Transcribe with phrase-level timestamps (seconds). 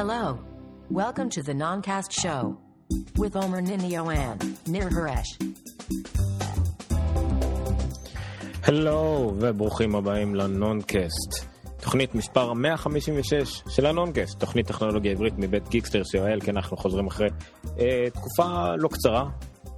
[0.00, 0.38] Hello.
[0.90, 2.58] Welcome to the Noncast Show
[3.16, 5.30] with Omer Ninio and Nir Haresh.
[8.62, 11.46] הלו, וברוכים הבאים לנונקאסט.
[11.80, 17.28] תוכנית מספר 156 של הנונקאסט, תוכנית טכנולוגיה עברית מבית גיקטיים שיואל, כי אנחנו חוזרים אחרי
[17.78, 19.28] אה, תקופה לא קצרה,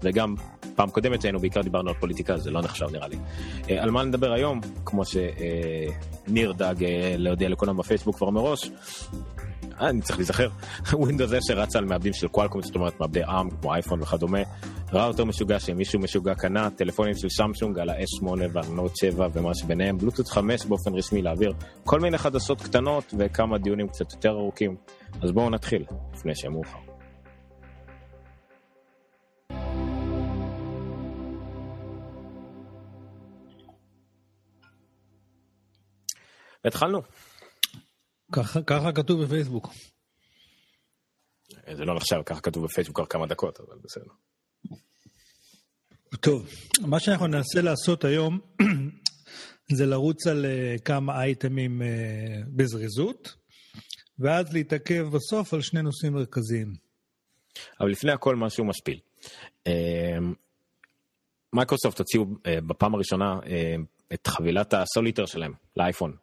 [0.03, 0.35] וגם
[0.75, 3.17] פעם קודמת שהיינו בעיקר דיברנו על פוליטיקה, זה לא נחשב נראה לי.
[3.71, 8.71] אה, על מה נדבר היום, כמו שניר אה, דאג אה, להודיע לכולם בפייסבוק כבר מראש,
[9.80, 10.48] אני צריך להיזכר,
[10.93, 14.39] ווינדוס 10 רץ על מעבדים של קוואלקום, זאת אומרת מעבדי ARM כמו אייפון וכדומה,
[14.93, 19.98] ראוטר משוגע שמישהו משוגע קנה, טלפונים של סמסונג על ה-S8 ועל נוט 7 ומה שביניהם,
[19.98, 21.53] בלוטות 5 באופן רשמי להעביר,
[21.84, 24.76] כל מיני חדשות קטנות וכמה דיונים קצת יותר ארוכים,
[25.22, 25.84] אז בואו נתחיל,
[26.14, 26.79] לפני שהם מאוחר.
[36.64, 37.03] התחלנו.
[38.33, 39.69] ככה, ככה כתוב בפייסבוק.
[41.73, 44.11] זה לא נחשב, ככה כתוב בפייסבוק כבר כמה דקות, אבל בסדר.
[46.20, 46.48] טוב,
[46.81, 48.41] מה שאנחנו ננסה לעשות היום
[49.77, 51.84] זה לרוץ על uh, כמה אייטמים uh,
[52.56, 53.34] בזריזות,
[54.19, 56.75] ואז להתעכב בסוף על שני נושאים מרכזיים.
[57.81, 59.01] אבל לפני הכל משהו משפיל.
[61.53, 62.25] מייקרוסופט הוציאו
[62.67, 63.39] בפעם הראשונה
[64.14, 66.17] את חבילת הסוליטר שלהם לאייפון.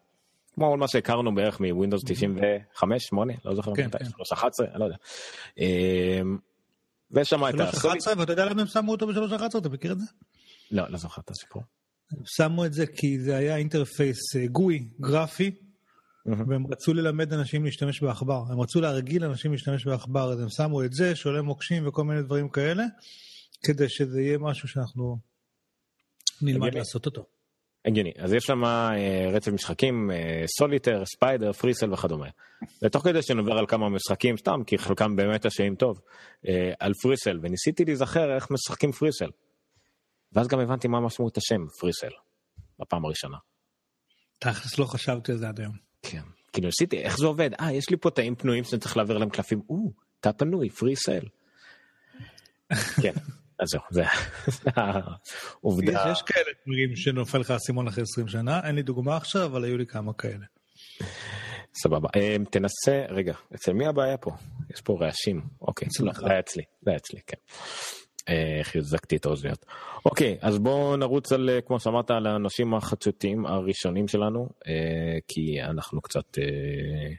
[0.54, 4.06] כמו מה שהכרנו בערך מווינדוס 95, 8, לא זוכר כן, מתי, כן.
[4.06, 4.98] 311, אני לא יודע.
[5.58, 6.38] אמ,
[7.12, 10.06] ויש שם את 311, ואתה יודע למה הם שמו אותו ב-311, אתה מכיר את זה?
[10.72, 11.64] לא, לא זוכר את הסיפור.
[12.26, 15.52] שמו את זה כי זה היה interface אה, GUI, גרפי,
[16.26, 18.44] והם רצו ללמד אנשים להשתמש בעכבר.
[18.50, 22.22] הם רצו להרגיל אנשים להשתמש בעכבר, אז הם שמו את זה, שעולה מוקשים וכל מיני
[22.22, 22.84] דברים כאלה,
[23.66, 25.18] כדי שזה יהיה משהו שאנחנו
[26.42, 26.76] נלמד.
[26.76, 27.26] לעשות אותו.
[27.86, 28.12] הגיוני.
[28.18, 30.12] אז יש שם אה, רצף משחקים,
[30.58, 32.28] סוליטר, ספיידר, פריסל וכדומה.
[32.84, 36.02] ותוך כדי שנדבר על כמה משחקים סתם, כי חלקם באמת השעינו טוב,
[36.48, 39.30] אה, על פריסל, וניסיתי להיזכר איך משחקים פריסל.
[40.34, 42.12] ואז גם הבנתי מה משמעות השם פריסל,
[42.80, 43.38] בפעם הראשונה.
[44.40, 45.74] תכלס לא חשבתי על זה עד היום.
[46.02, 46.22] כן.
[46.54, 47.50] כאילו ניסיתי, איך זה עובד?
[47.60, 49.62] אה, יש לי פה תאים פנויים שאני צריך להעביר להם קלפים.
[49.70, 51.26] או, תא פנוי, פרי סל.
[53.02, 53.14] כן,
[53.64, 54.04] אז זהו, זה
[54.66, 56.04] העובדה.
[56.12, 59.78] יש, כאלה דברים שנופל לך האסימון אחרי 20 שנה, אין לי דוגמה עכשיו, אבל היו
[59.78, 60.46] לי כמה כאלה.
[61.76, 62.10] סבבה.
[62.16, 64.32] אה, תנסה, רגע, אצל מי הבעיה פה?
[64.74, 65.42] יש פה רעשים.
[65.62, 66.14] אוקיי, לא.
[66.14, 67.38] זה היה אצלי, זה היה אצלי, כן.
[68.30, 69.66] אה, חיזקתי את האוזניות.
[70.06, 75.62] אוקיי, אז בואו נרוץ על, אה, כמו שאמרת, על האנשים החדשותיים הראשונים שלנו, אה, כי
[75.62, 76.38] אנחנו קצת...
[76.38, 77.14] אה,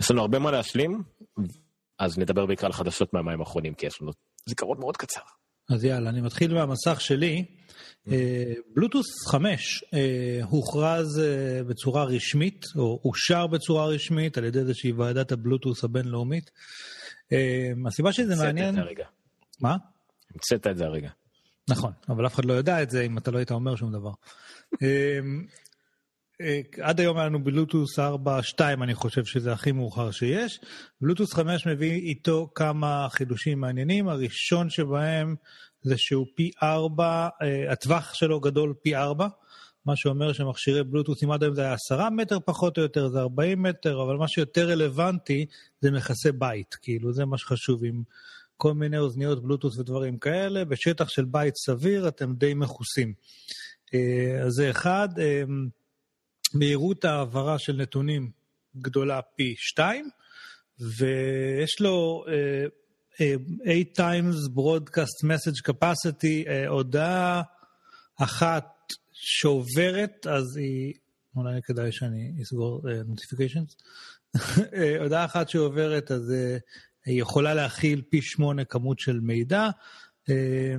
[0.00, 1.02] יש לנו הרבה מה להשלים,
[1.98, 4.12] אז נדבר בעיקר על חדשות מהמים האחרונים, כי יש לנו
[4.46, 5.20] זיכרון מאוד קצר.
[5.70, 7.44] אז יאללה, אני מתחיל מהמסך שלי.
[8.08, 14.92] אה, בלוטוס 5 אה, הוכרז אה, בצורה רשמית, או אושר בצורה רשמית על ידי איזושהי
[14.92, 16.50] ועדת הבלוטוס הבינלאומית.
[17.32, 18.68] אה, הסיבה שזה המצאת מעניין...
[18.68, 19.04] את זה הרגע.
[19.60, 19.76] מה?
[20.34, 21.10] המצאת את זה הרגע.
[21.68, 24.10] נכון, אבל אף אחד לא יודע את זה אם אתה לא היית אומר שום דבר.
[26.40, 30.60] אה, עד היום היה לנו בלוטוס 4.2, אני חושב שזה הכי מאוחר שיש.
[31.00, 34.08] בלוטוס 5 מביא איתו כמה חידושים מעניינים.
[34.08, 35.34] הראשון שבהם
[35.82, 37.28] זה שהוא פי 4,
[37.70, 39.28] הטווח שלו גדול פי 4,
[39.86, 43.20] מה שאומר שמכשירי בלוטוס, אם עד היום זה היה 10 מטר פחות או יותר, זה
[43.20, 45.46] 40 מטר, אבל מה שיותר רלוונטי
[45.80, 48.02] זה מכסה בית, כאילו זה מה שחשוב עם
[48.56, 53.12] כל מיני אוזניות בלוטוס ודברים כאלה, בשטח של בית סביר אתם די מכוסים.
[53.94, 55.42] אה, אז זה אחד, אה,
[56.54, 58.30] מהירות העברה של נתונים
[58.76, 60.10] גדולה פי 2,
[60.80, 62.66] ויש לו אה,
[63.20, 63.34] אה,
[63.64, 67.42] 8 times broadcast message capacity, אה, הודעה
[68.16, 68.66] אחת
[69.12, 70.94] שעוברת, אז היא,
[71.36, 73.74] אולי כדאי שאני אסגור אה, notifications.
[74.74, 76.56] אה, הודעה אחת שעוברת, אז אה,
[77.06, 79.70] היא יכולה להכיל פי שמונה כמות של מידע.
[80.30, 80.74] אה,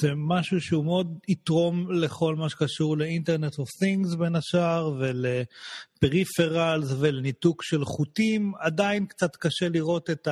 [0.00, 7.62] זה משהו שהוא מאוד יתרום לכל מה שקשור לאינטרנט of things בין השאר ולפריפרלס ולניתוק
[7.62, 8.52] של חוטים.
[8.58, 10.28] עדיין קצת קשה לראות את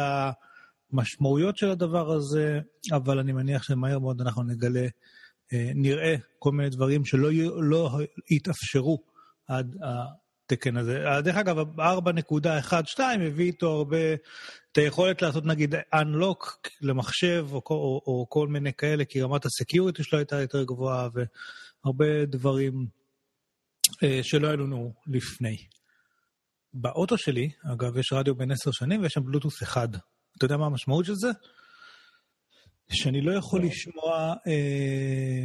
[0.93, 2.61] המשמעויות של הדבר הזה,
[2.93, 4.87] אבל אני מניח שמהר מאוד אנחנו נגלה,
[5.53, 7.31] אה, נראה כל מיני דברים שלא
[7.61, 7.99] לא
[8.31, 8.99] יתאפשרו
[9.49, 11.07] עד התקן הזה.
[11.07, 13.97] אה, דרך אגב, 4.12 הביא איתו הרבה,
[14.73, 19.45] את היכולת לעשות נגיד unlock למחשב או, כל- או, או כל מיני כאלה, כי רמת
[19.45, 22.87] הסקיוריטי שלו הייתה יותר גבוהה והרבה דברים
[24.03, 25.57] אה, שלא היו לנו לפני.
[26.75, 29.89] באוטו שלי, אגב, יש רדיו בן עשר שנים ויש שם בלוטוס אחד.
[30.37, 31.29] אתה יודע מה המשמעות של זה?
[32.93, 34.35] שאני לא יכול לשמוע...
[34.47, 35.45] אה,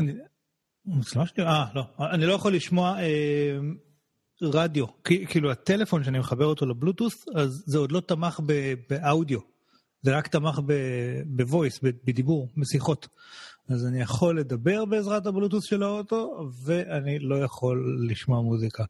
[0.00, 0.12] אני,
[0.86, 1.44] המצלמה שלי?
[1.44, 1.82] אה, לא.
[2.14, 3.58] אני לא יכול לשמוע אה,
[4.42, 8.40] רדיו, כאילו הטלפון שאני מחבר אותו לבלוטוס, אז זה עוד לא תמך
[8.90, 9.38] באודיו,
[10.02, 10.60] זה רק תמך
[11.26, 13.08] בוויס, בדיבור, בשיחות.
[13.68, 18.84] אז אני יכול לדבר בעזרת הבלוטוס של האוטו, ואני לא יכול לשמוע מוזיקה.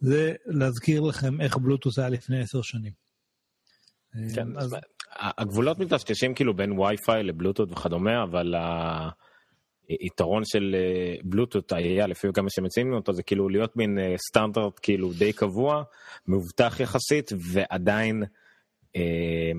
[0.00, 2.92] זה להזכיר לכם איך בלוטוס היה לפני עשר שנים.
[4.34, 4.76] כן, אז...
[5.18, 8.54] הגבולות מטשטשים כאילו בין וי-פיי לבלוטות וכדומה, אבל
[9.88, 14.80] היתרון של אה, בלוטות היה לפי כמה שמציעים אותו זה כאילו להיות מין אה, סטנדרט
[14.82, 15.82] כאילו די קבוע,
[16.26, 18.24] מבוטח יחסית ועדיין
[18.96, 19.52] אה,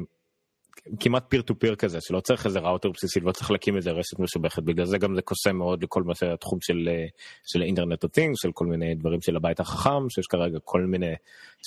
[1.00, 4.20] כמעט פיר טו פיר כזה שלא צריך איזה ראוטר בסיסי לא צריך להקים איזה רשת
[4.20, 7.06] משובחת בגלל זה גם זה קוסם מאוד לכל מה שהתחום של אה,
[7.46, 11.14] של אינטרנט things של כל מיני דברים של הבית החכם שיש כרגע כל מיני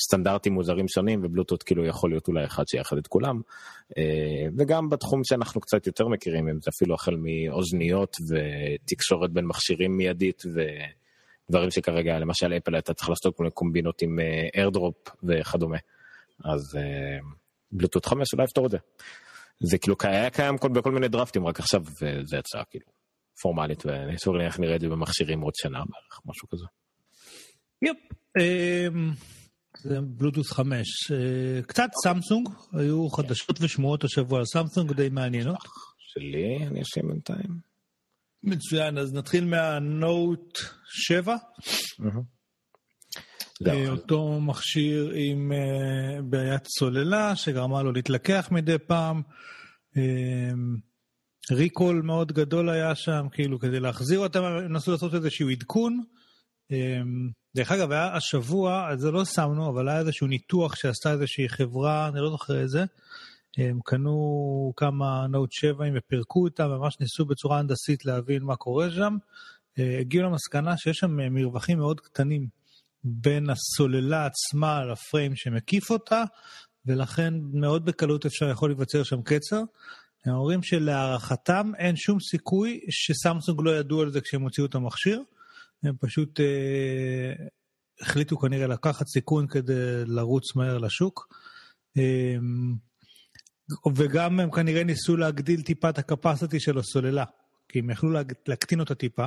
[0.04, 3.40] סטנדרטים מוזרים שונים ובלוטות כאילו יכול להיות אולי אחד שיחד את כולם
[3.98, 9.96] אה, וגם בתחום שאנחנו קצת יותר מכירים אם זה אפילו החל מאוזניות ותקשורת בין מכשירים
[9.96, 10.42] מיידית
[11.48, 14.18] ודברים שכרגע למשל אפל הייתה צריך לעשות כל מיני קומבינות עם
[14.54, 15.78] איירדרופ אה, וכדומה
[16.44, 16.78] אז.
[17.72, 18.78] בלוטות 5 אולי יפתור את זה.
[19.60, 21.84] זה כאילו היה קיים כל, בכל מיני דרפטים רק עכשיו
[22.24, 22.86] זה יצא כאילו
[23.42, 26.64] פורמלית ואני ואסור לי איך נראה את זה במכשירים עוד שנה בערך משהו כזה.
[27.82, 27.98] יופ.
[28.38, 29.12] אמ,
[29.78, 31.10] זה בלוטוס 5.
[31.12, 35.56] אה, קצת סמסונג, היו חדשות ושמועות השבוע על סמסונג די מעניינות.
[35.98, 37.70] שלי אני אשים בינתיים.
[38.42, 41.36] מצוין, אז נתחיל מהנוט 7.
[43.66, 49.22] אה, אותו מכשיר עם אה, בעיית סוללה שגרמה לו להתלקח מדי פעם.
[49.96, 50.50] אה,
[51.50, 56.02] ריקול מאוד גדול היה שם, כאילו כדי להחזיר אותם, הם נסו לעשות איזשהו עדכון.
[57.56, 62.08] דרך אגב, היה השבוע, אז זה לא שמנו, אבל היה איזשהו ניתוח שעשתה איזושהי חברה,
[62.08, 62.84] אני לא זוכר איזה.
[63.58, 69.16] הם קנו כמה נוט 7 ופירקו אותם, ממש ניסו בצורה הנדסית להבין מה קורה שם.
[69.78, 72.59] הגיעו למסקנה שיש שם מרווחים מאוד קטנים
[73.04, 76.24] בין הסוללה עצמה לפריים שמקיף אותה,
[76.86, 79.62] ולכן מאוד בקלות אפשר יכול להיווצר שם קצר.
[80.24, 85.22] הם אומרים שלהערכתם אין שום סיכוי שסמסונג לא ידעו על זה כשהם הוציאו את המכשיר.
[85.82, 87.32] הם פשוט אה,
[88.00, 91.34] החליטו כנראה לקחת סיכון כדי לרוץ מהר לשוק.
[91.98, 92.36] אה,
[93.94, 97.24] וגם הם כנראה ניסו להגדיל טיפה את הקפסיטי של הסוללה,
[97.68, 98.10] כי הם יכלו
[98.48, 99.26] להקטין אותה טיפה.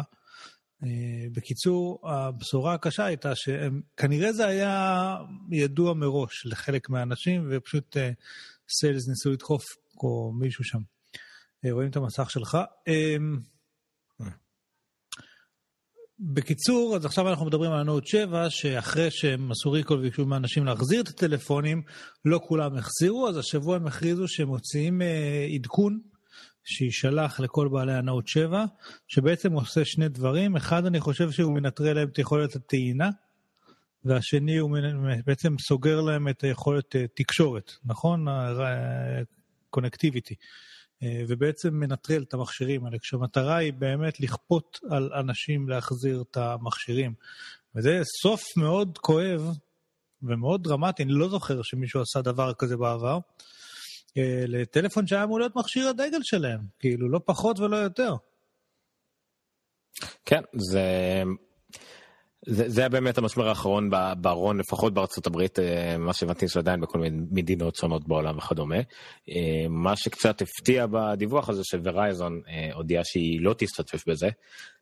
[0.83, 5.15] אה, בקיצור, הבשורה הקשה הייתה שכנראה זה היה
[5.51, 7.97] ידוע מראש לחלק מהאנשים, ופשוט
[8.79, 9.63] סיילס אה, ניסו לדחוף,
[10.03, 10.79] או מישהו שם.
[11.65, 12.57] אה, רואים את המסך שלך.
[16.19, 21.01] בקיצור, אז עכשיו אנחנו מדברים על הנוט 7, שאחרי שהם עשו ריקול וביקשו מאנשים להחזיר
[21.01, 21.81] את הטלפונים,
[22.25, 25.01] לא כולם החזירו, אז השבוע הם הכריזו שהם מוציאים
[25.55, 25.99] עדכון
[26.63, 28.65] שיישלח לכל בעלי הנאות 7,
[29.07, 30.55] שבעצם עושה שני דברים.
[30.55, 33.09] אחד, אני חושב שהוא מנטרל להם את יכולת הטעינה,
[34.05, 34.77] והשני, הוא
[35.25, 38.25] בעצם סוגר להם את היכולת אה, תקשורת, נכון?
[39.69, 40.35] קונקטיביטי.
[41.03, 47.13] אה, ובעצם מנטרל את המכשירים האלה, כשהמטרה היא באמת לכפות על אנשים להחזיר את המכשירים.
[47.75, 49.41] וזה סוף מאוד כואב
[50.23, 53.19] ומאוד דרמטי, אני לא זוכר שמישהו עשה דבר כזה בעבר.
[54.17, 58.15] אה, לטלפון שהיה אמור להיות מכשיר הדגל שלהם, כאילו, לא פחות ולא יותר.
[60.25, 61.23] כן, זה...
[62.47, 66.99] זה, זה היה באמת המשבר האחרון בארון, לפחות בארצות הברית, אה, מה שהבנתי שעדיין בכל
[66.99, 68.75] מיני מדינות שונות בעולם וכדומה.
[69.29, 72.41] אה, מה שקצת הפתיע בדיווח הזה שוורייזון
[72.73, 74.29] הודיעה שהיא לא תשתתף בזה,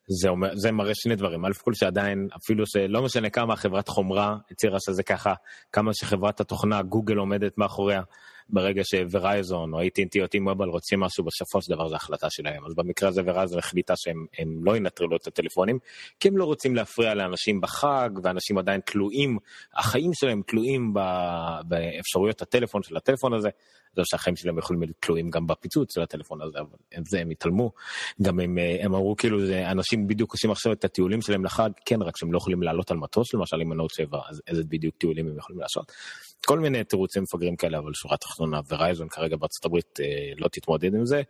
[0.08, 1.44] זה, אומר, זה מראה שני דברים.
[1.44, 5.34] א' כל שעדיין, אפילו שלא משנה כמה חברת חומרה הצהירה שזה ככה,
[5.72, 8.02] כמה שחברת התוכנה, גוגל עומדת מאחוריה,
[8.48, 12.64] ברגע שוורייזון או AT&T או T-Mobile רוצים משהו בסופו של דבר זו החלטה שלהם.
[12.66, 14.26] אז במקרה הזה וורייזון החליטה שהם
[14.64, 15.78] לא ינטרלו את הטלפונים,
[16.20, 19.38] כי הם לא רוצים להפריע לאנשים בחג, ואנשים עדיין תלויים,
[19.74, 20.94] החיים שלהם תלויים
[21.64, 23.48] באפשרויות הטלפון של הטלפון הזה.
[23.96, 27.30] זה שהחיים שלהם יכולים להיות תלויים גם בפיצוץ של הטלפון הזה, אבל את זה הם
[27.30, 27.72] התעלמו.
[28.22, 32.02] גם הם, הם אמרו כאילו, זה, אנשים בדיוק עושים עכשיו את הטיולים שלהם לחג, כן,
[32.02, 35.28] רק שהם לא יכולים לעלות על מטוס, למשל עם הנוט 7, אז איזה בדיוק טיולים
[35.28, 35.92] הם יכולים לעשות.
[36.46, 40.94] כל מיני תירוצים מפגרים כאלה, אבל שורה תחתונה, ורייזון כרגע בארצות הברית אה, לא תתמודד
[40.94, 41.22] עם זה.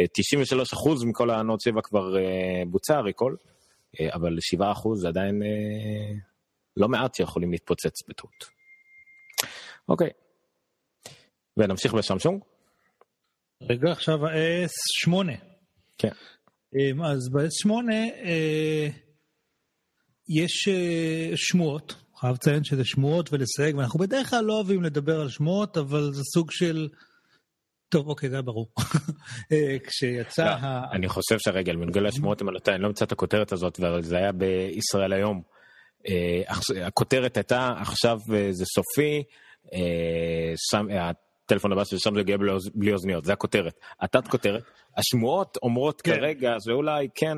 [0.00, 0.04] אה,
[1.04, 3.36] 93% מכל הנוט 7 כבר אה, בוצע ריקול,
[4.00, 4.62] אה, אבל 7%
[4.94, 6.18] זה עדיין אה,
[6.76, 8.60] לא מעט שיכולים להתפוצץ בטעות.
[9.88, 10.10] אוקיי,
[11.56, 12.42] ונמשיך בשמשונג.
[13.62, 15.32] רגע, עכשיו ה-S8.
[15.98, 16.12] כן.
[16.74, 17.70] אמ, אז ב-S8
[18.24, 18.88] אה,
[20.28, 25.28] יש אה, שמועות, חייב לציין שזה שמועות ולסייג, ואנחנו בדרך כלל לא אוהבים לדבר על
[25.28, 26.88] שמועות, אבל זה סוג של...
[27.88, 28.68] טוב, אוקיי, זה היה ברור.
[29.52, 30.84] אה, כשיצא לא, ה...
[30.92, 34.32] אני חושב שהרגע, מנגל השמועות, אם אני לא מצא את הכותרת הזאת, אבל זה היה
[34.32, 35.42] בישראל היום.
[36.86, 38.18] הכותרת הייתה עכשיו
[38.50, 39.22] זה סופי,
[40.70, 42.36] שם, הטלפון הבא ששם זה יגיע
[42.74, 43.74] בלי אוזניות, זה הכותרת.
[44.00, 44.62] התת כותרת,
[44.96, 46.16] השמועות אומרות כן.
[46.16, 47.36] כרגע שאולי כן,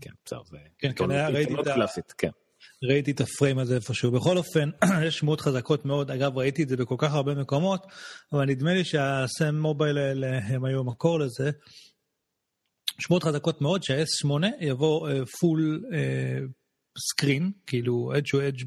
[0.00, 2.30] כן, בסדר, זה כן, כן, ראיתי את קלאסית, כן.
[2.82, 4.10] ראיתי את הפריים הזה איפשהו.
[4.10, 4.70] בכל אופן,
[5.06, 7.86] יש שמועות חזקות מאוד, אגב, ראיתי את זה בכל כך הרבה מקומות,
[8.32, 11.50] אבל נדמה לי שה Sam Mobile האלה הם היו המקור לזה.
[12.98, 15.08] שמועות חזקות מאוד שה-S8 יבוא
[15.40, 15.94] full uh,
[16.98, 18.64] screen, uh, כאילו edge to edge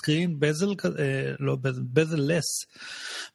[0.00, 0.86] screen, bezel, uh,
[1.40, 1.56] לא
[1.92, 2.44] bezel-less,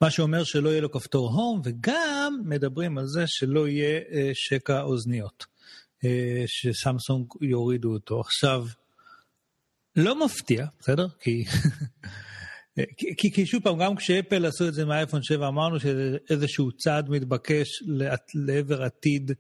[0.01, 4.81] מה שאומר שלא יהיה לו כפתור home, וגם מדברים על זה שלא יהיה uh, שקע
[4.81, 5.45] אוזניות,
[6.03, 6.07] uh,
[6.47, 8.21] שסמסונג יורידו אותו.
[8.21, 8.65] עכשיו,
[9.95, 11.07] לא מפתיע, בסדר?
[11.19, 11.45] כי...
[12.97, 16.71] כי, כי, כי שוב פעם, גם כשאפל עשו את זה מהאייפון 7, אמרנו שזה איזשהו
[16.71, 17.83] צעד מתבקש
[18.33, 19.31] לעבר עתיד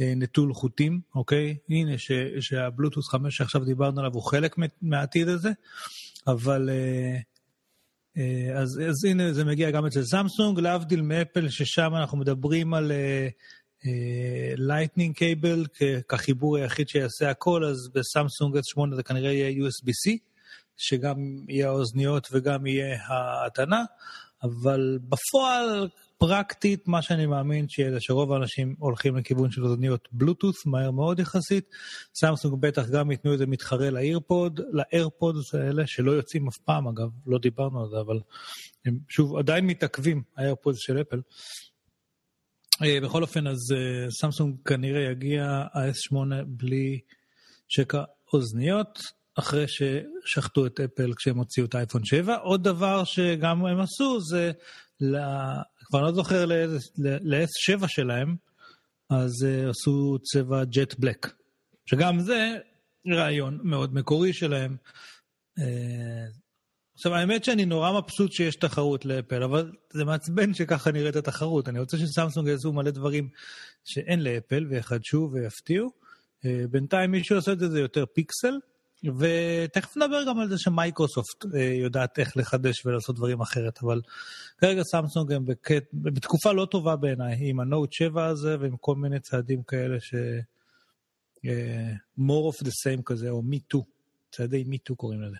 [0.00, 1.56] אה, נטול חוטים, אוקיי?
[1.68, 5.50] הנה, ש, שהבלוטוס 5 שעכשיו דיברנו עליו הוא חלק מהעתיד הזה,
[6.26, 6.70] אבל...
[6.70, 7.18] אה,
[8.18, 12.92] אה, אז, אז הנה, זה מגיע גם אצל סמסונג, להבדיל מאפל, ששם אנחנו מדברים על...
[14.56, 15.64] Lightning cable
[16.08, 20.18] כחיבור היחיד שיעשה הכל, אז בסמסונג S8 זה כנראה יהיה USB-C,
[20.76, 21.16] שגם
[21.48, 23.84] יהיה האוזניות וגם יהיה ההתנה,
[24.42, 30.66] אבל בפועל, פרקטית, מה שאני מאמין שיהיה זה שרוב האנשים הולכים לכיוון של אוזניות בלוטות'
[30.66, 31.64] מהר מאוד יחסית.
[32.14, 37.38] סמסונג בטח גם ייתנו איזה מתחרה לאירפוד, לאיירפודס האלה, שלא יוצאים אף פעם אגב, לא
[37.38, 38.20] דיברנו על זה, אבל
[38.84, 41.20] הם שוב עדיין מתעכבים, האיירפודס של אפל.
[42.82, 47.00] אה, בכל אופן, אז אה, סמסונג כנראה יגיע ה-S8 בלי
[47.68, 48.98] שקע אוזניות,
[49.34, 52.34] אחרי ששחטו את אפל כשהם הוציאו את האייפון 7.
[52.34, 54.52] עוד דבר שגם הם עשו זה,
[55.00, 55.62] לה...
[55.84, 58.36] כבר לא זוכר ל-S7 שלהם,
[59.10, 61.32] אז uh, עשו צבע ג'ט בלק,
[61.86, 62.56] שגם זה
[63.08, 64.76] רעיון מאוד מקורי שלהם.
[67.00, 71.68] עכשיו, האמת שאני נורא מבסוט שיש תחרות לאפל, אבל זה מעצבן שככה נראית התחרות.
[71.68, 73.28] אני רוצה שסמסונג יעשו מלא דברים
[73.84, 75.90] שאין לאפל, ויחדשו ויפתיעו.
[76.44, 78.58] אה, בינתיים מישהו עושה את זה יותר פיקסל,
[79.18, 84.00] ותכף נדבר גם על זה שמייקרוסופט אה, יודעת איך לחדש ולעשות דברים אחרת, אבל
[84.58, 85.84] כרגע סמסונג הם בקט...
[85.92, 90.14] בתקופה לא טובה בעיניי, עם הנוט 7 הזה ועם כל מיני צעדים כאלה ש...
[91.44, 93.82] אה, more of the same כזה, או me too,
[94.30, 95.36] צעדי me too קוראים לזה.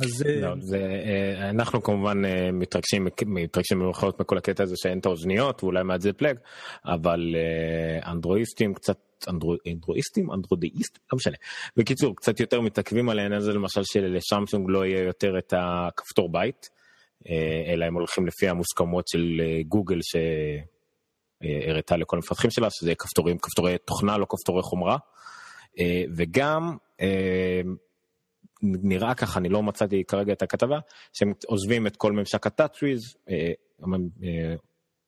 [0.00, 1.04] אז לא, זה,
[1.50, 2.22] אנחנו כמובן
[2.52, 6.36] מתרגשים מתרגשים במיוחד מכל הקטע הזה שאין את האוזניות ואולי מעט זה פלאג
[6.84, 7.36] אבל
[8.06, 10.30] אנדרואיסטים קצת אנדרו, אנדרואיסטים?
[10.32, 11.36] אנדרואיסט לא משנה.
[11.76, 16.70] בקיצור קצת יותר מתעכבים על העניין הזה למשל שלשמסונג לא יהיה יותר את הכפתור בית
[17.66, 19.98] אלא הם הולכים לפי המוסכמות של גוגל
[21.42, 24.96] שהראתה לכל המפתחים שלה שזה כפתורים כפתורי תוכנה לא כפתורי חומרה.
[26.16, 26.76] וגם
[28.62, 30.78] נראה ככה, אני לא מצאתי כרגע את הכתבה,
[31.12, 33.52] שהם עוזבים את כל ממשק הטאצ'וויז, אה,
[34.24, 34.54] אה,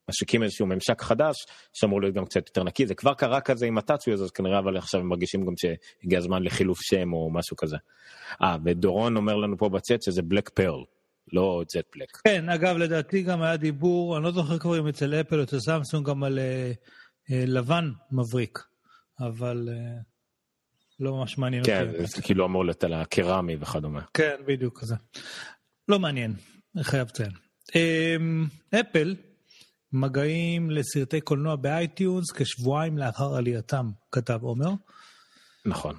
[0.09, 1.35] משיקים איזשהו ממשק חדש
[1.73, 4.59] שאמור להיות גם קצת יותר נקי, זה כבר קרה כזה עם ה TouchWiz, אז כנראה
[4.59, 7.77] אבל עכשיו הם מרגישים גם שהגיע הזמן לחילוף שם או משהו כזה.
[8.41, 10.83] אה, ודורון אומר לנו פה בצ'אט שזה black pearl.
[11.33, 12.17] לא jet black.
[12.17, 15.59] כן, אגב, לדעתי גם היה דיבור, אני לא זוכר כבר אם אצל אפל או אצל
[15.59, 16.71] סמסונג, גם על אה,
[17.31, 18.59] אה, לבן מבריק,
[19.19, 20.01] אבל אה,
[20.99, 21.97] לא ממש מעניין כן, אותי.
[21.97, 24.01] כן, זה כאילו אמור להיות על הקרמי וכדומה.
[24.13, 24.95] כן, בדיוק כזה.
[25.87, 26.33] לא מעניין,
[26.81, 27.31] חייב לציין.
[27.75, 28.45] אמ,
[28.79, 29.15] אפל
[29.93, 34.69] מגיעים לסרטי קולנוע ב iTunes כשבועיים לאחר עלייתם, כתב עומר.
[35.65, 35.95] נכון.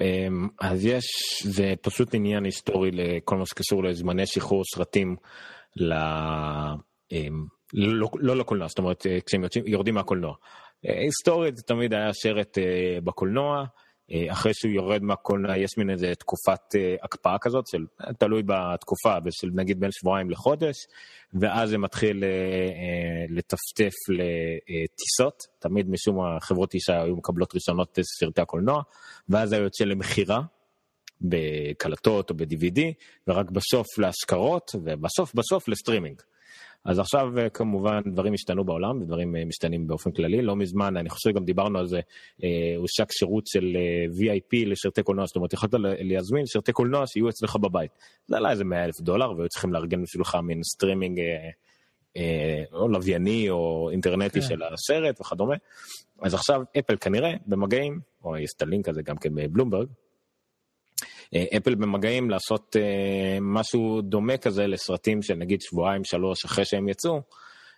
[0.00, 1.04] אמ, אז יש,
[1.44, 5.16] זה פשוט עניין היסטורי לכל מה שקשור לזמני שחרור סרטים
[5.76, 5.92] ל...
[7.12, 10.34] אמ, לא, לא לקולנוע, זאת אומרת כשהם יורדים מהקולנוע.
[10.88, 13.64] אה, היסטורית זה תמיד היה שרת אה, בקולנוע, אה,
[14.28, 17.84] אחרי שהוא יורד מהקולנוע יש מין איזה תקופת אה, הקפאה כזאת של
[18.18, 20.76] תלוי בתקופה של נגיד בין שבועיים לחודש
[21.34, 28.40] ואז זה מתחיל אה, לטפטף לטיסות תמיד משום מה חברות טיסה היו מקבלות ראשונות סרטי
[28.40, 28.82] הקולנוע
[29.28, 30.40] ואז זה יוצא למכירה
[31.20, 32.80] בקלטות או ב-DVD
[33.28, 36.22] ורק בסוף להשכרות ובסוף בסוף לסטרימינג.
[36.84, 40.42] אז עכשיו אה, כמובן דברים השתנו בעולם, דברים אה, משתנים באופן כללי.
[40.42, 42.00] לא מזמן, אני חושב שגם דיברנו על זה,
[42.44, 43.76] אה, הושק שירות של
[44.10, 47.90] VIP לשרתי קולנוע, זאת אומרת, יכולת להזמין שרתי קולנוע שיהיו אצלך בבית.
[48.26, 51.20] זה עלה איזה 100 אלף דולר, והיו צריכים לארגן בשבילך מין סטרימינג
[52.72, 54.46] או לווייני או אינטרנטי כן.
[54.46, 55.54] של הסרט וכדומה.
[56.22, 59.88] אז עכשיו אפל כנראה במגעים, או יש את הלינק הזה גם כן בבלומברג,
[61.56, 67.20] אפל במגעים לעשות אה, משהו דומה כזה לסרטים של נגיד שבועיים שלוש אחרי שהם יצאו,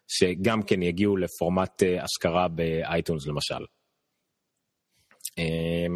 [0.08, 3.64] שגם כן יגיעו לפורמט אה, השכרה ב iTunes למשל.
[5.38, 5.86] אה,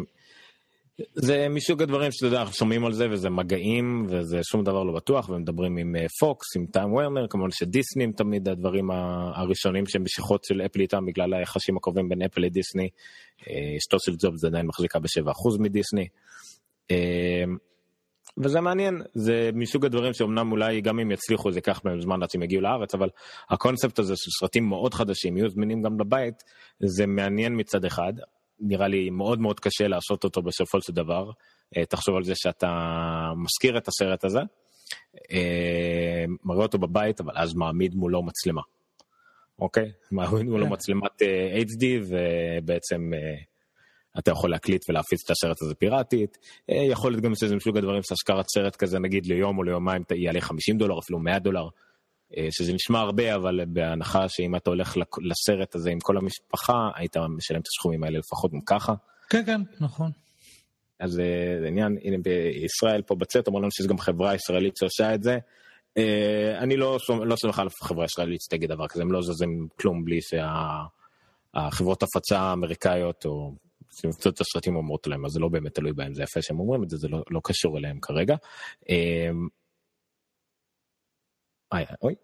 [1.15, 4.93] זה מסוג הדברים שאתה יודע, אנחנו שומעים על זה וזה מגעים וזה שום דבר לא
[4.93, 8.91] בטוח ומדברים עם פוקס, עם טיים וורנר, כמובן שדיסני הם תמיד הדברים
[9.35, 12.89] הראשונים שהם משיכות של אפל איתם בגלל היחסים הקרובים בין אפל לדיסני.
[13.77, 16.07] אשתו של ג'ובס עדיין מחזיקה ב-7% מדיסני.
[18.37, 22.29] וזה מעניין, זה מסוג הדברים שאומנם אולי גם אם יצליחו זה ייקח בהם זמן עד
[22.29, 23.09] שהם יגיעו לארץ, אבל
[23.49, 26.43] הקונספט הזה של סרטים מאוד חדשים יהיו זמינים גם לבית,
[26.79, 28.13] זה מעניין מצד אחד,
[28.59, 31.31] נראה לי מאוד מאוד קשה לעשות אותו בסופו של דבר.
[31.77, 32.67] אה, תחשוב על זה שאתה
[33.37, 34.39] מזכיר את הסרט הזה,
[35.31, 38.61] אה, מראה אותו בבית, אבל אז מעמיד מולו מצלמה.
[39.59, 39.91] אוקיי?
[40.11, 40.73] מעמיד מולו כן.
[40.73, 43.11] מצלמת אה, HD, ובעצם
[44.19, 46.37] אתה יכול להקליט ולהפיץ את הסרט הזה פיראטית.
[46.67, 50.77] יכול להיות גם שזה מסוג הדברים שהשכרת סרט כזה, נגיד ליום או ליומיים, יעלה 50
[50.77, 51.67] דולר, אפילו 100 דולר.
[52.49, 57.59] שזה נשמע הרבה, אבל בהנחה שאם אתה הולך לסרט הזה עם כל המשפחה, היית משלם
[57.59, 58.93] את הסכומים האלה לפחות גם ככה.
[59.29, 60.11] כן, כן, נכון.
[60.99, 61.11] אז
[61.61, 65.37] זה עניין, הנה בישראל פה בצאת, אומרים לנו שיש גם חברה ישראלית שעושה את זה.
[66.59, 70.19] אני לא, לא סומך על חברה ישראלית שתגיד דבר כזה, הם לא זזים כלום בלי
[70.21, 73.53] שהחברות הפצה האמריקאיות או
[74.01, 76.83] שמקצות את הסרטים אומרות להם, אז זה לא באמת תלוי בהם, זה יפה שהם אומרים
[76.83, 78.35] את זה, זה לא, לא קשור אליהם כרגע.
[81.71, 82.15] אוי, אוי,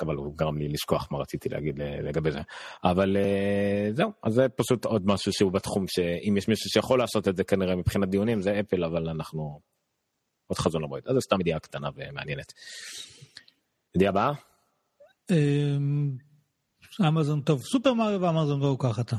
[0.00, 2.40] אבל הוא גרם לי לשכוח מה רציתי להגיד לגבי זה.
[2.84, 7.28] אבל אה, זהו, אז זה פשוט עוד משהו שהוא בתחום שאם יש מישהו שיכול לעשות
[7.28, 9.60] את זה כנראה מבחינת דיונים זה אפל, אבל אנחנו
[10.46, 11.02] עוד חזון למועד.
[11.06, 12.52] אז זה סתם ידיעה קטנה ומעניינת.
[13.94, 14.32] ידיעה הבאה?
[15.30, 16.16] אמ,
[17.08, 19.16] אמזון טוב, סופר מריו ואמזון גו קח אתה.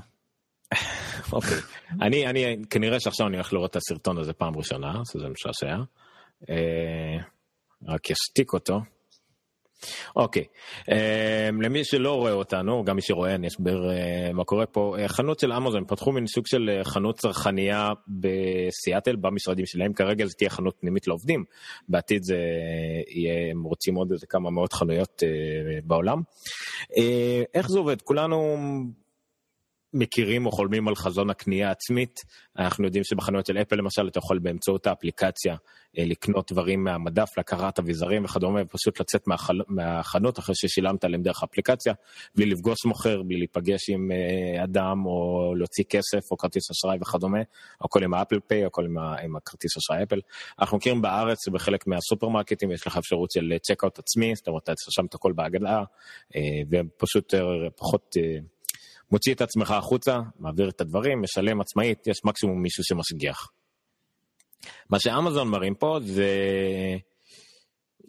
[1.33, 1.57] אוקיי,
[2.01, 5.75] אני, אני, כנראה שעכשיו אני הולך לראות את הסרטון הזה פעם ראשונה, שזה משעשע.
[6.49, 7.17] אה,
[7.87, 8.81] רק אשתיק אותו.
[10.15, 10.43] אוקיי,
[10.81, 14.95] um, למי שלא רואה אותנו, גם מי שרואה, אני אסביר uh, מה קורה פה.
[15.07, 20.49] חנות של אמזון, פתחו מין סוג של חנות צרכנייה בסיאטל, במשרדים שלהם, כרגע זה תהיה
[20.49, 21.43] חנות פנימית לעובדים,
[21.89, 22.37] בעתיד זה
[23.07, 26.21] יהיה, הם רוצים עוד איזה כמה מאות חנויות uh, בעולם.
[26.81, 28.01] Uh, איך זה עובד?
[28.01, 28.57] כולנו
[29.95, 32.19] מכירים או חולמים על חזון הקנייה העצמית.
[32.57, 35.55] אנחנו יודעים שבחנויות של אפל למשל אתה יכול באמצעות האפליקציה
[35.97, 39.61] אה, לקנות דברים מהמדף, לקחת אביזרים וכדומה, ופשוט לצאת מהחל...
[39.67, 41.93] מהחנות אחרי ששילמת עליהם דרך האפליקציה,
[42.35, 47.39] בלי לפגוש מוכר, בלי להיפגש עם אה, אדם או להוציא כסף או כרטיס אשראי וכדומה,
[47.81, 49.15] הכל עם ה Apple Pay, הכל עם, ה...
[49.23, 50.19] עם הכרטיס אשראי אפל.
[50.59, 55.05] אנחנו מכירים בארץ שבחלק מהסופרמרקטים יש לך אפשרות של checkout עצמי, זאת אומרת אתה שם
[55.05, 55.33] את הכל
[56.35, 57.33] אה, ופשוט
[57.75, 58.17] פחות...
[59.15, 63.51] מוציא את עצמך החוצה, מעביר את הדברים, משלם עצמאית, יש מקסימום מישהו שמשגיח.
[64.89, 66.29] מה שאמזון מראים פה זה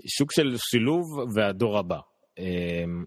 [0.07, 1.99] שוק של שילוב והדור הבא.
[2.39, 3.05] אמ,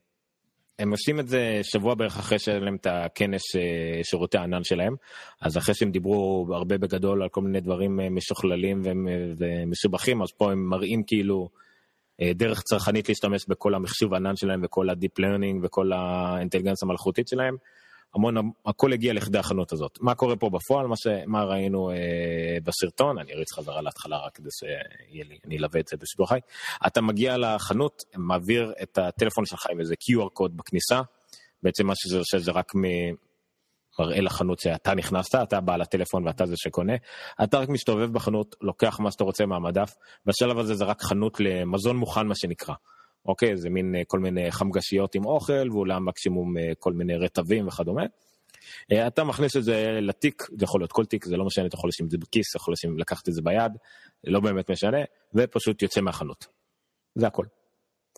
[0.80, 4.96] הם עושים את זה שבוע בערך אחרי שהיה להם את הכנס אה, שירותי הענן שלהם,
[5.42, 8.82] אז אחרי שהם דיברו הרבה בגדול על כל מיני דברים אה, משוכללים
[9.38, 11.50] ומסובכים, אז פה הם מראים כאילו
[12.22, 17.28] אה, דרך צרכניה להשתמש בכל המחשוב הענן שלהם וכל ה deep learning וכל האינטליגנציה המלאכותית
[17.28, 17.58] שלהם.
[18.15, 19.98] המון, הכל הגיע לכדי החנות הזאת.
[20.02, 24.36] מה קורה פה בפועל, מה, ש, מה ראינו אה, בסרטון, אני אריץ חזרה להתחלה רק
[24.36, 26.39] כדי שיהיה לי, אני אלווה את זה בשידור חי.
[26.88, 31.02] אתה מגיע לחנות, מעביר את הטלפון שלך עם איזה QR קוד בכניסה,
[31.63, 36.56] בעצם מה שזה עושה זה רק מראה לחנות שאתה נכנסת, אתה בעל הטלפון ואתה זה
[36.58, 36.93] שקונה.
[37.43, 39.93] אתה רק מסתובב בחנות, לוקח מה שאתה רוצה מהמדף,
[40.26, 42.76] בשלב הזה זה רק חנות למזון מוכן מה שנקרא.
[43.30, 43.58] אוקיי?
[43.58, 48.04] זה מין אה, כל מיני חמגשיות עם אוכל, ואולי מקסימום אה, כל מיני רטבים וכדומה.
[48.92, 51.76] אה, אתה מכניס את זה לתיק, זה יכול להיות כל תיק, זה לא משנה, אתה
[51.76, 53.72] יכול לשים את זה בכיס, יכול לשים, לקחת את זה ביד,
[54.24, 54.98] לא באמת משנה,
[55.34, 56.48] ופשוט יוצא מהחנות.
[57.15, 57.46] זה הכל.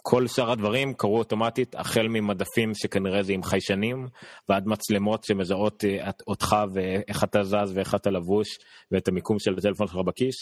[0.03, 4.07] כל שאר הדברים קרו אוטומטית, החל ממדפים שכנראה זה עם חיישנים,
[4.49, 5.83] ועד מצלמות שמזהות
[6.27, 8.47] אותך ואיך אתה זז ואיך אתה לבוש,
[8.91, 10.35] ואת המיקום של הטלפון שלך בכיס.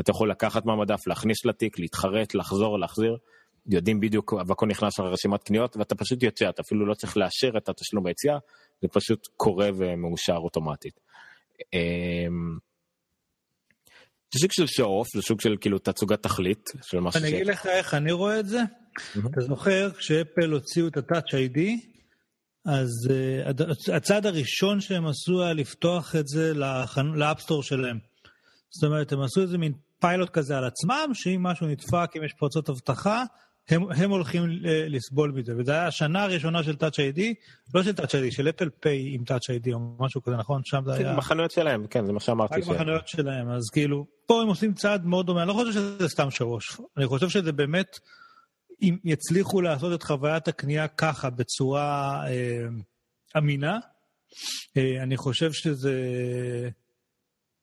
[0.00, 3.16] אתה יכול לקחת מהמדף, להכניס לתיק, להתחרט, לחזור, להחזיר.
[3.68, 7.68] יודעים בדיוק, והכל נכנס לרשימת קניות, ואתה פשוט יוצא, אתה אפילו לא צריך לאשר את
[7.68, 8.38] התשלום ביציאה,
[8.82, 11.00] זה פשוט קורה ומאושר אוטומטית.
[11.74, 12.58] אמ,
[14.34, 17.24] זה סוג של show-off, זה סוג של כאילו תצוגת תכלית של משהו ש...
[17.24, 18.60] אני אגיד לך איך אני רואה את זה.
[19.12, 21.60] אתה זוכר, כשאפל הוציאו את ה-Touch ID,
[22.64, 26.52] אז אה, הצעד הראשון שהם עשו היה לפתוח את זה
[27.14, 27.98] ל App Store שלהם.
[28.70, 32.32] זאת אומרת, הם עשו איזה מין פיילוט כזה על עצמם, שאם משהו נדפק, אם יש
[32.38, 33.24] פרצות אבטחה,
[33.68, 37.20] הם, הם הולכים אה, לסבול מזה, וזו הייתה השנה הראשונה של Touch ID,
[37.74, 40.62] לא של Touch ID, של Apple Pay עם Touch ID או משהו כזה, נכון?
[40.64, 41.16] שם זה היה...
[41.16, 42.54] בחנויות שלהם, כן, זה מה שאמרתי.
[42.54, 46.08] רק בחנויות שלהם, אז כאילו, פה הם עושים צעד מאוד דומה, אני לא חושב שזה
[46.08, 47.98] סתם שרוש, אני חושב שזה באמת,
[48.82, 52.66] אם יצליחו לעשות את חוויית הקנייה ככה, בצורה אה,
[53.36, 53.78] אמינה,
[54.76, 55.92] אה, אני חושב שזה...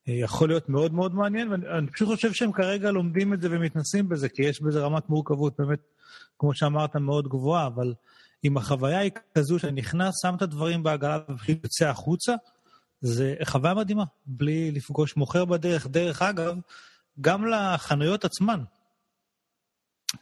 [0.08, 4.30] יכול להיות מאוד מאוד מעניין, ואני פשוט חושב שהם כרגע לומדים את זה ומתנסים בזה,
[4.30, 5.80] כי יש בזה רמת מורכבות באמת,
[6.40, 7.94] כמו שאמרת, מאוד גבוהה, אבל
[8.44, 12.34] אם החוויה היא כזו שאני נכנס, שם את הדברים בעגלה ופשוט יוצא החוצה,
[13.02, 15.88] זה חוויה מדהימה, בלי לפגוש מוכר בדרך.
[15.88, 16.56] דרך אגב,
[17.22, 18.64] גם לחנויות עצמן.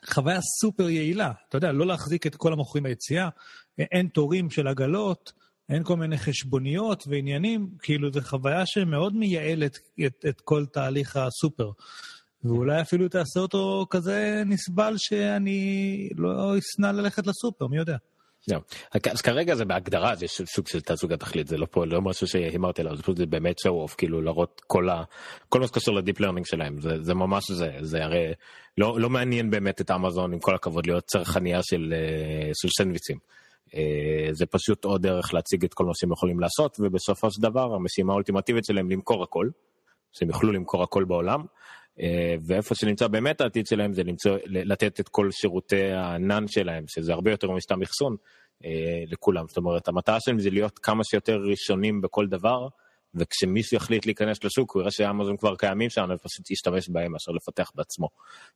[0.06, 1.32] חוויה סופר יעילה.
[1.49, 3.30] אתה יודע, לא להחזיק את כל המוכרים ביציאה,
[3.77, 5.32] אין תורים של עגלות,
[5.69, 11.71] אין כל מיני חשבוניות ועניינים, כאילו זו חוויה שמאוד מייעלת את, את כל תהליך הסופר.
[12.43, 17.97] ואולי אפילו תעשה אותו כזה נסבל שאני לא אשנא ללכת לסופר, מי יודע.
[18.47, 18.60] לא.
[19.12, 22.82] אז כרגע זה בהגדרה זה סוג של תעסוקת תכלית זה לא פה לא משהו שהימרתי
[22.82, 25.04] עליו זה פשוט באמת show off כאילו להראות כל ה...
[25.49, 28.34] כל מה שקשור ל deep learning שלהם זה, זה ממש זה זה הרי
[28.77, 33.17] לא לא מעניין באמת את אמזון עם כל הכבוד להיות צרכניה של אה, של סנדוויצ'ים.
[33.75, 37.73] אה, זה פשוט עוד דרך להציג את כל מה שהם יכולים לעשות ובסופו של דבר
[37.75, 39.49] המשימה האולטימטיבית שלהם למכור הכל.
[40.13, 41.45] שהם יוכלו למכור הכל בעולם.
[41.99, 47.13] אה, ואיפה שנמצא באמת העתיד שלהם זה למצוא, לתת את כל שירותי הענן שלהם, שזה
[47.13, 48.15] הרבה יותר מסתם אחסון
[48.65, 49.45] אה, לכולם.
[49.47, 52.67] זאת אומרת, המטרה שלהם זה להיות כמה שיותר ראשונים בכל דבר,
[53.15, 57.71] וכשמישהו יחליט להיכנס לשוק, הוא יראה שאמזון כבר קיימים שם, ופשוט ישתמש בהם מאשר לפתח
[57.75, 58.08] בעצמו.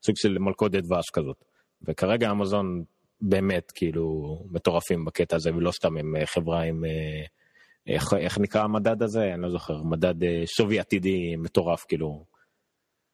[0.06, 1.44] סוג של מלכודת דבש כזאת.
[1.82, 2.84] וכרגע אמזון
[3.22, 6.84] באמת כאילו מטורפים בקטע הזה, ולא סתם הם אה, חברה עם...
[7.88, 9.34] איך, איך נקרא המדד הזה?
[9.34, 12.26] אני לא זוכר, מדד שווי עתידי מטורף, כאילו,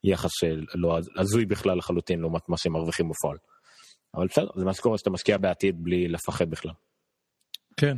[0.04, 3.36] יחס של לא הזוי בכלל לחלוטין לעומת מה שהם מרוויחים בפועל.
[4.14, 6.72] אבל בסדר, זה מה שקורה שאתה משקיע בעתיד בלי לפחד בכלל.
[7.76, 7.96] כן,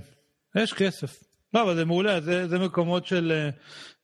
[0.56, 1.22] יש כסף.
[1.54, 3.56] לא, אבל זה מעולה, זה, זה מקומות של uh,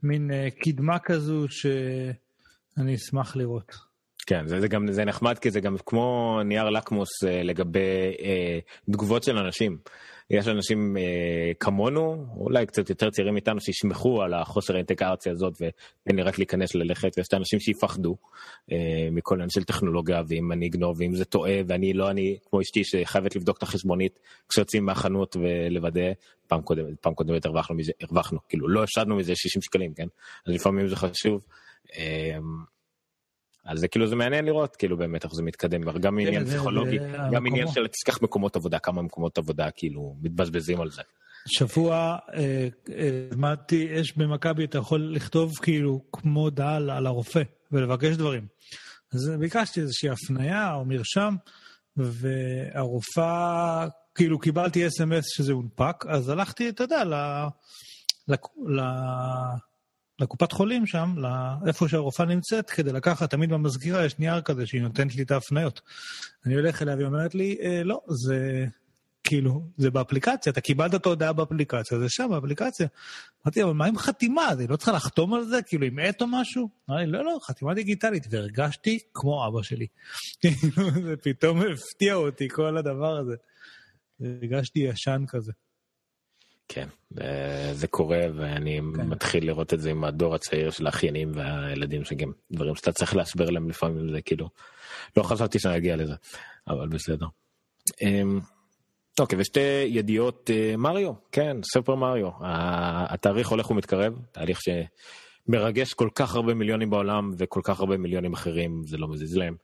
[0.03, 3.75] מין uh, קדמה כזו שאני אשמח לראות.
[4.27, 8.93] כן, זה, זה גם זה נחמד כי זה גם כמו נייר לקמוס uh, לגבי uh,
[8.93, 9.79] תגובות של אנשים.
[10.31, 16.17] יש אנשים אה, כמונו, אולי קצת יותר צעירים איתנו, שישמחו על החוסר האינטגרציה הזאת ותן
[16.17, 18.17] לי רק להיכנס ללכת, ויש את האנשים שיפחדו
[18.73, 22.61] אה, מכל עניין של טכנולוגיה, ואם אני אגנוב, ואם זה טועה, ואני לא אני, כמו
[22.61, 26.13] אשתי שחייבת לבדוק את החשבונית כשיוצאים מהחנות ולוודא,
[26.47, 30.07] פעם קודמת, פעם קודמת הרווחנו מזה, הרווחנו, כאילו לא הפסדנו מזה 60 שקלים, כן?
[30.47, 31.45] אז לפעמים זה חשוב.
[31.97, 32.39] אה,
[33.65, 36.99] אז זה כאילו זה מעניין לראות כאילו באמת איך זה מתקדם גם כן, עניין פסיכולוגי
[37.33, 41.03] גם עניין של תשכח מקומות עבודה כמה מקומות עבודה כאילו מתבזבזים על זה.
[41.47, 42.17] שבוע
[43.33, 47.43] למדתי אה, אש במכבי אתה יכול לכתוב כאילו כמו דל על הרופא
[47.73, 48.47] ולבקש דברים.
[49.13, 51.35] אז ביקשתי איזושהי הפנייה או מרשם
[51.97, 57.15] והרופאה כאילו קיבלתי אס.אם.אס שזה הונפק אז הלכתי אתה יודע ל...
[60.21, 61.15] לקופת חולים שם,
[61.65, 65.81] לאיפה שהרופאה נמצאת, כדי לקחת, תמיד במזכירה יש נייר כזה שהיא נותנת לי את ההפניות.
[66.47, 68.67] אני הולך אליה והיא אומרת לי, אה, לא, זה
[69.25, 72.87] כאילו, זה באפליקציה, אתה קיבלת את ההודעה באפליקציה, זה שם באפליקציה.
[73.47, 74.53] אמרתי, אבל מה עם חתימה?
[74.53, 75.63] אני לא צריכה לחתום על זה?
[75.63, 76.69] כאילו, עם עט או משהו?
[76.91, 79.87] אמרתי, לא, לא, חתימה דיגיטלית, והרגשתי כמו אבא שלי.
[80.41, 83.35] כאילו, זה פתאום הפתיע אותי, כל הדבר הזה.
[84.21, 85.53] הרגשתי ישן כזה.
[86.73, 86.89] כן,
[87.73, 89.07] זה קורה ואני כן.
[89.07, 93.51] מתחיל לראות את זה עם הדור הצעיר של האחיינים והילדים שגם דברים שאתה צריך להסבר
[93.51, 94.49] להם לפעמים זה כאילו
[95.17, 96.15] לא חשבתי שאני אגיע לזה
[96.69, 97.27] אבל בסדר.
[98.03, 98.41] אמ,
[99.21, 104.59] אוקיי ושתי ידיעות אה, מריו כן סופר מריו התאריך הולך ומתקרב תהליך
[105.51, 109.57] שמרגש כל כך הרבה מיליונים בעולם וכל כך הרבה מיליונים אחרים זה לא מזיז להם.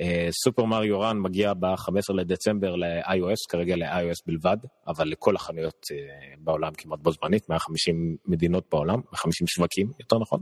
[0.00, 5.96] אה, סופר מריו רן מגיע ב-15 לדצמבר ל-iOS, כרגע ל-iOS בלבד, אבל לכל החנויות אה,
[6.38, 10.40] בעולם כמעט בו זמנית, 150 מדינות בעולם, 150 שווקים יותר נכון.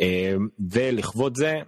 [0.00, 0.34] אה,
[0.72, 1.60] ולכבוד זה,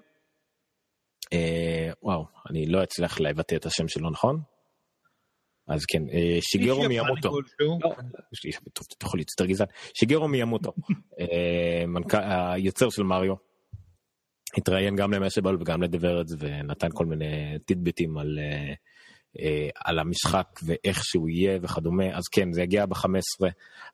[2.03, 4.41] וואו, אני לא אצליח לבטא את השם שלו נכון?
[5.69, 6.03] אז כן,
[6.41, 7.31] שיגרו מיאמוטו.
[7.61, 7.79] לא,
[8.99, 9.67] אתה יכול להצטר גזען.
[9.95, 10.73] שיגרו מיאמוטו,
[12.53, 13.35] היוצר של מריו.
[14.57, 21.29] התראיין גם למשאבל וגם לדברדס ונתן כל מיני טידביטים על, uh, על המשחק ואיך שהוא
[21.29, 23.47] יהיה וכדומה אז כן זה יגיע ב-15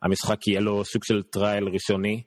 [0.03, 2.23] המשחק יהיה לו סוג של טרייל ראשוני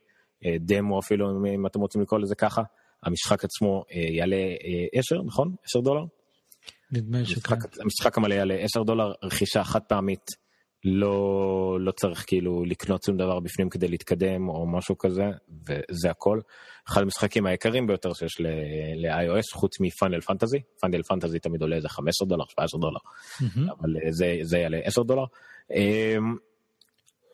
[0.59, 2.61] דמו אפילו אם אתם רוצים לקרוא לזה ככה
[3.03, 6.03] המשחק עצמו יעלה uh, 10 נכון 10 דולר.
[6.91, 7.55] נדמה שכן.
[7.81, 10.25] המשחק המלא יעלה 10 דולר רכישה חד פעמית
[10.83, 15.23] לא לא צריך כאילו לקנות שום דבר בפנים כדי להתקדם או משהו כזה
[15.67, 16.39] וזה הכל.
[16.87, 22.27] אחד המשחקים היקרים ביותר שיש ל-iOS חוץ מפאנל פנטזי פאנל פנטזי תמיד עולה איזה 15
[22.27, 23.73] דולר 17 דולר mm-hmm.
[23.79, 25.25] אבל אה, זה זה יעלה 10 דולר.
[25.71, 26.35] אמ,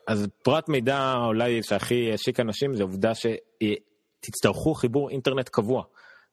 [0.06, 5.82] אז פרט מידע אולי שהכי השיק אנשים זה עובדה שתצטרכו חיבור אינטרנט קבוע.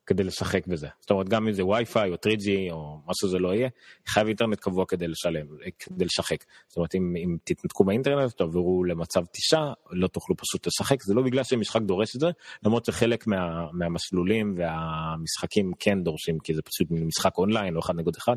[0.06, 0.88] כדי לשחק בזה.
[1.00, 3.68] זאת אומרת, גם אם זה וי-פיי או 3G או מה שזה לא יהיה,
[4.06, 5.46] חייב אינטרנט קבוע כדי לשלם,
[5.78, 6.44] כדי לשחק.
[6.68, 11.02] זאת אומרת, אם, אם תתנתקו באינטרנט, תעברו למצב תשעה, לא תוכלו פשוט לשחק.
[11.02, 12.30] זה לא בגלל שמשחק דורש את זה,
[12.62, 18.36] למרות שחלק מה, מהמסלולים והמשחקים כן דורשים, כי זה פשוט משחק אונליין או נגד אחד,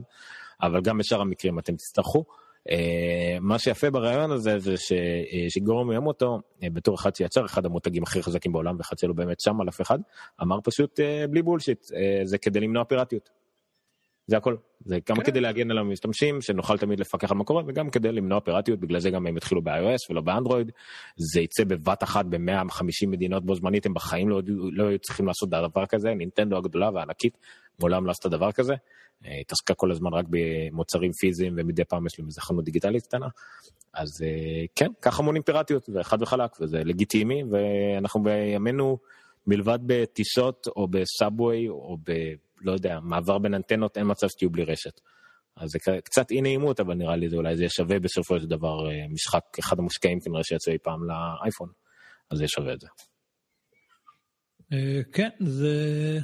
[0.61, 2.25] אבל גם בשאר המקרים אתם תצטרכו.
[2.69, 8.23] Uh, מה שיפה ברעיון הזה זה ששיגורו מיאמוטו uh, בתור אחד שיצר אחד המותגים הכי
[8.23, 9.99] חזקים בעולם ואחד שלא באמת שם על אף אחד
[10.41, 10.99] אמר פשוט
[11.29, 11.85] בלי בולשיט
[12.23, 13.29] זה כדי למנוע פיראטיות.
[14.27, 15.23] זה הכל זה גם כן.
[15.23, 18.99] כדי להגן על המשתמשים שנוכל תמיד לפקח על מה קורה וגם כדי למנוע פיראטיות בגלל
[18.99, 20.71] זה גם הם התחילו ב-iOS ולא באנדרואיד
[21.33, 25.49] זה יצא בבת אחת ב-150 מדינות בו זמנית הם בחיים לא, לא היו צריכים לעשות
[25.49, 27.37] דבר כזה נינטנדו הגדולה והענקית
[27.79, 28.73] מעולם לא עשתה דבר כזה
[29.25, 33.27] אה, התעסקה כל הזמן רק במוצרים פיזיים ומדי פעם יש להם איזה חנות דיגיטלית קטנה.
[33.93, 38.97] אז אה, כן, ככה מונים פיראטיות, וחד וחלק, וזה לגיטימי, ואנחנו בימינו,
[39.47, 42.11] מלבד בטיסות או בסאבווי או ב...
[42.61, 45.01] לא יודע, מעבר בין אנטנות, אין מצב שתהיו בלי רשת.
[45.55, 48.47] אז זה קצת אי נעימות, אבל נראה לי זה אולי זה יהיה שווה בסופו של
[48.47, 51.69] דבר אה, משחק, אחד המושקעים כנראה שיצא אי פעם לאייפון,
[52.31, 52.87] אז זה שווה את זה.
[55.11, 56.19] כן, זה...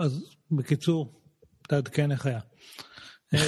[0.00, 1.20] אז בקיצור,
[1.68, 2.40] תעדכן איך היה.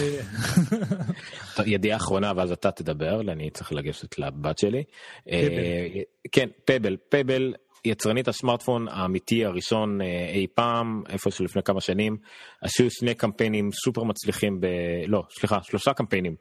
[1.67, 4.85] ידיעה אחרונה ואז אתה תדבר אני צריך לגשת לבת שלי.
[5.31, 5.87] אה,
[6.33, 12.17] כן פבל פבל יצרנית הסמארטפון האמיתי הראשון אה, אי פעם איפה שלפני כמה שנים
[12.63, 14.67] עשו שני קמפיינים סופר מצליחים ב...
[15.07, 16.37] לא סליחה שלושה קמפיינים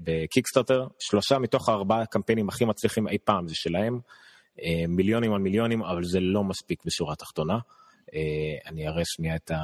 [0.00, 4.00] בקיקסטארטר שלושה מתוך הארבעה קמפיינים הכי מצליחים אי פעם זה שלהם אה,
[4.88, 7.58] מיליונים על מיליונים אבל זה לא מספיק בשורה התחתונה.
[8.66, 9.56] אני אראה שנייה את ה...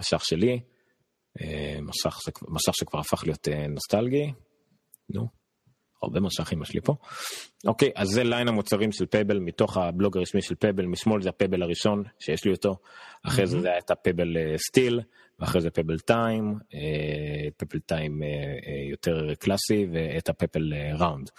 [0.00, 0.60] מסך שלי,
[1.40, 4.32] אה, מסך, מסך שכבר הפך להיות אה, נוסטלגי,
[5.10, 5.26] נו,
[6.02, 6.94] הרבה מסכים יש לי פה.
[7.66, 11.33] אוקיי, אז זה ליין המוצרים של Pebble מתוך הבלוג הרשמי של Pebble, משמאל זה ה
[11.33, 12.76] Pebble הראשון שיש לי אותו,
[13.26, 15.00] אחרי זה זה היה את ה Pebble Steel,
[15.38, 16.54] ואחרי זה Pebble Time,
[17.56, 18.20] Pebble Time
[18.90, 21.30] יותר קלאסי, ואת ה Pebble Round.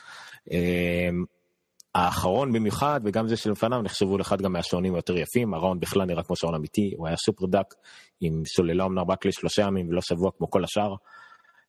[1.96, 6.36] האחרון במיוחד וגם זה שלפניו נחשבו לאחד גם מהשעונים היותר יפים הראון בכלל נראה כמו
[6.36, 7.74] שעון אמיתי הוא היה סופר דק
[8.22, 10.96] עם סוללה אמנם רק לשלושה ימים ולא שבוע כמו כל השאר.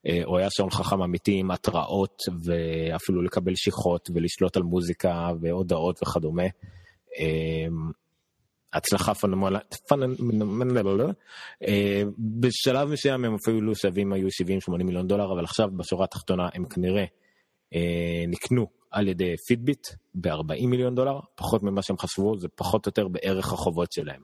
[0.07, 6.03] אה, הוא היה שעון חכם אמיתי עם התראות ואפילו לקבל שיחות ולשלוט על מוזיקה והודעות
[6.03, 6.47] וכדומה.
[7.19, 7.67] אה,
[8.73, 9.77] הצלחה פנומלית,
[11.69, 16.65] אה, בשלב מסוים הם אפילו שווים היו 70-80 מיליון דולר אבל עכשיו בשורה התחתונה הם
[16.65, 17.05] כנראה
[18.29, 23.09] נקנו על ידי פידביט ב-40 מיליון דולר, פחות ממה שהם חשבו, זה פחות או יותר
[23.09, 24.23] בערך החובות שלהם.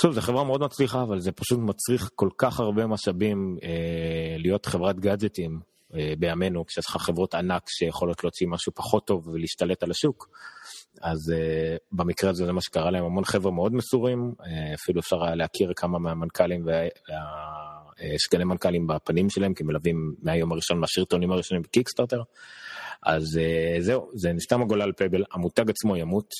[0.00, 4.66] שוב, זו חברה מאוד מצליחה, אבל זה פשוט מצריך כל כך הרבה משאבים אה, להיות
[4.66, 5.60] חברת גאדג'טים
[5.94, 10.28] אה, בימינו, כשיש לך חברות ענק שיכולות להוציא משהו פחות טוב ולהשתלט על השוק.
[11.02, 15.24] אז uh, במקרה הזה זה מה שקרה להם, המון חבר'ה מאוד מסורים, uh, אפילו אפשר
[15.24, 16.82] היה להכיר כמה מהמנכ"לים וה,
[17.98, 22.22] uh, מנכ"לים בפנים שלהם, כי מלווים מהיום הראשון, מהשרטונים הראשונים בקיקסטארטר.
[23.02, 26.30] אז uh, זהו, זה נסתם הגולל פבל, המותג עצמו ימות,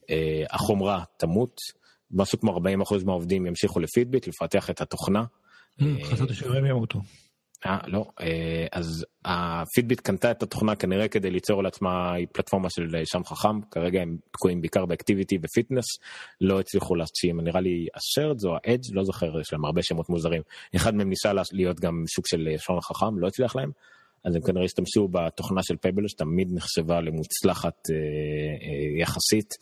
[0.00, 0.04] uh,
[0.50, 1.56] החומרה תמות,
[2.10, 5.24] משהו כמו 40% מהעובדים ימשיכו לפידביט, לפתח את התוכנה.
[6.02, 7.00] חשבתי שהם ימותו.
[7.66, 13.24] אה, לא, אה, אז הפידביט קנתה את התוכנה כנראה כדי ליצור לעצמה פלטפורמה של שם
[13.24, 15.84] חכם, כרגע הם תקועים בעיקר באקטיביטי ופיטנס,
[16.40, 20.42] לא הצליחו להשאיר, נראה לי השרדס או האדג', לא זוכר, יש להם הרבה שמות מוזרים,
[20.76, 23.70] אחד מהם ניסה להיות גם שוק של שעון חכם, לא הצליח להם,
[24.24, 29.54] אז הם כנראה השתמשו בתוכנה של פייבל שתמיד נחשבה למוצלחת אה, אה, יחסית.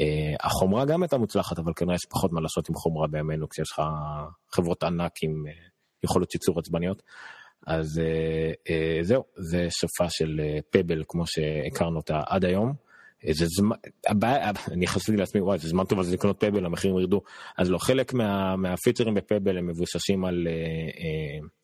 [0.00, 3.70] אה, החומרה גם הייתה מוצלחת, אבל כנראה יש פחות מה לעשות עם חומרה בימינו כשיש
[3.72, 3.82] לך
[4.52, 5.52] חברות ענק עם אה,
[6.04, 7.02] יכולות ייצור עצבניות.
[7.66, 12.72] אז אה, אה, זהו, זה סופה של אה, פבל כמו שהכרנו אותה עד היום.
[13.30, 17.22] זה זמן, הבעיה, אני חשבתי לעצמי, וואי, זה זמן טוב אז לקנות פבל, המחירים ירדו.
[17.58, 20.46] אז לא, חלק מה, מהפיצ'רים בפבל הם מבוססים על,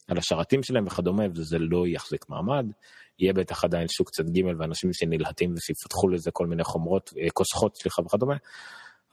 [0.08, 2.66] על השרתים שלהם וכדומה, וזה לא יחזיק מעמד.
[3.18, 8.02] יהיה בטח עדיין שוק צד ג' ואנשים שנלהטים ושיפתחו לזה כל מיני חומרות, כוסחות, סליחה
[8.02, 8.36] וכדומה.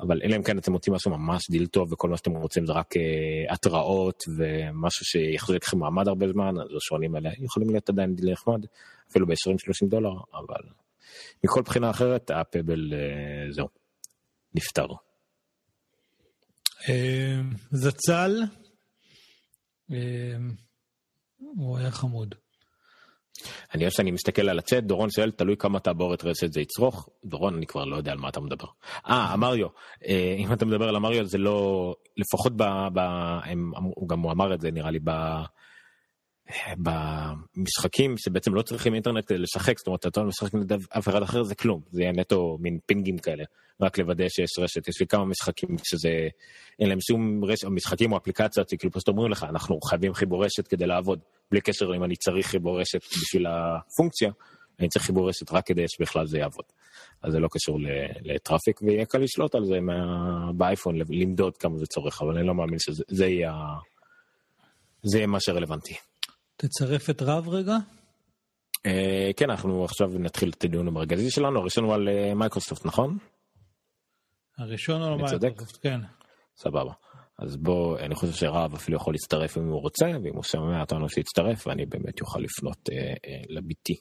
[0.02, 2.74] אבל אלא אם כן אתם רוצים משהו ממש דיל טוב וכל מה שאתם רוצים זה
[2.74, 8.16] רק אה, התראות ומשהו שיחזיק לכם מעמד הרבה זמן, אז השעונים האלה יכולים להיות עדיין
[8.16, 8.66] דיל נחמד,
[9.10, 10.70] אפילו ב-20-30 דולר, אבל
[11.44, 13.68] מכל בחינה אחרת הפבל uh, זהו,
[14.56, 14.88] נפטר.
[16.90, 18.42] אה, זצ"ל,
[21.38, 22.36] הוא היה חמוד.
[23.76, 27.10] אני אוהב שאני מסתכל על הצ'אט, דורון שואל, תלוי כמה תעבורת רשת זה יצרוך.
[27.26, 28.68] דורון, אני כבר לא יודע על מה אתה מדבר.
[29.10, 29.68] אה, המריו.
[30.08, 31.96] אה, אם אתה מדבר על המריו, זה לא...
[32.18, 32.64] לפחות ב...
[32.94, 33.00] ב
[33.44, 35.12] הם, הוא גם הוא אמר את זה, נראה לי, ב...
[36.78, 41.44] במשחקים שבעצם לא צריכים אינטרנט כדי לשחק, זאת אומרת, אתה משחק נגד אף אחד אחר
[41.44, 43.44] זה כלום, זה יהיה נטו מין פינגים כאלה,
[43.82, 44.88] רק לוודא שיש רשת.
[44.88, 46.10] יש לי כמה משחקים שזה,
[46.80, 50.68] אין להם שום רשת, משחקים או אפליקציות, כאילו פשוט אומרים לך, אנחנו חייבים חיבור רשת
[50.68, 51.20] כדי לעבוד,
[51.52, 54.32] בלי קשר אם אני צריך חיבור רשת בשביל הפונקציה,
[54.80, 56.66] אני צריך חיבור רשת רק כדי שבכלל זה יעבוד.
[57.24, 57.80] אז זה לא קשור
[58.22, 59.80] ל traffic, ויהיה קל לשלוט על זה
[60.54, 63.54] באייפון, למדוד כמה זה צורך, אבל אני לא מאמין שזה יהיה,
[65.04, 66.11] זה יהיה מה שרלוונטי.
[66.62, 67.76] תצרף את רב רגע.
[68.88, 73.18] אה, כן, אנחנו עכשיו נתחיל את הדיון המרכזי שלנו, הראשון הוא על אה, מייקרוסופט, נכון?
[74.58, 76.00] הראשון הוא על מייקרוסופט, כן.
[76.56, 76.94] סבבה.
[77.40, 81.10] אז בוא, אני חושב שרב אפילו יכול להצטרף אם הוא רוצה, ואם הוא שומע אותנו
[81.10, 83.96] שיצטרף, ואני באמת יוכל לפנות אה, אה, לביתי.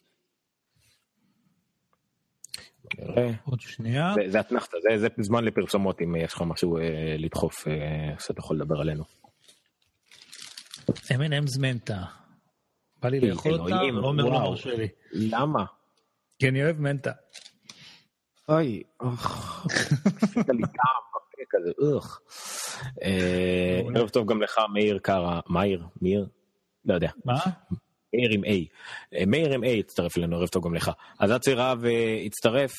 [3.44, 4.12] עוד שנייה.
[4.14, 6.82] זה, זה אתנחתא, זה, זה זמן לפרסומות אם יש לך משהו uh,
[7.18, 7.70] לדחוף uh,
[8.26, 9.04] שאתה יכול לדבר עלינו.
[10.90, 12.20] M&M's מנטה.
[13.02, 14.88] בא לי לאכול אותה, לא אומר לא מרשה לי.
[15.12, 15.64] למה?
[16.38, 17.12] כי אני אוהב מנטה.
[18.48, 21.10] אוי, עשית לי טעם
[21.50, 22.20] כזה, אוח.
[23.02, 26.26] אה, ערב טוב גם לך, מאיר קארה, מאיר, מאיר?
[26.84, 27.10] לא יודע.
[27.24, 27.38] מה?
[28.14, 28.48] מאיר עם A.
[29.14, 30.90] אה, מאיר עם A הצטרף אלינו, ערב טוב גם לך.
[31.20, 31.84] אז עד שרב
[32.26, 32.72] הצטרף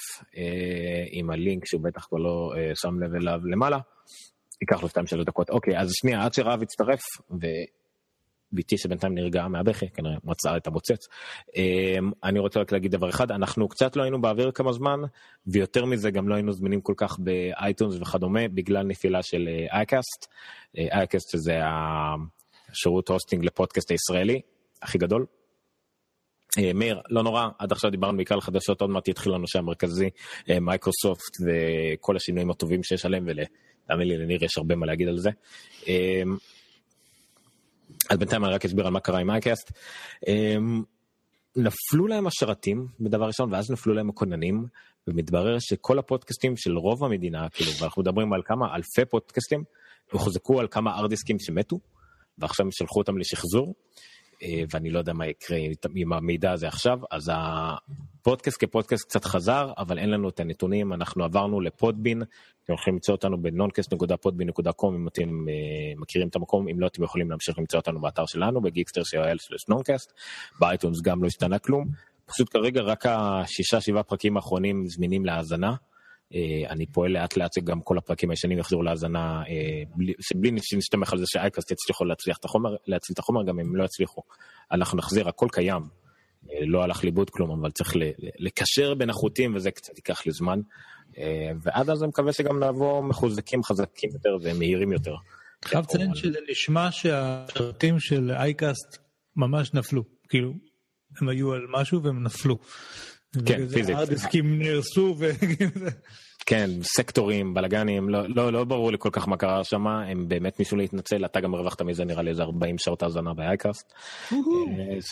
[1.12, 3.80] עם הלינק שהוא בטח כבר לא שם לב אליו למעלה.
[4.62, 4.90] ייקח לו
[5.22, 5.50] 2-3 דקות.
[5.50, 7.02] אוקיי, אז שנייה, עד שרב הצטרף,
[8.54, 11.08] בתי שבינתיים נרגעה מהבכי, כנראה מצאה את המוצץ.
[11.56, 15.00] אמ, אני רוצה רק להגיד דבר אחד, אנחנו קצת לא היינו באוויר כמה זמן,
[15.48, 20.28] ויותר מזה גם לא היינו זמינים כל כך ב iTunes וכדומה, בגלל נפילה של iCast.
[20.78, 24.42] אה, iCast שזה השירות hosting לפודקאסט הישראלי,
[24.82, 25.26] הכי גדול.
[26.58, 30.10] אה, מאיר, לא נורא, עד עכשיו דיברנו בעיקר על חדשות, עוד מעט יתחיל הנושא המרכזי,
[30.50, 35.18] אה, מייקרוסופט וכל השינויים הטובים שיש עליהם, ותאמין לי, לניר יש הרבה מה להגיד על
[35.18, 35.30] זה.
[38.12, 39.72] אז בינתיים אני רק אסביר על מה קרה עם אייקאסט.
[40.28, 40.84] אמ,
[41.56, 44.66] נפלו להם השרתים בדבר ראשון ואז נפלו להם הכוננים
[45.08, 49.64] ומתברר שכל הפודקאסטים של רוב המדינה כאילו ואנחנו מדברים על כמה אלפי פודקאסטים
[50.12, 51.80] הוחזקו על כמה ארדיסקים שמתו
[52.38, 53.76] ועכשיו הם שלחו אותם לשחזור
[54.70, 55.58] ואני לא יודע מה יקרה
[55.96, 61.24] עם המידע הזה עכשיו, אז הפודקאסט כפודקאסט קצת חזר, אבל אין לנו את הנתונים, אנחנו
[61.24, 62.22] עברנו לפודבין,
[62.64, 67.30] אתם יכולים למצוא אותנו בנונקאסט.podבין.com אם אתם אה, מכירים את המקום, אם לא אתם יכולים
[67.30, 69.20] להמשיך למצוא אותנו באתר שלנו, בגיקסטר של
[69.70, 70.14] נונקאסט,
[70.60, 71.86] באייטונס גם לא השתנה כלום,
[72.26, 75.76] פשוט כרגע רק השישה שבעה פרקים האחרונים זמינים להאזנה.
[76.34, 81.20] אה, אני פועל לאט לאט שגם כל הפרקים הישנים יחזרו להאזנה, אה, שבלי שנסתמך על
[81.20, 84.22] זה שאייקאסט יצליחו להצליח את החומר, להציל את החומר, גם אם לא יצליחו.
[84.72, 85.82] אנחנו נחזיר, הכל קיים.
[86.52, 87.94] אה, לא הלך לאיבוד כלום, אבל צריך
[88.40, 90.60] לקשר בין החוטים וזה קצת ייקח לי זמן.
[91.62, 95.16] ועד אז אני מקווה שגם נבוא מחוזקים, חזקים יותר ומהירים יותר.
[95.66, 98.98] חייב לציין שזה נשמע שהשרתים של אייקאסט
[99.36, 100.54] ממש נפלו, כאילו,
[101.22, 102.58] הם היו על משהו והם נפלו.
[103.46, 103.96] כן, פיזית.
[103.96, 105.32] הארדיסקים נהרסו ו...
[106.46, 110.60] כן, סקטורים, בלאגנים, לא, לא, לא ברור לי כל כך מה קרה שם, הם באמת
[110.60, 113.94] ניסו להתנצל, אתה גם הרווחת מזה נראה לי איזה 40 שעות האזנה באייקאסט.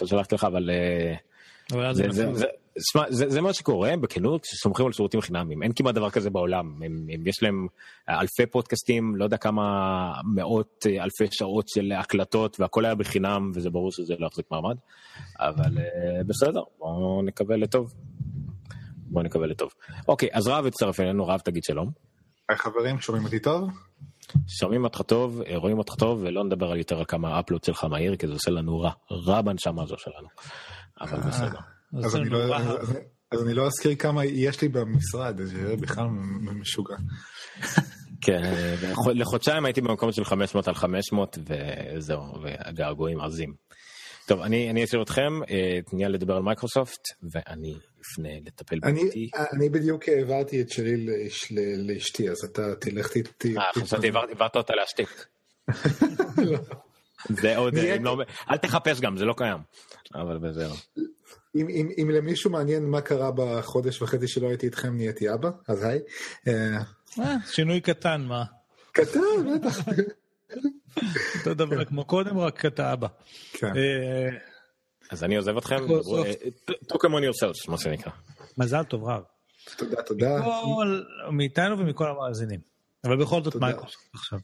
[0.05, 0.69] שלחתי לך, אבל...
[0.69, 2.45] אה, זה, זה, זה,
[2.91, 6.83] שמה, זה, זה מה שקורה בכנות שסומכים על שירותים חינמים אין כמעט דבר כזה בעולם
[6.83, 7.67] הם, הם, יש להם
[8.09, 9.63] אלפי פודקאסטים לא יודע כמה
[10.35, 14.75] מאות אה, אלפי שעות של הקלטות והכל היה בחינם וזה ברור שזה לא יחזיק מעמד
[15.39, 17.93] אבל uh, בסדר בואו נקווה לטוב.
[19.11, 19.73] בואו נקווה לטוב.
[20.07, 21.91] אוקיי אז רב הצטרף אלינו רב תגיד שלום.
[22.49, 23.69] היי חברים שומעים אותי טוב?
[24.47, 27.83] שומעים אותך טוב אה, רואים אותך טוב ולא נדבר על יותר על כמה האפלוט שלך
[27.83, 30.27] מהיר כי זה עושה לנו רע רע בנשמה הזו שלנו.
[31.01, 31.59] אבל בסדר.
[31.97, 32.97] אז אני, לא, אז,
[33.31, 36.05] אז אני לא אזכיר כמה יש לי במשרד, זה בכלל
[36.41, 36.95] משוגע.
[38.21, 38.41] כן,
[39.13, 41.37] לחודשיים הייתי במקום של 500 על 500
[41.97, 43.53] וזהו, והגעגועים עזים.
[44.25, 49.29] טוב, אני, אני אשאיר אתכם, אה, תניע לדבר על מייקרוסופט, ואני אפנה לטפל באתי.
[49.53, 51.05] אני בדיוק העברתי את שלי
[51.77, 53.57] לאשתי, אז אתה תלך איתי.
[53.57, 55.25] אה, חשבתי העברת אותה להשתיק.
[56.51, 56.59] לא.
[57.29, 58.17] זה עוד, לא,
[58.51, 59.57] אל תחפש גם, זה לא קיים.
[60.15, 60.73] אבל בסדר.
[61.55, 65.83] אם, אם, אם למישהו מעניין מה קרה בחודש וחצי שלא הייתי איתכם, נהייתי אבא, אז
[65.83, 65.99] היי.
[66.47, 66.77] אה,
[67.19, 68.43] אה, שינוי קטן, מה?
[68.91, 69.19] קטן,
[69.55, 69.79] בטח.
[71.37, 73.07] אותו דבר כמו קודם, רק אתה אבא.
[73.53, 73.67] כן.
[73.67, 74.29] אה,
[75.11, 75.75] אז אני עוזב אתכם,
[76.91, 78.11] talk among yourselves, מה שנקרא.
[78.57, 79.23] מזל טוב רב.
[79.77, 80.41] תודה, תודה.
[81.31, 82.59] מאיתנו ומכל המאזינים.
[83.03, 84.39] אבל בכל זאת מייקרוסופט עכשיו.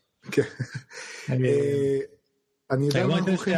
[2.70, 2.76] כן.
[2.76, 3.54] אני יודע רגע, מה אנחנו הולכים.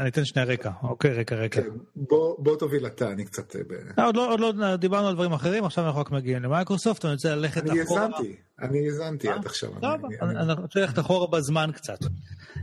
[0.00, 0.70] אני אתן שנייה רקע.
[0.82, 1.62] אוקיי, רקע, רקע.
[1.62, 3.56] כן, בוא בוא תוביל אתה, אני קצת...
[3.56, 6.42] אה, ב- אה, עוד לא- עוד לא דיברנו על דברים אחרים, עכשיו אנחנו רק מגיעים
[6.42, 8.02] למייקרוסופט, אני רוצה ללכת אני אחורה.
[8.02, 9.34] האזנתי, אני האזנתי אה?
[9.34, 9.70] עד עכשיו.
[9.70, 11.98] טוב, אני- אני אני- אני רוצה ללכת אחורה בזמן קצת.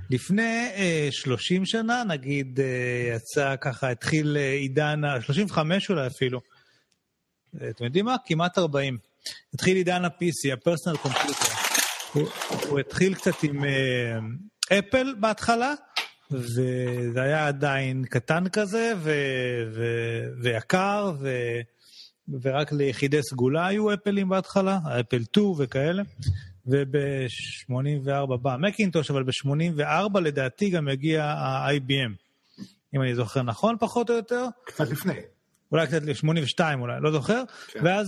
[0.09, 2.59] לפני אה, 30 שנה, נגיד,
[3.15, 6.39] יצא ככה, התחיל עידן, ה- 35 אולי אפילו.
[7.69, 8.15] אתם יודעים מה?
[8.25, 8.97] כמעט 40.
[9.53, 11.51] התחיל עידן ה-PC, ה-Personal Computer.
[12.13, 12.27] הוא,
[12.69, 13.63] הוא התחיל קצת עם
[14.79, 15.73] אפל בהתחלה,
[16.31, 19.11] וזה היה עדיין קטן כזה, ו,
[19.75, 19.83] ו,
[20.41, 21.29] ויקר, ו,
[22.41, 26.03] ורק ליחידי סגולה היו אפלים בהתחלה, אפל 2 וכאלה.
[26.65, 32.11] וב-84 בא מקינטוש, אבל ב-84 לדעתי גם הגיע ה-IBM,
[32.95, 34.45] אם אני זוכר נכון פחות או יותר.
[34.65, 35.13] קצת לפני.
[35.71, 37.43] אולי קצת ל-82 אולי, לא זוכר.
[37.67, 37.79] כן.
[37.83, 38.07] ואז,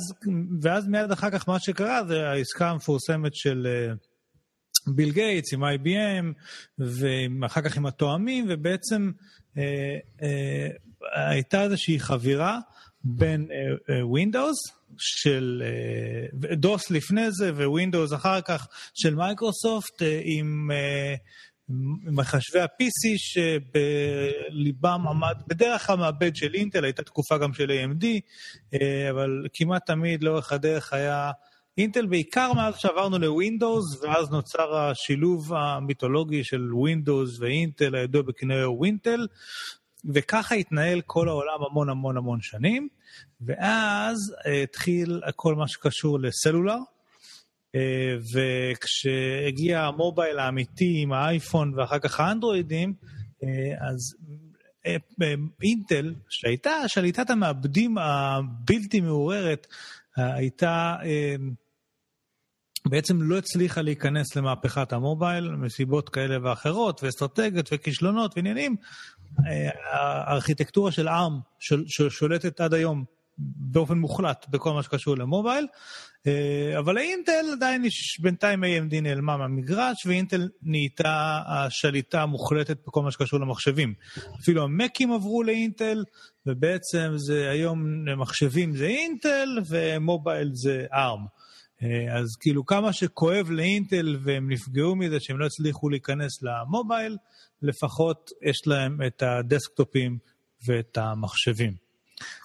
[0.61, 3.93] ואז מיד אחר כך מה שקרה זה העסקה המפורסמת של אה,
[4.87, 6.33] ביל גייטס עם IBM,
[6.79, 9.11] ואחר כך עם התואמים, ובעצם
[9.57, 10.67] אה, אה,
[11.29, 12.59] הייתה איזושהי חבירה
[13.03, 13.47] בין
[14.01, 14.57] ווינדוס,
[14.97, 21.15] של אה, דוס לפני זה ווינדוס אחר כך של מייקרוסופט אה, עם אה,
[22.03, 28.05] מחשבי ה-PC שבליבם עמד בדרך כלל מעבד של אינטל, הייתה תקופה גם של AMD,
[28.73, 31.31] אה, אבל כמעט תמיד לאורך הדרך היה
[31.77, 39.27] אינטל, בעיקר מאז שעברנו לווינדוס, ואז נוצר השילוב המיתולוגי של ווינדוס ואינטל, הידוע בכינוי Wintel,
[40.13, 42.87] וככה התנהל כל העולם המון המון המון שנים,
[43.41, 46.77] ואז אה, התחיל כל מה שקשור לסלולר,
[47.75, 52.93] אה, וכשהגיע ה mobile האמיתי עם האייפון ואחר כך האנדרואידים,
[53.43, 54.15] אה, אז
[55.63, 59.67] אינטל, שהייתה שליטת המעבדים הבלתי מעורערת,
[60.15, 60.95] הייתה
[62.87, 68.75] בעצם לא הצליחה להיכנס למהפכת המובייל מסיבות כאלה ואחרות, ואסטרטגיות וכישלונות ועניינים.
[69.47, 73.03] אה, הארכיטקטורה של ARM שול- ששולטת עד היום
[73.37, 75.67] באופן מוחלט בכל מה שקשור למובייל,
[76.27, 83.11] אה, אבל לאינטל עדיין יש, בינתיים AMD נעלמה מהמגרש, ואינטל נהייתה השליטה המוחלטת בכל מה
[83.11, 83.93] שקשור למחשבים.
[84.41, 86.03] אפילו המקים עברו לאינטל,
[86.45, 91.42] ובעצם זה היום מחשבים זה אינטל, ומובייל זה ARM.
[91.81, 97.17] אה, אז כאילו כמה שכואב לאינטל והם נפגעו מזה שהם לא הצליחו להיכנס למובייל,
[97.61, 100.17] לפחות יש להם את הדסקטופים
[100.67, 101.73] ואת המחשבים.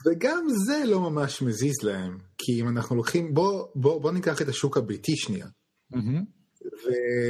[0.07, 4.49] וגם זה לא ממש מזיז להם, כי אם אנחנו לוקחים, בוא, בוא, בוא ניקח את
[4.49, 5.47] השוק הביתי שנייה,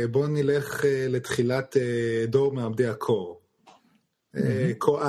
[0.05, 3.41] ובוא נלך אה, לתחילת אה, דור מעבדי הקור.
[4.79, 5.01] קור-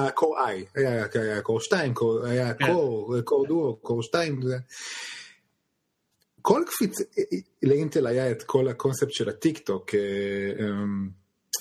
[0.48, 2.66] איי, היה קור 2, קור- היה כן.
[2.66, 4.40] קור, קור דואו, קור 2.
[6.50, 6.97] כל קפיץ,
[7.64, 10.00] לאינטל היה את כל הקונספט של הטיק טוק, אה,
[10.66, 10.72] אה,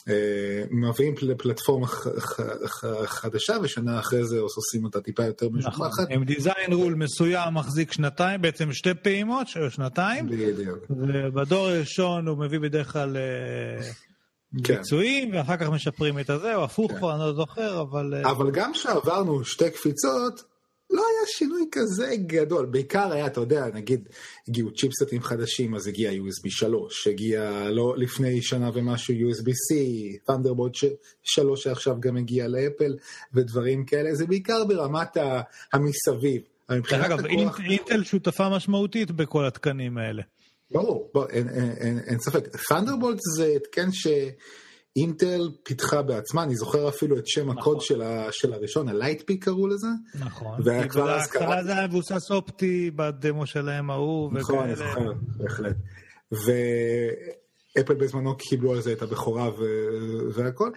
[0.08, 5.46] אה, מביאים פל- פלטפורמה ח- ח- ח- חדשה ושנה אחרי זה עושים אותה טיפה יותר
[5.46, 5.58] נכון.
[5.58, 6.06] משובחת.
[6.10, 10.78] עם דיזיין רול מסוים מחזיק שנתיים, בעצם שתי פעימות, של שנתיים, בדיוק.
[10.90, 13.90] ובדור הראשון הוא מביא בדרך כלל אה,
[14.64, 14.76] כן.
[14.76, 18.14] ביצועים, ואחר כך משפרים את הזה, או הפוך כבר, אני לא זוכר, אבל...
[18.24, 20.42] אבל גם כשעברנו שתי קפיצות,
[20.90, 22.66] לא היה שינוי כזה גדול.
[22.66, 24.08] בעיקר היה, אתה יודע, נגיד,
[24.48, 29.74] הגיעו צ'יפסטים חדשים, אז הגיע USB 3, הגיע לא לפני שנה ומשהו USB-C,
[30.30, 30.84] Thunderbolt
[31.22, 32.96] 3 שעכשיו גם הגיע לאפל,
[33.34, 35.16] ודברים כאלה, זה בעיקר ברמת
[35.72, 36.42] המסביב.
[36.70, 37.30] דרך אגב, הכוח-
[37.60, 40.22] אינט- אינטל שותפה משמעותית בכל התקנים האלה.
[40.70, 42.44] ברור, אין, ספק.
[42.54, 43.92] Thunderbolt זה התקן
[44.98, 49.66] שאינטל פיתחה בעצמה, אני זוכר אפילו את שם הקוד של, ה, של הראשון, הלייטפיק קראו
[49.68, 49.86] לזה.
[50.20, 50.60] נכון.
[50.64, 54.76] והיה כי כבר אז בהתחלה קראתי- זה היה מבוסס אופטי בדמו שלהם ההוא, נכון, אני.
[54.76, 55.76] זוכר, בהחלט.
[56.32, 60.70] ואפל בזמנו קיבלו על זה את הבכורה ו- והכל,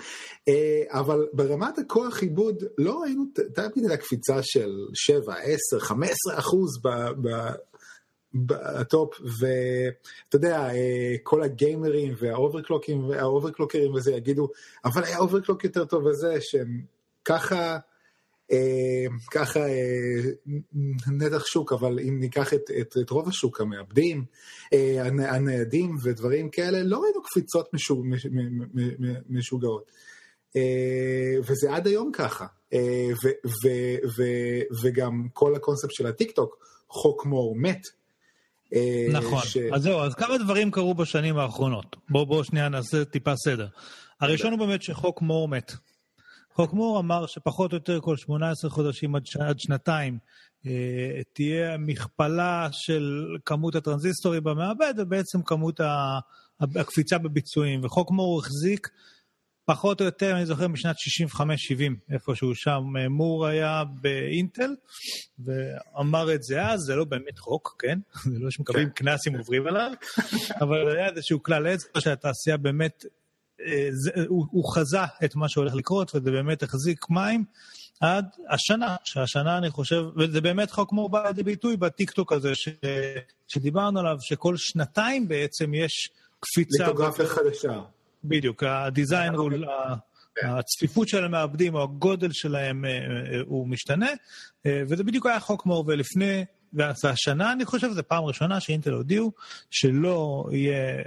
[0.50, 3.24] אה, אבל ברמת הכוח עיבוד לא היינו,
[3.56, 6.90] תמיד הייתה קפיצה של 7, 10, 15 אחוז ב-
[7.28, 7.52] ב-
[8.34, 14.48] ב top, ואתה יודע, אה, כל הגיימרים והאוברקלוקים והאוברקלוקרים וזה יגידו,
[14.86, 16.82] אבל היה overclock יותר טוב וזה, שהם
[17.26, 17.78] ככה...
[18.52, 20.22] אה, ככה אה,
[21.08, 24.26] נתח שוק, אבל אם ניקח את, את, את רוב השוק, המעבדים,
[24.74, 29.92] הנ- הניידים ודברים כאלה, לא ראינו קפיצות משו, מש, מ, מ, מ, משוגעות.
[31.48, 32.46] וזה עד היום ככה.
[33.24, 33.70] ו, ו,
[34.18, 34.24] ו,
[34.84, 37.88] וגם כל הקונספט של הטיק טוק, חוק מור מת.
[38.74, 39.42] אה, נכון.
[39.44, 39.58] ש...
[39.74, 41.96] אז זהו, אז כמה דברים קרו בשנים האחרונות.
[42.10, 43.68] בואו בוא שנייה נעשה טיפה סדר.
[44.22, 45.72] הראשון הוא באמת שחוק מור מת.
[46.54, 49.38] חוק מור אמר שפחות או יותר כל 18 חודשים עד, ש...
[49.38, 50.18] עד שנתיים
[50.66, 56.20] אה, תהיה מכפלה של כמות הטרנזיסטורים במעבד ובעצם כמות ה...
[56.62, 57.86] הקפיצה בביצועים.
[57.86, 58.90] וחוק מור החזיק
[59.72, 61.40] פחות או יותר, אני זוכר, משנת 65-70,
[62.14, 64.76] איפשהו שם, אה, מור היה באינטל,
[65.46, 68.00] ואמר את זה אז, זה לא באמת חוק, כן?
[68.34, 68.94] זה לא שמקבלים כן.
[69.06, 69.92] קנס אם עוברים עליו,
[70.62, 73.06] אבל היה איזשהו כלל אצבע שהתעשייה באמת,
[73.66, 77.44] אה, זה, הוא, הוא חזה את מה שהולך לקרות, וזה באמת החזיק מים.
[78.00, 82.70] עד השנה, שהשנה אני חושב, וזה באמת חוק כמו בא לידי ביטוי בטיקטוק הזה ש,
[83.48, 86.10] שדיברנו עליו, שכל שנתיים בעצם יש
[86.40, 86.84] קפיצה.
[86.88, 87.82] ליטוגרפיה חדשה.
[88.24, 89.52] בדיוק, הדיזיין, הוא,
[90.44, 94.10] הצפיפות של המעבדים או הגודל שלהם אה, אה, הוא משתנה,
[94.66, 99.32] אה, וזה בדיוק היה חוק מור, ולפני, והשנה אני חושב, זו פעם ראשונה שאינטל הודיעו
[99.70, 101.04] שלא יהיה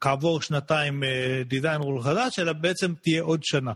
[0.00, 1.02] כעבור שנתיים
[1.46, 3.72] דיזיין רול חדש, אלא בעצם תהיה עוד שנה.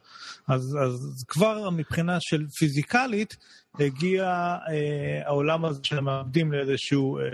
[0.49, 3.37] אז, אז כבר מבחינה של פיזיקלית,
[3.81, 4.25] הגיע
[4.69, 7.25] אה, העולם הזה של המעבדים לאיזשהו אה,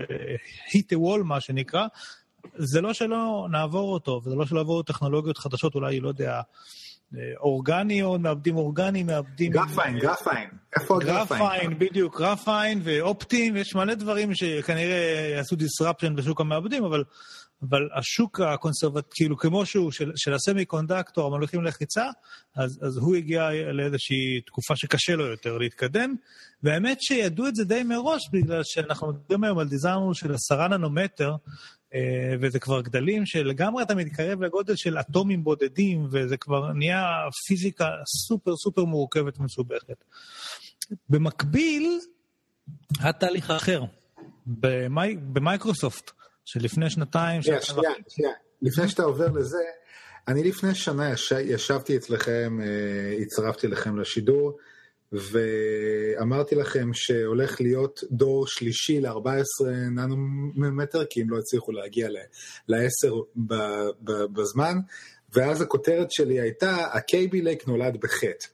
[0.69, 1.87] hit a wall, מה שנקרא,
[2.57, 6.41] זה לא שלא נעבור אותו, וזה לא שלא יבואו טכנולוגיות חדשות, אולי, לא יודע,
[7.41, 9.53] אורגניות, מעבדים אורגניים, מעבדים...
[9.53, 10.49] graphene, graphene.
[10.81, 11.41] איפה ה graphene?
[11.41, 17.05] graphene, בדיוק, graphene ואופטיים, יש מלא דברים שכנראה יעשו disruption בשוק המעבדים, אבל,
[17.63, 22.05] אבל השוק הקונסרבטיבי, כאילו כמו שהוא, של, של ה semiconductor, המוליכים למחצה,
[22.57, 26.15] אז, אז הוא הגיע לאיזושהי תקופה שקשה לו יותר להתקדם,
[26.63, 31.33] והאמת שידעו את זה די מראש, בגלל שאנחנו מדברים היום על דיזיין של עשרה ננומטר,
[32.41, 37.05] וזה כבר גדלים שלגמרי אתה מתקרב לגודל של אטומים בודדים, וזה כבר נהיה
[37.47, 40.05] פיזיקה סופר סופר מורכבת ומסובכת.
[41.09, 41.99] במקביל,
[43.01, 43.83] היה תהליך אחר,
[44.47, 45.17] במי...
[45.17, 46.11] במייקרוסופט,
[46.45, 47.43] שלפני שנתיים...
[47.43, 48.33] שנייה, שנייה, שנייה.
[48.63, 49.63] לפני שאתה עובר לזה,
[50.29, 51.33] אני לפני שנה יש...
[51.33, 52.59] ישבתי אצלכם,
[53.23, 54.59] הצטרפתי לכם לשידור,
[55.13, 59.67] ואמרתי לכם שהולך להיות דור שלישי ל-14
[60.57, 62.09] ננומטר, כי הם לא הצליחו להגיע
[62.69, 63.43] ל-10
[64.33, 64.79] בזמן,
[65.33, 68.47] ואז הכותרת שלי הייתה, הקייבי לייק נולד בחטא.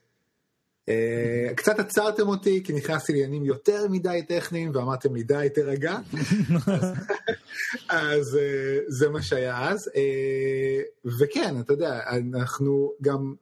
[0.89, 5.97] Uh, קצת עצרתם אותי כי נכנסתי לעניינים יותר מדי טכניים ואמרתם לי די תירגע
[7.89, 13.35] אז uh, זה מה שהיה אז uh, וכן אתה יודע אנחנו גם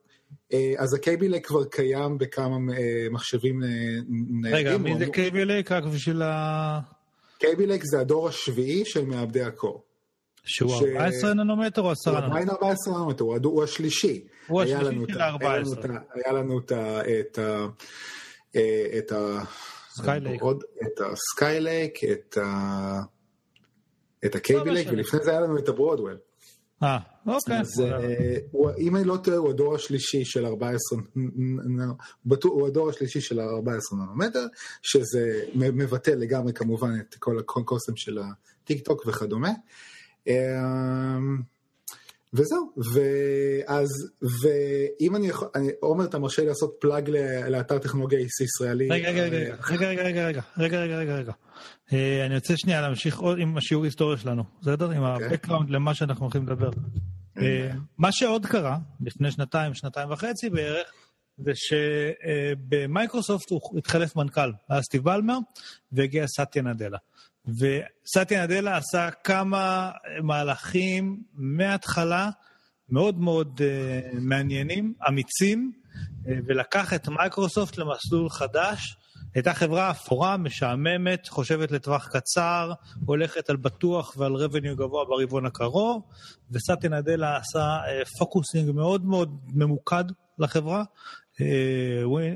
[0.78, 2.56] אז ה Kaby Lake כבר קיים בכמה
[3.10, 3.62] מחשבים
[4.42, 4.54] ניידים.
[4.54, 5.06] רגע, מי זה
[5.44, 5.72] Lake?
[5.72, 6.80] רק בשביל ה...
[7.66, 9.82] Lake זה הדור השביעי של מעבדי ה Core.
[10.44, 12.26] שהוא 14 ננומטר או 10 ננומטר?
[12.26, 14.26] הוא עדיין 14 ננומטר, הוא השלישי.
[14.46, 15.88] הוא השלישי של ה-14.
[16.14, 17.00] היה לנו את ה...
[18.98, 19.42] את ה...
[19.96, 20.42] Skylake.
[20.82, 21.98] את ה Skylake,
[24.24, 26.18] את ה Kaby Lake, ולפני זה היה לנו את ה Broadwell.
[26.82, 27.60] אה, אוקיי.
[27.60, 27.82] אז
[28.78, 30.98] אם אני לא טועה, הוא הדור השלישי של 14,
[32.44, 34.46] הוא הדור השלישי של 14 ננומטר,
[34.82, 39.52] שזה מבטא לגמרי כמובן את כל הקונקוסטים של הטיק טוק וכדומה.
[42.34, 43.88] וזהו, ואז,
[44.42, 45.48] ואם אני יכול,
[45.80, 47.10] עומר, אתה מרשה לי לעשות פלאג
[47.48, 48.88] לאתר טכנולוגיה ישראלי?
[48.90, 51.32] רגע, רגע, רגע, רגע, רגע, רגע, רגע, רגע, רגע, רגע.
[52.26, 54.90] אני רוצה שנייה להמשיך עוד עם השיעור היסטוריה שלנו, בסדר?
[54.90, 56.70] עם ה-background למה שאנחנו הולכים לדבר.
[57.98, 60.88] מה שעוד קרה, לפני שנתיים, שנתיים וחצי בערך,
[61.38, 65.38] זה שבמייקרוסופט הוא התחלף מנכ"ל, היה סטיב בלמר,
[65.92, 66.98] והגיע סאטיה נאדלה.
[67.46, 69.90] וסאטיה נאדלה עשה כמה
[70.22, 72.30] מהלכים מההתחלה
[72.88, 78.96] מאוד מאוד uh, מעניינים, אמיצים, uh, ולקח את מייקרוסופט למסלול חדש.
[79.34, 82.72] הייתה חברה אפורה, משעממת, חושבת לטווח קצר,
[83.06, 86.02] הולכת על בטוח ועל revenue גבוה ברבעון הקרוב,
[86.50, 87.78] וסאטיה נאדלה עשה
[88.18, 90.04] focusing מאוד מאוד ממוקד
[90.38, 90.84] לחברה.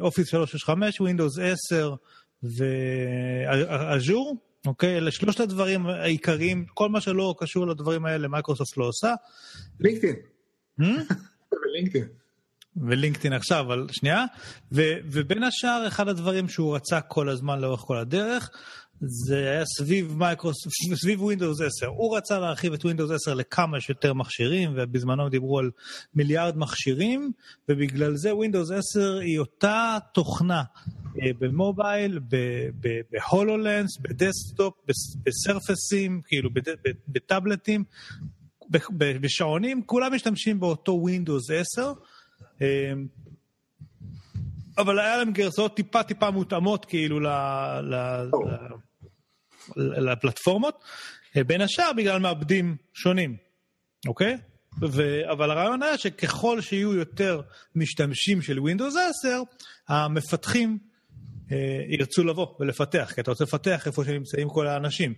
[0.00, 1.94] Office uh, 365, Windows 10
[2.42, 4.36] ו Azure.
[4.66, 4.98] אוקיי?
[4.98, 9.14] אלה שלושת הדברים העיקריים, כל מה שלא קשור לדברים האלה, מייקרוסופט לא עושה.
[9.80, 10.16] לינקדאין.
[10.80, 11.14] Hmm?
[12.76, 13.32] ולינקדאין.
[13.32, 14.24] עכשיו, אבל שנייה.
[14.72, 18.50] ו- ובין השאר, אחד הדברים שהוא רצה כל הזמן לאורך כל הדרך,
[19.00, 21.86] זה היה סביב מייקרוסופט, סביב Windows 10.
[21.86, 25.70] הוא רצה להרחיב את Windows 10 לכמה שיותר מכשירים, ובזמנו דיברו על
[26.14, 27.32] מיליארד מכשירים,
[27.68, 30.62] ובגלל זה Windows 10 היא אותה תוכנה
[31.38, 32.20] ב mobile,
[33.10, 34.74] ב HoloLens, ב desktop,
[35.26, 36.50] ב Surfaceים, כאילו
[37.08, 37.84] בטאבלטים,
[39.00, 41.92] בשעונים, כולם משתמשים באותו Windows 10.
[44.78, 47.20] אבל היה להם גרסאות טיפה טיפה מותאמות כאילו
[49.76, 50.84] לפלטפורמות,
[51.46, 53.36] בין השאר בגלל מעבדים שונים,
[54.06, 54.36] אוקיי?
[54.82, 55.20] ו...
[55.32, 57.40] אבל הרעיון היה שככל שיהיו יותר
[57.74, 59.42] משתמשים של Windows 10,
[59.88, 60.78] המפתחים
[61.88, 65.14] ירצו לבוא ולפתח, כי אתה רוצה לפתח איפה שנמצאים כל האנשים.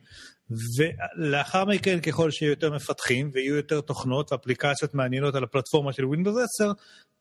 [0.79, 6.45] ולאחר מכן, ככל שיהיו יותר מפתחים ויהיו יותר תוכנות ואפליקציות מעניינות על הפלטפורמה של Windows
[6.61, 6.73] 10,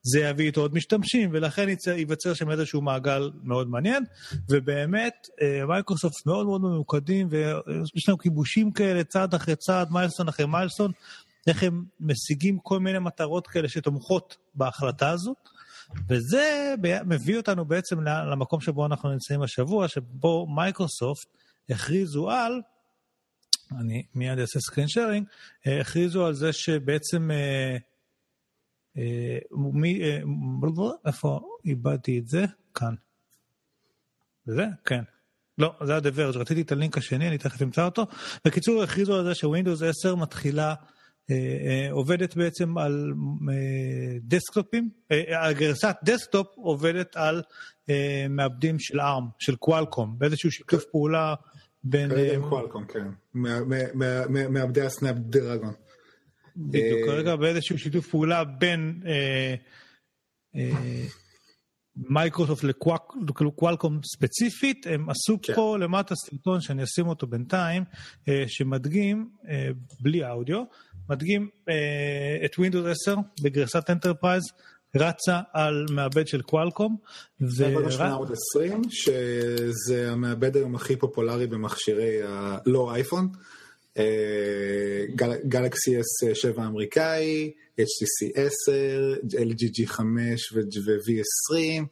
[0.04, 4.04] זה יביא איתו עוד משתמשים, ולכן ייווצר שם איזשהו מעגל מאוד מעניין.
[4.50, 5.28] ובאמת,
[5.68, 10.92] מייקרוסופט מאוד מאוד ממוקדים, ויש לנו כיבושים כאלה צעד אחרי צעד, milestone אחרי milestone,
[11.48, 15.50] איך הם משיגים כל מיני מטרות כאלה שתומכות בהחלטה הזאת.
[16.10, 16.76] וזה
[17.06, 21.28] מביא אותנו בעצם למקום שבו אנחנו נמצאים השבוע, שבו מייקרוסופט
[21.70, 22.62] הכריזו על,
[23.80, 25.28] אני מיד אעשה screen sharing,
[25.66, 27.78] הכריזו על זה שבעצם, אה,
[28.98, 30.20] אה, מי, אה,
[31.06, 32.46] איפה איבדתי את זה?
[32.74, 32.96] כאן.
[34.46, 34.66] זה?
[34.86, 35.04] כן.
[35.58, 38.08] לא, זה היה The רציתי את הלינק השני, אני תכף אמצא אותו.
[38.46, 40.80] בקיצור, הכריזו על זה שווינדוס 10 מתחילה אה, אה,
[41.92, 43.14] עובדת בעצם על
[43.50, 44.90] אה, דסקטופים,
[45.42, 47.42] הגרסת desktop עובדת על
[48.30, 51.36] מעבדים של ARM, של קוואלקום, באיזשהו שיתוף פעולה
[51.84, 52.10] בין...
[52.10, 53.08] כרגע עם קוואלקום, כן,
[54.50, 55.74] מעבדי הסנאפ דרגון.
[56.58, 59.02] בדיוק, כרגע באיזשהו שיתוף פעולה בין
[61.96, 65.54] מייקרוסופט לקוואלקום ספציפית, הם עשו כן.
[65.56, 67.84] פה למטה סרטון שאני אשים אותו בינתיים,
[68.48, 69.30] שמדגים,
[70.02, 70.64] בלי אודיו,
[71.12, 74.44] מדגים אה, את Windows 10 בגרסת Enterprise,
[74.96, 76.98] רצה על מעבד של קוואלקום.
[77.42, 77.92] ו...
[77.92, 83.28] 820, שזה המעבד היום הכי פופולרי במכשירי הלא אייפון.
[85.46, 90.00] גלקסי S7 האמריקאי, HTC 10, LG G5
[90.54, 91.86] ו-V20.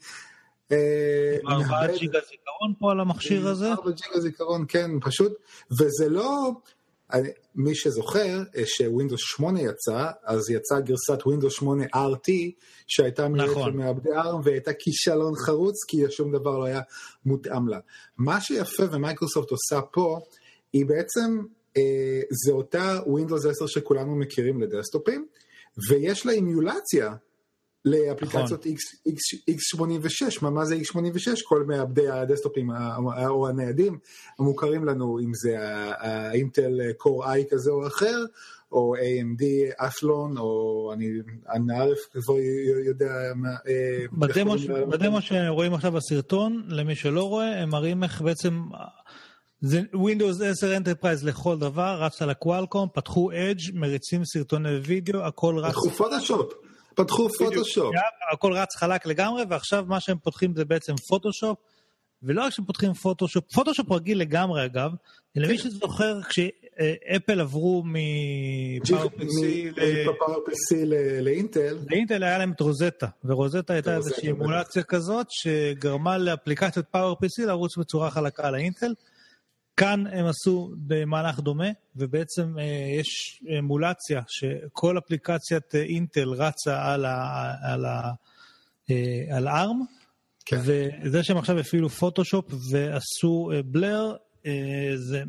[1.48, 3.72] ארבעה ג'יגה זיכרון פה על המכשיר הזה?
[3.72, 5.34] ארבעה ג'יגה זיכרון, כן, פשוט,
[5.72, 6.52] וזה לא,
[7.56, 12.32] מי שזוכר, אה, שווינדוס 8 יצא, אז יצאה גרסת ווינדוס 8 RT,
[12.88, 13.78] שהייתה נכון.
[13.78, 16.82] מעבדי ARM והייתה כישלון חרוץ, כי שום דבר לא היה
[17.26, 17.80] מותאם לה.
[18.18, 20.20] מה שיפה ומייקרוסופט עושה פה,
[20.74, 21.42] היא בעצם,
[21.78, 25.28] אה, זה אותה ווינדוס 10 שכולנו מכירים לדסקטופים,
[25.90, 27.16] ויש לה אמולציה
[27.86, 28.72] לאפליקציות נכון.
[28.72, 31.32] X, X, X86, מה, זה X86?
[31.48, 32.70] כל מעבדי הדסקטופים
[33.28, 33.98] או הניידים
[34.40, 35.56] המוכרים לנו, אם זה
[36.00, 38.26] האינטל Core i כזה או אחר,
[38.72, 39.44] או AMD
[39.86, 41.06] אתלון, או אני,
[41.48, 42.34] הנערף כבר
[42.86, 43.50] יודע מה...
[43.68, 44.06] אה,
[44.88, 48.62] בדמו, שרואים עכשיו בסרטון, למי שלא רואה, הם מראים איך בעצם...
[49.62, 55.58] זה Windows 10 Enterprise לכל דבר, רץ על הקוואלקום, פתחו Edge, מריצים סרטוני וידאו, הכל
[55.58, 55.72] רץ...
[55.72, 56.54] פתחו פוטושופ.
[57.00, 57.92] פתחו פוטושופ.
[58.34, 61.58] הכל רץ חלק לגמרי, ועכשיו מה שהם פותחים זה בעצם פוטושופ,
[62.24, 64.92] ולא רק שהם פותחים פוטושופ, פוטושופ רגיל לגמרי אגב,
[65.36, 65.42] כן.
[65.42, 69.56] למי שזוכר כשאפל עברו מפאורפי-C
[71.22, 77.78] לאינטל, לאינטל היה להם את רוזטה, ורוזטה הייתה איזושהי אמולציה כזאת שגרמה לאפליקציות פאורפי-C לרוץ
[77.78, 78.94] בצורה חלקה על האינטל.
[79.80, 82.64] כאן הם עשו במהלך דומה, ובעצם אה,
[83.00, 88.12] יש אמולציה שכל אפליקציית אה, אינטל רצה על, ה, על, ה,
[88.92, 89.78] אה, על ARM,
[90.46, 90.58] כן.
[90.64, 94.16] וזה שהם עכשיו הפעילו פוטושופ ועשו בלר,
[94.96, 95.24] זה,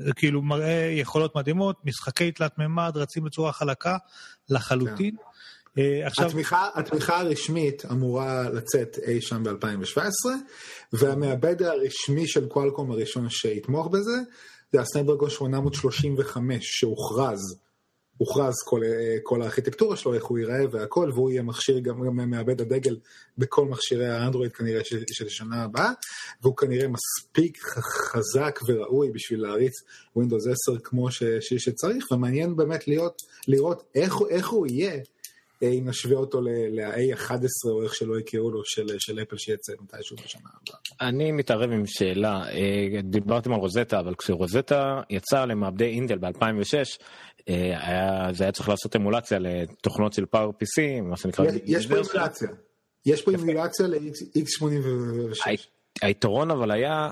[0.00, 3.96] זה כאילו מראה יכולות מדהימות, משחקי תלת מימד רצים בצורה חלקה
[4.48, 5.16] לחלוטין.
[5.16, 5.22] כן.
[5.78, 6.26] אה, עכשיו...
[6.26, 10.28] התמיכה, התמיכה הרשמית אמורה לצאת אי שם ב-2017,
[10.92, 14.16] והמעבד הרשמי של קואלקום הראשון שיתמוך בזה,
[14.72, 17.56] זה הסנאפדרגון 835 שהוכרז,
[18.16, 18.80] הוכרז כל,
[19.22, 22.96] כל הארכיטקטורה שלו, איך הוא ייראה והכל, והוא יהיה מכשיר גם, גם מעבד הדגל
[23.38, 25.90] בכל מכשירי האנדרואיד כנראה של, של השנה הבאה,
[26.42, 27.58] והוא כנראה מספיק
[28.10, 29.72] חזק וראוי בשביל להריץ
[30.18, 35.00] Windows 10 כמו ש, ש, שצריך, ומעניין באמת להיות, לראות איך, איך הוא יהיה.
[35.62, 40.16] אה, אם נשווה אותו ל-A11 או איך שלא יקראו לו של, של אפל שיצא מתישהו
[40.16, 41.08] בשנה הבאה.
[41.08, 46.98] אני מתערב עם שאלה, אה, דיברתם על רוזטה, אבל כשרוזטה יצא למעבדי אינטל ב-2006,
[47.48, 51.44] אה, זה היה צריך לעשות אמולציה לתוכנות של פאור PC, מה שנקרא...
[51.64, 52.48] יש פה אמולציה,
[53.06, 55.66] יש פה אמולציה ל-X86.
[56.02, 57.10] היתרון אבל היה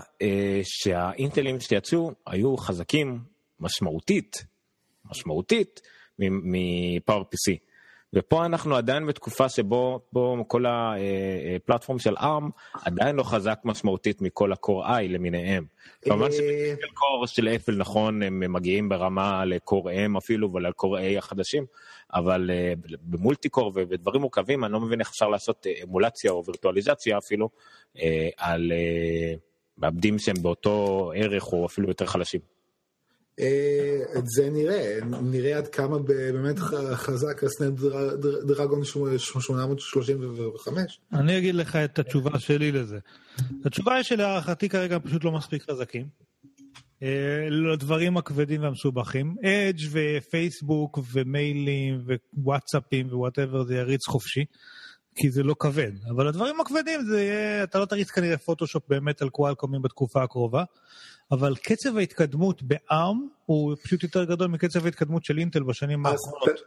[0.63, 3.19] שהאינטלים שיצאו היו חזקים
[3.61, 4.45] משמעותית,
[5.11, 5.81] משמעותית
[6.19, 7.74] מפאור PC.
[8.15, 10.01] ופה אנחנו עדיין בתקופה שבו
[10.47, 12.51] כל הפלטפורם של ARM
[12.85, 15.65] עדיין לא חזק משמעותית מכל ה-core i למיניהם.
[16.03, 21.67] כמובן שבקור של אפל נכון הם מגיעים ברמה ל-core m אפילו ול-core a החדשים,
[22.15, 27.19] אבל אה, במולטי קור ודברים מורכבים אני לא מבין איך אפשר לעשות אמולציה או וירטואליזציה
[27.19, 27.49] אפילו
[27.99, 29.35] אה, על אה,
[29.79, 32.54] מעבדים שהם באותו ערך או אפילו יותר חלשים.
[33.41, 36.59] אה, את זה נראה, נראה עד כמה באמת
[36.95, 37.72] חזק הסנאפ
[38.47, 41.01] דרגון 835.
[41.12, 42.99] אני אגיד לך את התשובה שלי לזה.
[43.64, 46.07] התשובה היא שלהערכתי כרגע פשוט לא מספיק חזקים.
[47.03, 49.37] אה, לדברים הכבדים והמסובכים.
[49.45, 54.45] אדג' ופייסבוק ומיילים ווואטסאפים ו whatever זה יריץ חופשי,
[55.14, 55.93] כי זה לא כבד.
[56.11, 60.64] אבל הדברים הכבדים זה יהיה, אתה לא תריץ כנראה פוטושופ באמת על קוואלקומים בתקופה הקרובה,
[61.33, 66.61] אבל קצב ההתקדמות ב ARM הוא פשוט יותר גדול מקצב ההתקדמות של אינטל בשנים האחרונות.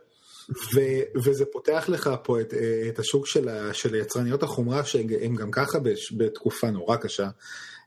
[0.75, 2.53] ו- וזה פותח לך פה את,
[2.89, 5.79] את השוק של, ה- של יצרניות החומרה שהם גם ככה
[6.17, 7.29] בתקופה נורא קשה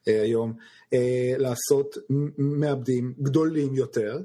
[0.09, 0.53] אה, היום.
[0.93, 1.97] אה, לעשות
[2.39, 4.19] מעבדים גדולים יותר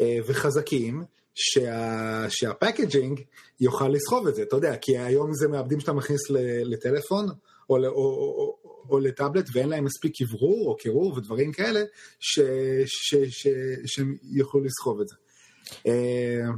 [0.00, 3.20] אה, וחזקים, שה, שהפקג'ינג
[3.60, 6.20] יוכל לסחוב את זה, אתה יודע, כי היום זה מעבדים שאתה מכניס
[6.64, 7.26] לטלפון
[7.70, 8.56] או, או, או,
[8.88, 11.80] או לטאבלט ואין להם מספיק אוורור או קירור ודברים כאלה
[12.20, 12.40] ש,
[12.86, 13.46] ש, ש,
[13.86, 15.14] שהם יוכלו לסחוב את זה.
[15.86, 16.50] אה,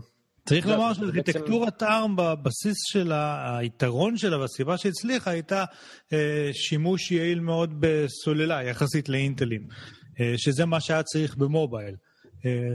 [0.47, 3.12] צריך לומר שארכיטקטורת ARM בבסיס של
[3.59, 5.64] היתרון שלה והסיבה שהצליחה הייתה
[6.12, 9.66] אה, שימוש יעיל מאוד בסוללה יחסית לאינטלים,
[10.20, 11.95] אה, שזה מה שהיה צריך במובייל.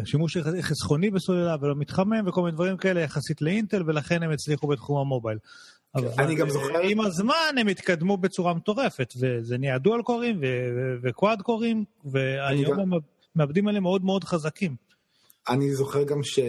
[0.05, 4.97] שימוש חסכוני בסוללה ולא מתחמם וכל מיני דברים כאלה יחסית לאינטל ולכן הם הצליחו בתחום
[4.97, 5.37] המובייל.
[5.95, 6.79] אני גם זוכר...
[6.83, 10.41] עם הזמן הם התקדמו בצורה מטורפת וזה נהיה דואל קורים
[11.03, 12.99] וקוואד קורים והיום
[13.35, 14.75] המעבדים האלה מאוד מאוד חזקים.
[15.49, 16.39] אני זוכר גם ש...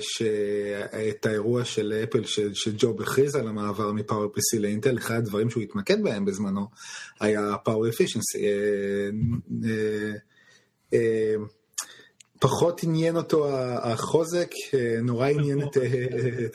[0.00, 2.40] שאת האירוע של אפל, ש...
[2.40, 6.66] שג'וב הכריז על המעבר מפאוור PC לאינטל, אחד הדברים שהוא התמקד בהם בזמנו
[7.20, 8.46] היה פאוור אפישנסי.
[12.44, 13.48] אה, אה, אה, פחות עניין אותו
[13.82, 14.50] החוזק,
[15.02, 15.76] נורא עניין את,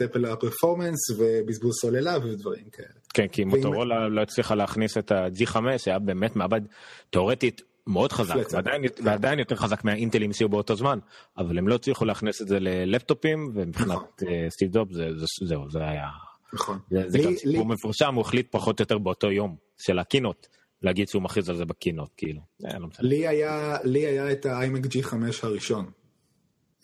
[0.02, 2.88] אפל הפרפורמנס ובזבוז סוללה ודברים כאלה.
[3.14, 6.62] כן, כי מוטורולה לא הצליחה להכניס את ה-G5, שהיה באמת מעבד
[7.10, 11.00] תאורטית מאוד חזק, ועדיין, ועדיין יותר חזק מהאינטלים שהיו באותו זמן,
[11.38, 14.28] אבל הם לא הצליחו להכניס את זה ללפטופים, ומבחינת נכון.
[14.28, 16.08] אה, סטיב דוב זה, זה, זהו, זה היה...
[16.54, 16.80] נכון.
[16.90, 17.66] זה, לי, סיפור.
[17.66, 20.48] מפורשם, הוא החליט פחות או יותר באותו יום של הקינות,
[20.86, 22.42] להגיד שהוא מכריז על זה בקינות, כאילו.
[22.64, 25.92] לא לי היה, לי היה את ה-iMac G5 הראשון.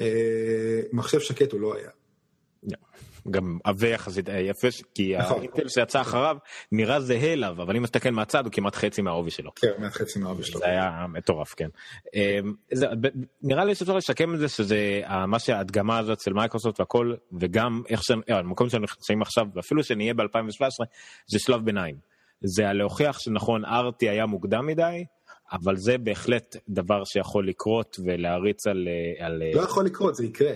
[0.01, 1.89] אה, מחשב שקט הוא לא היה.
[3.29, 5.39] גם עבה יחסית אה, יפה כי נכון.
[5.39, 6.37] האינטל שיצא אחריו
[6.71, 9.51] נראה זהה אליו אבל אם מסתכל מהצד הוא כמעט חצי מהעובי שלו.
[9.55, 10.59] כן, כמעט חצי מהעובי שלו.
[10.59, 11.69] זה היה מטורף כן.
[13.43, 18.03] נראה לי שאפשר לשקם את זה שזה מה שההדגמה הזאת של מייקרוסופט והכל וגם איך
[18.03, 20.85] שהם, אה, המקום שאנחנו נמצאים עכשיו ואפילו שנהיה ב-2017
[21.27, 22.10] זה שלב ביניים.
[22.43, 25.05] זה להוכיח שנכון ארטי היה מוקדם מדי.
[25.51, 28.87] אבל זה בהחלט דבר שיכול לקרות ולהריץ על...
[28.87, 29.41] אה, על...
[29.53, 30.53] לא יכול לקרות, זה יקרה.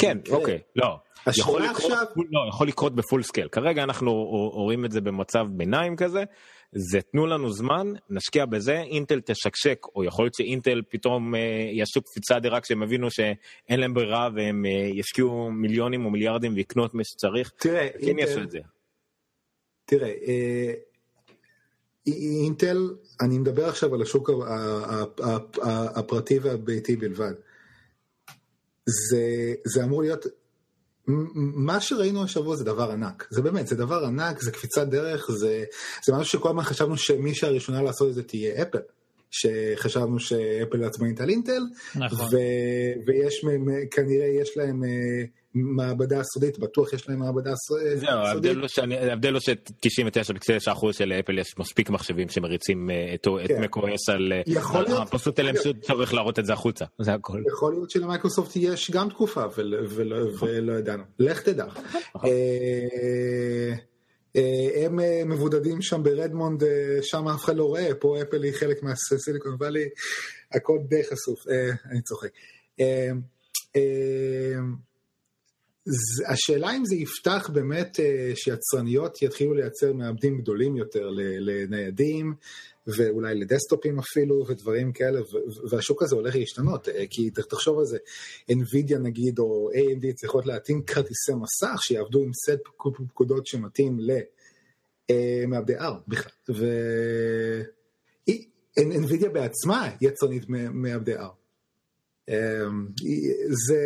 [0.00, 0.96] כן, אוקיי, לא.
[1.38, 2.06] יכול לקרות, עכשיו...
[2.16, 3.48] לא, יכול לקרות ב full scale.
[3.48, 4.12] כרגע אנחנו
[4.52, 6.24] רואים את זה במצב ביניים כזה.
[6.72, 11.40] זה תנו לנו זמן, נשקיע בזה, אינטל תשקשק, או יכול להיות שאינטל פתאום אה,
[11.72, 16.86] יעשו קפיצה אדירה כשהם יבינו שאין להם ברירה והם אה, ישקיעו מיליונים או מיליארדים ויקנו
[16.86, 17.52] את מה שצריך.
[17.58, 18.20] תראה, כן אינטל...
[18.20, 18.58] יעשו את זה.
[19.84, 20.72] תראה, אה,
[22.42, 24.30] אינטל, אני מדבר עכשיו על השוק
[25.94, 27.32] הפרטי והביתי בלבד.
[28.86, 30.26] זה, זה אמור להיות,
[31.34, 35.64] מה שראינו השבוע זה דבר ענק, זה באמת, זה דבר ענק, זה קפיצת דרך, זה,
[36.06, 38.78] זה משהו שכל הזמן חשבנו שמי שהראשונה לעשות את זה תהיה אפל.
[39.30, 41.62] שחשבנו שאפל עצמאית על אינטל,
[41.96, 42.26] נכון.
[42.26, 43.44] ו- ויש
[43.90, 45.24] כנראה יש להם אה,
[45.54, 47.98] מעבדה סודית, בטוח יש להם מעבדה סודית.
[47.98, 53.64] זהו, ההבדל הוא ש-99.9% של אפל יש מספיק מחשבים שמריצים אה, את כן.
[53.64, 54.32] macOS על...
[54.32, 55.08] אה, יכול להיות.
[55.10, 57.42] פשוט אין להם צורך להראות את זה החוצה, זה הכל.
[57.52, 61.02] יכול להיות שלמייקרוסופט יש גם תקופה ולא ידענו.
[61.18, 61.64] לך תדע.
[64.38, 68.52] אה, הם אה, מבודדים שם ברדמונד, אה, שם אף אחד לא רואה, פה אפל היא
[68.52, 69.88] חלק מהסיליקון וואלי,
[70.52, 71.46] הכל די חשוף,
[71.90, 72.30] אני צוחק.
[76.28, 78.00] השאלה אם זה יפתח באמת
[78.34, 81.10] שיצרניות יתחילו לייצר מעבדים גדולים יותר
[81.40, 82.34] לניידים
[82.86, 85.20] ואולי לדסטופים אפילו ודברים כאלה
[85.70, 87.98] והשוק הזה הולך להשתנות כי תחשוב על זה
[88.52, 92.58] NVIDIA נגיד או AMD צריכות להתאים כרטיסי מסך שיעבדו עם סט
[93.08, 93.98] פקודות שמתאים
[95.10, 101.38] למעבדי R בכלל ו-NVIDIA בעצמה יצרנית מעבדי R.
[103.66, 103.82] זה,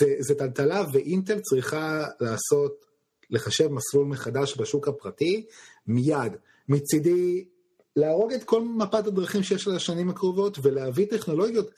[0.00, 2.86] זה, זה טלטלה ואינטל צריכה לעשות,
[3.30, 5.46] לחשב מסלול מחדש בשוק הפרטי
[5.86, 6.32] מיד.
[6.68, 7.44] מצידי
[7.96, 11.70] להרוג את כל מפת הדרכים שיש לשנים הקרובות ולהביא טכנולוגיות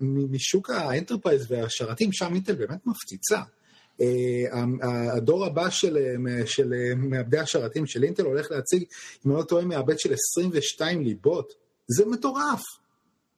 [0.00, 3.40] משוק ה enterprise והשרתים, שם אינטל באמת מפציצה.
[4.00, 4.64] אה,
[5.16, 5.98] הדור הבא של,
[6.46, 8.84] של מעבדי השרתים של אינטל הולך להציג,
[9.26, 11.52] אם אני לא טועה, מעבד של 22 ליבות.
[11.88, 12.62] זה מטורף.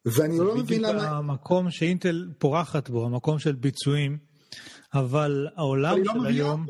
[0.06, 1.08] ואני לא מבין בדיוק למה...
[1.08, 4.18] המקום שאינטל פורחת בו, המקום של ביצועים,
[4.94, 6.66] אבל העולם היא לא של מביאה היום...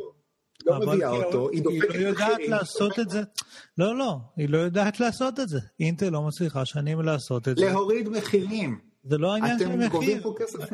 [0.66, 2.38] לא מביאה היא- אותו, היא היא דופקת לא יודעת.
[2.48, 3.22] לעשות את זה.
[3.78, 5.58] לא, לא, היא לא יודעת לעשות את זה.
[5.80, 7.64] אינטל לא מצליחה שנים לעשות את זה.
[7.66, 8.78] להוריד מחירים.
[9.04, 10.22] זה לא העניין של מחיר.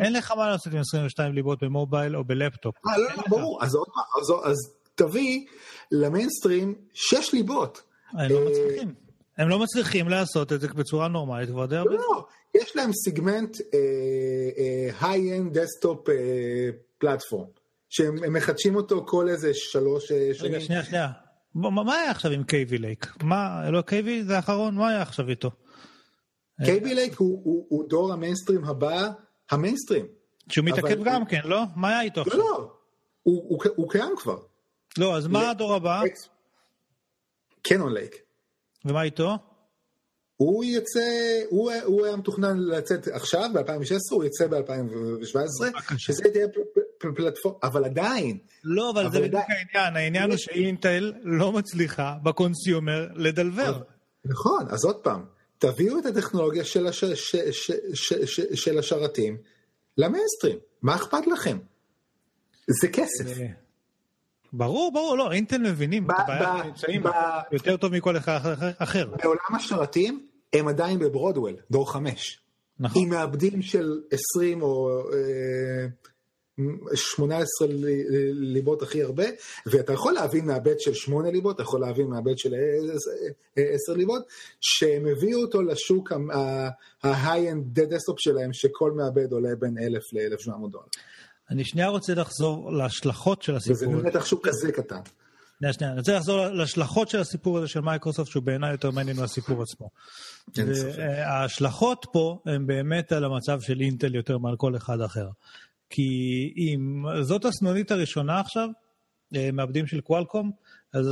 [0.01, 2.75] אין לך מה לעשות עם 22 ליבות במובייל או בלפטופ.
[2.87, 4.57] אה, לא, לא, ברור, אז עוד פעם, אז- אז
[4.95, 5.47] תביא
[5.93, 7.83] למיינסטרים שש ליבות.
[8.13, 8.95] הם לא אה, מצליחים.
[9.39, 12.27] הם לא מצליחים לעשות את זה בצורה נורמלית כבר די הרבה לא, לא,
[12.63, 16.07] יש להם סיגמנט אה, high-end desktop
[16.99, 17.47] platform,
[17.89, 20.61] שהם הם מחדשים אותו כל איזה שלוש אה, רגע, שנים.
[20.61, 21.09] שנייה, שנייה.
[21.55, 23.07] בוא, מה- היה עכשיו עם קייבי לייק?
[23.23, 24.75] מה, לא קייבי זה האחרון?
[24.75, 25.51] מה היה עכשיו איתו?
[26.65, 29.09] קייבי לייק הוא- דור המיינסטרים הבא,
[29.51, 30.07] המיינסטרים.
[30.53, 31.63] שהוא מתעכב גם כן, לא?
[31.77, 32.39] מה היה איתו לא, עכשיו?
[32.41, 32.73] לא,
[33.23, 34.39] הוא- הוא הוא קיים כבר.
[34.99, 36.03] לא, אז מה הדור הבא?
[37.63, 38.17] קנון לייק.
[38.85, 39.37] ומה איתו?
[40.37, 41.01] הוא יצא,
[41.49, 46.47] הוא, הוא היה מתוכנן לצאת עכשיו, ב-2016, הוא יצא ב-2017, שזה תהיה
[47.17, 49.97] פלטפורמה, אבל עדיין, לא, אבל זה אבל בדיוק עדיין- העניין.
[49.97, 53.83] העניין הוא שאינטל לא מצליחה בקונסיומר לדלבר.
[54.25, 55.25] נכון, אז עוד פעם,
[55.59, 59.37] תביאו את הטכנולוגיה של, הש, ש, ש, ש, ש, של השרתים
[59.99, 61.59] למיינסטרים, מה אכפת לכם?
[62.69, 63.39] זה כסף.
[63.41, 63.47] אה,
[64.53, 67.03] ברור, ברור, לא, אינטל מבינים את הבעיה שהם נמצאים
[67.53, 68.39] יותר טוב מכל אחד
[68.79, 69.07] אחר.
[69.23, 72.41] בעולם השרתים הם עדיין בברודוול, דור חמש.
[72.81, 73.03] נכון.
[73.03, 74.01] עם מעבדים של
[74.37, 75.87] 20 או אה,
[76.95, 79.25] 18 ל- ל- ליבות הכי הרבה,
[79.67, 82.55] ואתה יכול להביא מעבד של 8 ליבות, אתה יכול להביא מעבד של
[83.57, 84.23] 10 ליבות,
[84.61, 90.85] שהם הביאו אותו לשוק ה-high-end desktop שלהם, שכל מעבד עולה בין 1,000 ל-1,700 דולר.
[91.51, 93.95] אני שנייה רוצה לחזור להשלכות של וזה הסיפור.
[93.95, 94.07] הזה.
[94.07, 95.01] נתח שוק כזה קטן.
[95.59, 99.17] שנייה, שנייה, אני רוצה לחזור להשלכות של הסיפור הזה של מייקרוסופט, שהוא בעיניי יותר מעניין
[99.17, 99.91] מהסיפור עצמו.
[100.59, 100.99] אין ספק.
[100.99, 105.29] וההשלכות פה הן באמת על המצב של אינטל יותר מעל כל אחד אחר.
[105.91, 106.11] כי
[106.57, 108.69] אם זאת הסנונית הראשונה עכשיו,
[109.37, 110.53] אה, מעבדים של קוואלקום,
[110.93, 111.07] אז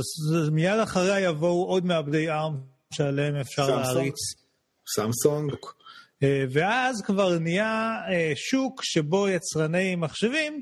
[0.51, 2.55] מיד אחריה יבואו עוד מעבדי ARM
[2.93, 3.67] שעליהם אפשר.
[3.67, 4.15] להריץ.
[4.95, 5.51] סמסונג,
[6.23, 10.61] אה, ואז כבר נהיה אה, שוק שבו יצרני מחשבים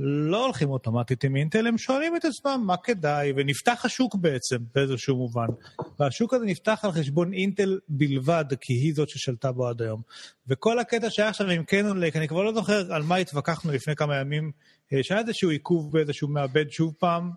[0.00, 5.16] לא הולכים אוטומטית עם אינטל, הם שואלים את עצמם מה כדאי, ונפתח השוק בעצם באיזשהו
[5.16, 5.46] מובן.
[5.98, 10.02] והשוק הזה נפתח על חשבון אינטל בלבד, כי היא זאת ששלטה בו עד היום.
[10.48, 13.96] וכל הקטע שהיה עכשיו עם קנון לייק, אני כבר לא זוכר על מה התווכחנו לפני
[13.96, 14.52] כמה ימים,
[14.92, 17.30] אה, שהיה איזשהו עיכוב באיזשהו מעבד שוב פעם,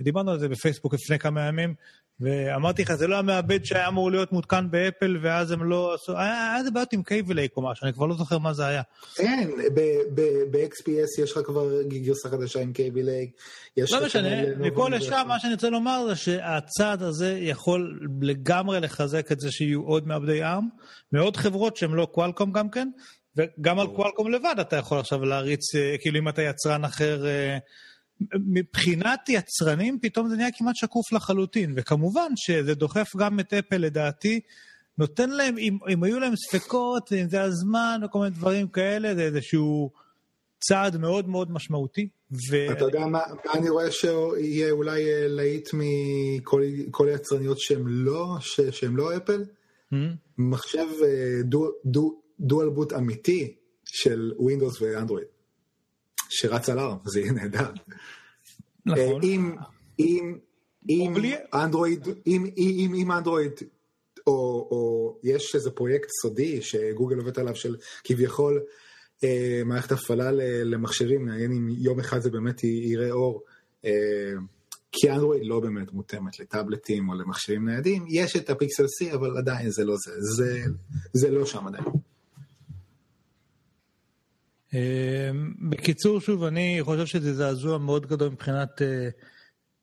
[0.00, 1.74] ודיברנו על זה בפייסבוק לפני כמה ימים,
[2.20, 6.18] ואמרתי לך, זה לא המעבד שהיה אמור להיות מותקן באפל, ואז הם לא עשו...
[6.18, 8.82] היה איזה בעיות עם קייבי לייק או משהו, אני כבר לא זוכר מה זה היה.
[9.18, 9.50] אין,
[10.50, 13.30] ב-XPS יש לך כבר גרסה חדשה עם קייבי לייק.
[13.76, 19.32] יש לא משנה, לנובו לשם, מה שאני רוצה לומר זה שהצעד הזה יכול לגמרי לחזק
[19.32, 20.68] את זה שיהיו עוד מעבדי ARM,
[21.12, 22.88] מעוד חברות שהן לא קוואלקום גם כן,
[23.36, 27.58] וגם על קוואלקום לבד אתה יכול עכשיו להריץ, אה, כאילו אם אתה יצרן אחר, אה,
[28.46, 34.40] מבחינת יצרנים פתאום זה נהיה כמעט שקוף לחלוטין, וכמובן שזה דוחף גם את אפל לדעתי,
[34.98, 39.14] נותן להם, אם, אם היו להם ספקות, אם זה הזמן או כל מיני דברים כאלה,
[39.14, 39.90] זה איזשהו
[40.60, 42.08] צעד מאוד מאוד משמעותי.
[42.32, 42.72] ו...
[42.72, 48.36] אתה יודע מה, מה אני רואה שיהיה אולי אה, להיט מכל כל היצרניות שהן לא,
[48.40, 49.44] ש, לא אפל?
[49.92, 49.96] Hmm?
[50.38, 53.54] מחשב אה, דו, דו, דואל בוט אמיתי
[53.84, 55.26] של ווינדוס ואנדרואיד,
[56.28, 57.70] שרץ על ARM, זה יהיה נהדר.
[58.86, 58.98] נכון.
[58.98, 59.54] אה, אם,
[59.98, 60.38] אם,
[61.54, 63.52] אנדרואיד, אם, אם, אם אנדרואיד,
[64.26, 64.32] או,
[64.70, 68.62] או יש איזה פרויקט סודי שגוגל עובדת עליו של כביכול
[69.24, 73.42] אה, מערכת הפעלה ל- למחשבים, מעניין אם יום אחד זה באמת יראה אור.
[73.84, 73.90] אה,
[74.92, 79.70] כי אנדרואיד לא באמת מותאמת לטאבלטים או למחשבים ניידים, יש את הפיקסל C, אבל עדיין
[79.70, 80.60] זה לא זה, זה,
[81.12, 81.84] זה לא שם עדיין.
[84.74, 85.30] אה,
[85.70, 89.08] בקיצור, שוב, אני חושב שזה זעזוע מאוד גדול מבחינת אה,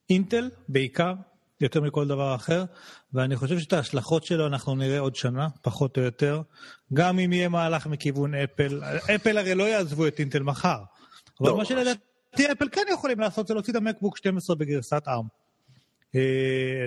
[0.09, 1.13] אינטל, בעיקר,
[1.61, 2.65] יותר מכל דבר אחר,
[3.13, 6.41] ואני חושב שאת ההשלכות שלו אנחנו נראה עוד שנה, פחות או יותר,
[6.93, 8.81] גם אם יהיה מהלך מכיוון אפל.
[9.15, 10.77] אפל הרי לא יעזבו את אינטל מחר,
[11.41, 11.65] אבל לא, מה.
[11.65, 15.27] שלדעתי אפל כן יכולים לעשות זה להוציא את המקבוק 12 בגרסת ARM.
[16.15, 16.21] אה,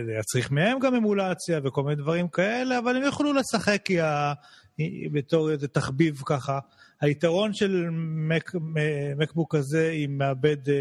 [0.06, 4.32] זה יצריך מהם גם אמולציה וכל מיני דברים כאלה, אבל הם יוכלו לשחק ה...
[5.12, 6.58] בתור איזה תחביב ככה.
[7.00, 7.88] היתרון של
[8.28, 8.52] מק,
[9.16, 10.74] מקבוק הזה עם מעבד אה,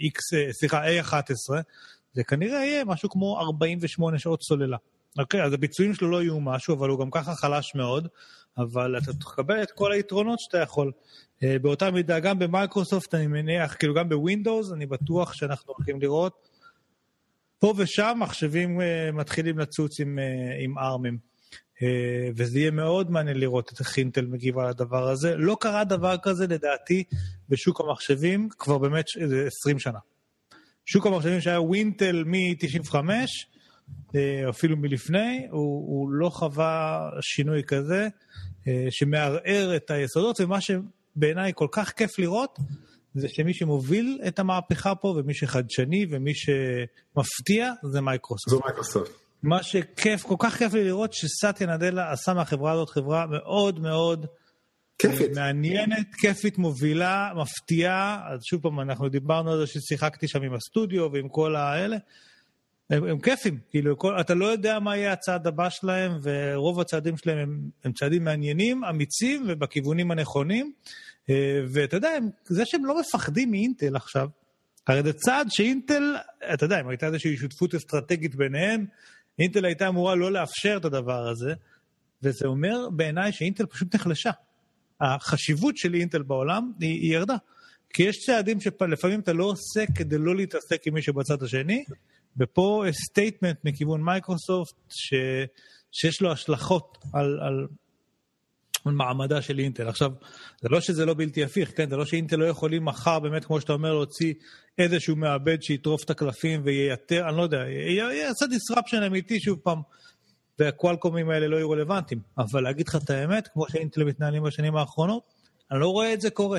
[0.00, 1.62] X, אה, סליחה, A11,
[2.12, 4.76] זה כנראה יהיה משהו כמו 48 שעות סוללה.
[5.18, 8.08] אוקיי, אז הביצועים שלו לא יהיו משהו, אבל הוא גם ככה חלש מאוד,
[8.58, 10.92] אבל אתה תקבל את כל היתרונות שאתה יכול.
[11.42, 16.48] אה, באותה מידה, גם במייקרוסופט אני מניח, כאילו גם בווינדוס, אני בטוח שאנחנו הולכים לראות
[17.58, 18.80] פה ושם מחשבים
[19.12, 20.18] מתחילים לצוץ עם,
[20.64, 21.31] עם ארמים.
[21.82, 21.84] Uh,
[22.36, 25.36] וזה יהיה מאוד מעניין לראות איך אינטל מגיבה לדבר הזה.
[25.36, 27.04] לא קרה דבר כזה לדעתי
[27.48, 29.04] בשוק המחשבים כבר באמת
[29.46, 29.98] 20 שנה.
[30.86, 32.94] שוק המחשבים שהיה ווינטל מ-95,
[34.50, 38.08] אפילו מלפני, הוא, הוא לא חווה שינוי כזה
[38.90, 42.58] שמערער את היסודות, ומה שבעיניי כל כך כיף לראות,
[43.14, 48.50] זה שמי שמוביל את המהפכה פה ומי שחדשני ומי שמפתיע זה מייקרוסופט.
[48.50, 49.10] זו מייקרוסופט.
[49.42, 54.26] מה שכיף, כל כך כיף לי לראות שסאטיה נאדלה עשה מהחברה הזאת חברה מאוד מאוד
[54.98, 55.36] כיפית.
[55.36, 58.20] מעניינת, כיפית, מובילה, מפתיעה.
[58.28, 61.96] אז שוב פעם, אנחנו דיברנו על זה ששיחקתי שם עם הסטודיו ועם כל האלה.
[62.90, 67.16] הם, הם כיפים, כאילו, כל, אתה לא יודע מה יהיה הצעד הבא שלהם, ורוב הצעדים
[67.16, 70.72] שלהם הם, הם צעדים מעניינים, אמיצים ובכיוונים הנכונים.
[71.72, 72.10] ואתה יודע,
[72.44, 74.28] זה שהם לא מפחדים מאינטל עכשיו,
[74.86, 76.16] הרי זה צעד שאינטל,
[76.54, 78.86] אתה יודע, אם הייתה איזושהי שותפות אסטרטגית ביניהם,
[79.38, 81.54] אינטל הייתה אמורה לא לאפשר את הדבר הזה,
[82.22, 84.30] וזה אומר בעיניי שאינטל פשוט נחלשה.
[85.00, 87.36] החשיבות של אינטל בעולם היא, היא ירדה.
[87.94, 91.84] כי יש צעדים שלפעמים אתה לא עושה כדי לא להתעסק עם מישהו בצד השני,
[92.36, 95.14] ופה statement מכיוון מייקרוסופט ש,
[95.92, 97.66] שיש לו השלכות על, על,
[98.84, 99.88] על מעמדה של אינטל.
[99.88, 100.10] עכשיו,
[100.60, 101.90] זה לא שזה לא בלתי הפיך, כן?
[101.90, 104.34] זה לא שאינטל לא יכולים מחר באמת, כמו שאתה אומר, להוציא
[104.78, 109.80] איזשהו מעבד שיטרוף את הקלפים וייתר, אני לא יודע, יעשה disruption אמיתי שוב פעם,
[110.58, 112.20] והקוואלקומים האלה לא יהיו רלוונטיים.
[112.38, 115.22] אבל להגיד לך את האמת, כמו שאינטל מתנהלים בשנים האחרונות,
[115.70, 116.58] אני לא רואה את זה קורה.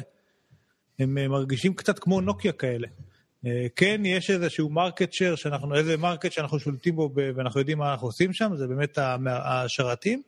[1.00, 2.88] הם מרגישים קצת כמו נוקיה כאלה.
[3.76, 5.36] כן, יש איזשהו market share,
[5.76, 10.22] איזה market שאנחנו שולטים בו ואנחנו יודעים מה אנחנו עושים שם, זה באמת השרתים.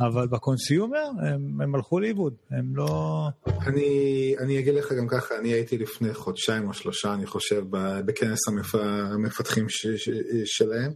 [0.00, 3.26] אבל בקונסיומר הם, הם הלכו לאיבוד, הם לא...
[3.46, 7.64] אני, אני אגיד לך גם ככה, אני הייתי לפני חודשיים או שלושה, אני חושב,
[8.04, 8.74] בכנס המפ...
[8.74, 10.10] המפתחים ש, ש,
[10.44, 10.92] שלהם,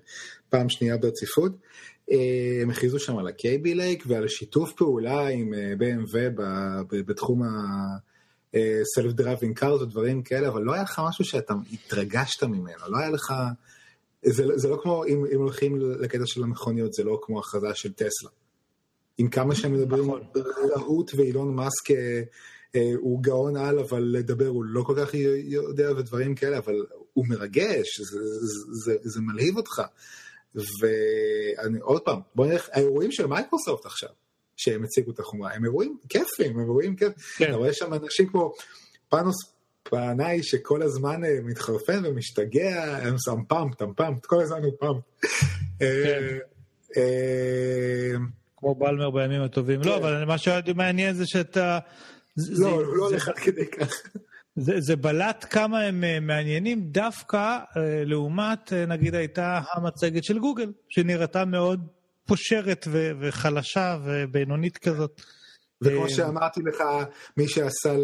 [0.49, 1.53] פעם שנייה ברציפות.
[2.11, 6.17] אה, הם הכריזו שם על ה-KB לייק ועל שיתוף פעולה עם אה, BMW
[7.07, 12.99] בתחום ה-Self Driving Cars ודברים כאלה, אבל לא היה לך משהו שאתה התרגשת ממנו, לא
[12.99, 13.35] היה לך...
[14.23, 17.93] זה, זה לא כמו, אם, אם הולכים לקטע של המכוניות, זה לא כמו הכרזה של
[17.93, 18.31] טסלה.
[19.19, 20.23] עם כמה שהם מדברים נכון.
[20.77, 22.23] רהוט ואילון מאסק אה,
[22.75, 25.14] אה, הוא גאון על, אבל לדבר הוא לא כל כך
[25.45, 26.75] יודע ודברים כאלה, אבל
[27.12, 29.83] הוא מרגש, זה, זה, זה, זה מלהיב אותך.
[30.55, 34.09] ועוד פעם, בוא נלך, האירועים של מייקרוסופט עכשיו,
[34.57, 37.14] שהם הציגו את החומרה, הם אירועים כיפים, הם אירועים כיפים.
[37.37, 37.45] כן.
[37.45, 38.53] אתה רואה שם אנשים כמו
[39.09, 39.37] פאנוס
[39.83, 45.03] פנאי שכל הזמן אה, מתחרפן ומשתגע, הם שם pumped, I'm pumped, כל הזמן הוא pumped.
[45.79, 46.39] כן.
[48.67, 49.81] כמו בלמר בימים הטובים.
[49.81, 49.93] לא, כן.
[49.93, 51.79] אבל מה שמעניין זה שאתה...
[52.37, 54.03] לא, לא עד כדי כך.
[54.57, 60.73] זה, בלט כמה הם אה, מעניינים דווקא אה, לעומת, אה, נגיד, הייתה המצגת של גוגל,
[60.89, 61.87] שנראתה מאוד
[62.27, 62.89] פושרת
[63.21, 65.21] וחלשה ובינונית כזאת.
[65.83, 66.83] וכמו שאמרתי לך,
[67.37, 67.97] מי שעשה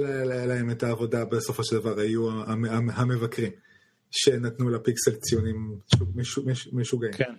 [0.46, 2.42] להם את העבודה בסופו של דבר היו
[2.94, 3.52] המבקרים,
[4.10, 5.78] שנתנו לפיקסל ציונים
[6.72, 7.12] משוגעים.
[7.12, 7.34] כן.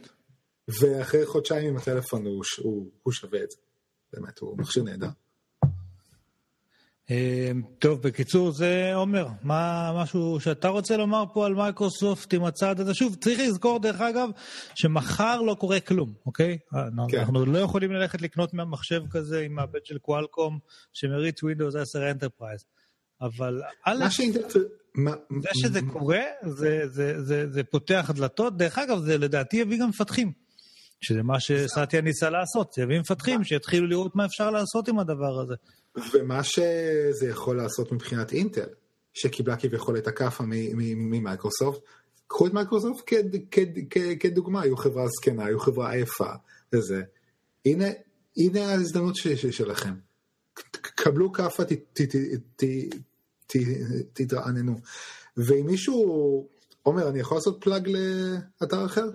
[0.68, 3.58] ואחרי חודשיים עם הטלפון הוא, הוא, הוא שווה את זה.
[4.14, 5.10] באמת, הוא מכשיר נהדר.
[7.10, 12.80] אמ, טוב, בקיצור, זה עומר, מה משהו שאתה רוצה לומר פה על מייקרוסופט עם הצעד
[12.80, 12.94] הזה?
[12.94, 14.30] שוב, צריך לזכור, דרך אגב,
[14.76, 16.58] שמחר לא קורה כלום, אוקיי?
[17.10, 17.18] כן.
[17.20, 20.60] אנחנו לא יכולים ללכת לקנות מהמחשב כזה עם מעבד של קואלקום
[20.94, 22.64] שמריץ Windows 10 Enterprise.
[23.22, 24.06] אבל א',
[25.42, 28.58] זה שזה קורה, זה, זה, זה, זה פותח דלתות.
[28.58, 30.43] דרך אגב, זה לדעתי יביא גם מפתחים.
[31.04, 35.54] שזה מה שסטיה ניסה לעשות, יביאים מפתחים שיתחילו לראות מה אפשר לעשות עם הדבר הזה.
[36.14, 38.70] ומה שזה יכול לעשות מבחינת אינטל,
[39.14, 41.80] שקיבלה כביכול את הכאפה ממייקרוסופט,
[42.28, 43.12] קחו את מייקרוסופט
[44.20, 46.32] כדוגמה, היו חברה זקנה, היו חברה עייפה,
[46.74, 47.02] וזה.
[47.66, 47.86] הנה,
[48.38, 49.94] הנה ההזדמנות שלכם.
[50.82, 51.64] קבלו כאפה,
[54.14, 54.80] תתרעננו.
[55.38, 56.48] ואם מישהו,
[56.84, 59.10] עומר, אני יכול לעשות פלאג לאתר אחר?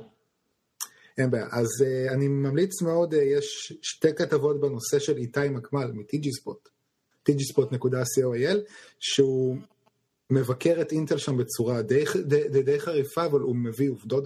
[1.18, 1.46] אין בעיה.
[1.50, 6.68] אז uh, אני ממליץ מאוד, uh, יש שתי כתבות בנושא של איתי מקמל מ-TGSpot,
[7.28, 8.58] tgspot.co.il,
[8.98, 9.56] שהוא
[10.30, 14.24] מבקר את אינטל שם בצורה די, די, די, די חריפה, אבל הוא מביא עובדות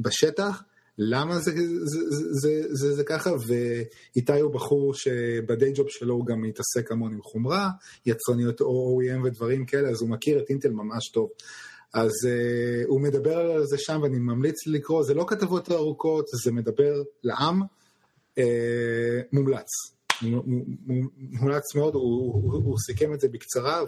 [0.00, 0.62] בשטח.
[0.98, 6.26] למה זה, זה, זה, זה, זה, זה ככה, ואיתי הוא בחור שבדיי ג'וב שלו הוא
[6.26, 7.70] גם מתעסק המון עם חומרה,
[8.06, 11.28] יצרניות OEM ודברים כאלה, אז הוא מכיר את אינטל ממש טוב.
[11.92, 16.52] אז uh, הוא מדבר על זה שם ואני ממליץ לקרוא, זה לא כתבות ארוכות, זה
[16.52, 17.62] מדבר לעם,
[18.38, 18.42] uh,
[19.32, 19.68] מומלץ.
[21.16, 23.82] מומלץ מאוד, הוא, הוא, הוא סיכם את זה בקצרה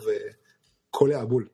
[0.91, 1.49] וקולע בול.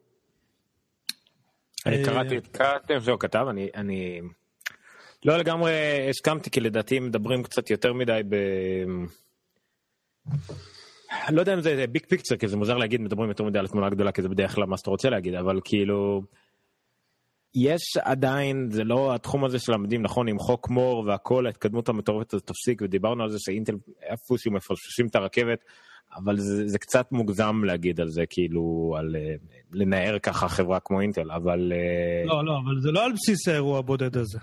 [1.87, 4.21] אני קראתי, קראתי איפה שהוא כתב, אני, אני
[5.25, 5.73] לא לגמרי
[6.11, 8.37] הסכמתי, כי לדעתי מדברים קצת יותר מדי ב...
[11.29, 13.91] לא יודע אם זה ביג פיקצר, כי זה מוזר להגיד מדברים יותר מדי על התמונה
[13.91, 16.23] גדולה, כי זה בדרך כלל מה שאתה רוצה להגיד, אבל כאילו...
[17.55, 22.35] יש עדיין, זה לא התחום הזה של המדים, נכון, עם חוק מור והכל, ההתקדמות המטורפת
[22.35, 25.65] הזאת תפסיק, ודיברנו על זה שאינטל איפשהו מפרששים את הרכבת,
[26.17, 29.35] אבל זה, זה קצת מוגזם להגיד על זה, כאילו, על אה,
[29.73, 31.73] לנער ככה חברה כמו אינטל, אבל...
[31.73, 34.39] אה, לא, לא, אבל זה לא על בסיס האירוע הבודד הזה.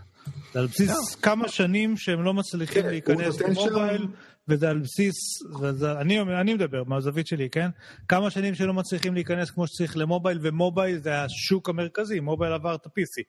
[0.54, 1.22] זה על בסיס לא.
[1.22, 4.08] כמה שנים שהם לא מצליחים כן, להיכנס למובייל, שם...
[4.48, 5.16] וזה על בסיס,
[5.62, 7.70] וזה, אני, אני מדבר מהזווית שלי, כן?
[8.08, 12.86] כמה שנים שלא מצליחים להיכנס כמו שצריך למובייל, ומובייל זה השוק המרכזי, מובייל עבר את
[12.86, 13.24] ה-PC,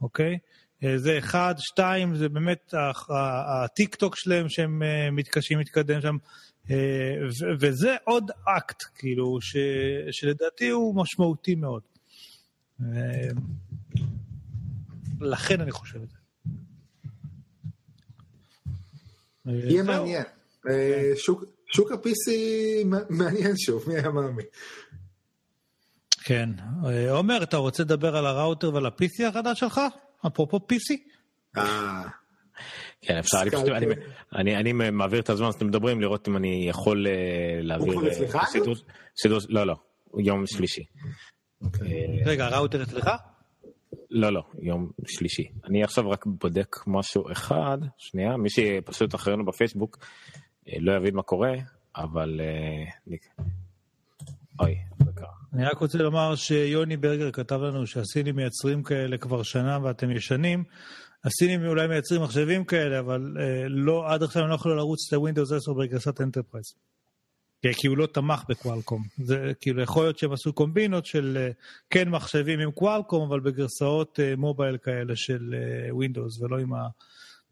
[0.00, 0.38] אוקיי?
[0.84, 2.74] אה, זה אחד, שתיים, זה באמת
[3.64, 4.82] הטיק טוק שלהם שהם
[5.12, 6.16] מתקשים להתקדם שם.
[6.70, 7.16] אה,
[7.60, 9.56] וזה עוד אקט, כאילו, ש,
[10.10, 11.82] שלדעתי הוא משמעותי מאוד.
[12.80, 13.28] אה,
[15.20, 16.16] לכן אני חושב את זה.
[19.48, 20.24] אה, יהיה מעניין.
[21.66, 22.30] שוק ה-PC
[23.10, 24.46] מעניין שוב, מי היה מאמין.
[26.24, 26.50] כן.
[27.10, 29.80] עומר, אתה רוצה לדבר על הראוטר ועל ה-PC החדש שלך?
[30.26, 30.96] אפרופו PC?
[31.56, 32.25] אה...
[33.06, 33.86] כן, אפשר, אני פשוט, אני,
[34.34, 37.10] אני, אני מעביר את הזמן שאתם מדברים, לראות אם אני יכול uh,
[37.62, 37.92] להעביר...
[37.92, 38.38] הוא כבר אצלך?
[39.16, 39.74] סידור, לא, לא,
[40.18, 40.84] יום שלישי.
[41.62, 42.22] אוקיי.
[42.24, 43.10] רגע, ראוטר אצלך?
[44.10, 45.48] לא, לא, יום שלישי.
[45.64, 49.98] אני עכשיו רק בודק משהו אחד, שנייה, מי שפשוט אחרינו בפייסבוק
[50.68, 51.52] אה, לא יבין מה קורה,
[51.96, 52.40] אבל...
[52.40, 53.16] אה,
[54.60, 55.32] אוי, זה קרה.
[55.52, 60.64] אני רק רוצה לומר שיוני ברגר כתב לנו שהסינים מייצרים כאלה כבר שנה ואתם ישנים.
[61.26, 65.12] הסינים אולי מייצרים מחשבים כאלה, אבל אה, לא, עד עכשיו הם לא יכולו לרוץ את
[65.12, 66.74] ה-Windows 10 בגרסת Enterprise.
[67.72, 69.02] כי הוא לא תמך בקוואלקום.
[69.24, 71.50] זה כאילו יכול להיות שהם עשו קומבינות של אה,
[71.90, 76.88] כן מחשבים עם Qualcomm, אבל בגרסאות אה, mobile כאלה של אה, Windows, ולא עם ה...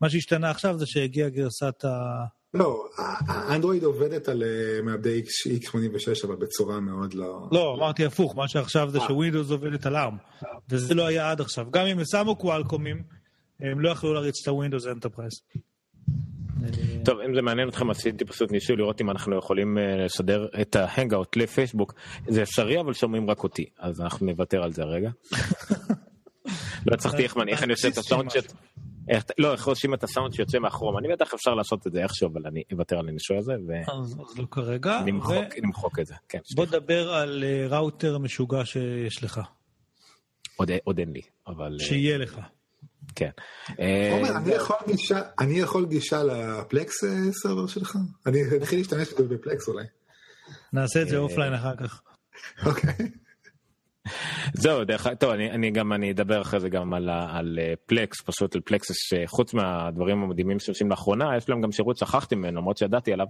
[0.00, 2.24] מה שהשתנה עכשיו זה שהגיעה גרסת ה...
[2.54, 2.84] לא,
[3.28, 7.48] האנדרואיד עובדת על אה, מעבדי x86, אבל בצורה מאוד לא...
[7.52, 11.66] לא, אמרתי הפוך, מה שעכשיו זה שווינדוס עובדת על ARM, וזה לא היה עד עכשיו.
[11.70, 13.02] גם אם הם שמו קוואלקומים,
[13.72, 15.32] הם לא יכלו להריץ את ה-Windows Enterprise.
[17.04, 20.76] טוב, אם זה מעניין אתכם, עשיתי פשוט ניסוי לראות אם אנחנו יכולים אה, לסדר את
[20.76, 21.94] ה Hangout לפייסבוק.
[22.28, 25.10] זה אפשרי, אבל שומעים רק אותי, אז אנחנו נוותר על זה רגע.
[26.86, 28.52] לא הצלחתי איך אני עושה את הסאונד שט.
[29.38, 30.98] לא, איך עושים את הסאונד שיוצא מכרום.
[30.98, 33.52] אני בטח אפשר לעשות את זה איכשהו, אבל אני אוותר על הניסוי הזה.
[33.92, 35.00] אז לא כרגע.
[35.62, 36.38] נמחוק את זה, כן.
[36.54, 39.40] בוא נדבר על אה, ראוטר משוגע שיש לך.
[40.84, 41.76] עוד אין לי, אבל...
[41.80, 42.40] אה, שיהיה לך.
[43.14, 43.30] כן.
[44.12, 44.30] עומר,
[45.40, 47.04] אני יכול גישה ל Plex
[47.42, 47.96] server שלך?
[48.26, 49.84] אני אתחיל להשתמש ב Plex אולי.
[50.72, 52.02] נעשה את זה offline אחר כך.
[52.66, 53.10] אוקיי.
[54.54, 58.20] זהו, דרך אגב, טוב, אני, אני גם, אני אדבר אחרי זה גם על, על Plex,
[58.20, 62.76] פשוט על Plex, שחוץ מהדברים המדהימים שעושים לאחרונה, יש להם גם שירות שכחתי ממנו, למרות
[62.76, 63.26] שידעתי עליו,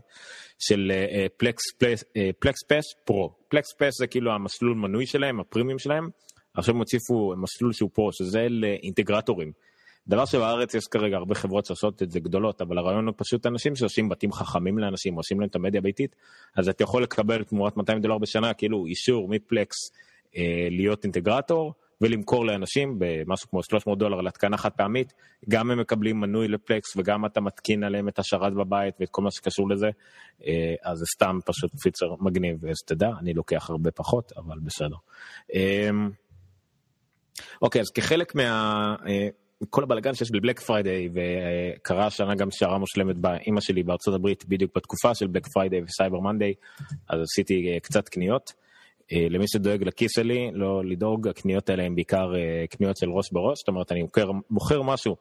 [0.59, 0.93] של
[1.37, 2.05] Plex, Plex,
[2.39, 3.35] Plex Pass Pro.
[3.49, 6.09] Plex Pass זה כאילו המסלול מנוי שלהם, הפרימיום שלהם,
[6.55, 9.53] עכשיו הם הוסיפו מסלול שהוא Pro, שזה לאינטגרטורים.
[10.09, 13.77] דבר שבארץ יש כרגע הרבה חברות שעושות את זה גדולות, אבל הרעיון הוא פשוט אנשים
[13.77, 16.17] שעושים בתים חכמים לאנשים, עושים להם את המדיה הביתית,
[16.57, 19.77] אז אתה יכול לקבל תמורת 200 דולר בשנה, כאילו אישור מ Plex
[20.37, 25.13] אה, להיות אינטגרטור, ולמכור לאנשים במשהו כמו 300 דולר להתקנה חד פעמית,
[25.49, 29.23] גם הם מקבלים מנוי ל Plex וגם אתה מתקין עליהם את השרת בבית ואת כל
[29.23, 29.91] מה שקשור לזה,
[30.47, 34.97] אה, אז זה סתם פשוט feature מגניב, אז תדע, אני לוקח הרבה פחות, אבל בסדר.
[35.55, 35.91] אה,
[37.63, 38.97] אוקיי, אז כחלק מה...
[39.65, 44.15] אה, כל הבלאגן שיש ב Black Friday וקרה השנה גם סערה מושלמת ואימא שלי בארצות
[44.15, 46.55] הברית בדיוק בתקופה של Black Friday ו Cyber Monday
[47.09, 48.53] אז עשיתי אה, קצת קניות.
[49.12, 52.33] אה, למי שדואג לכיס שלי לא לדאוג הקניות האלה הן בעיקר
[52.71, 55.17] קניות של ראש בראש זאת אומרת אני מוכר, מוכר משהו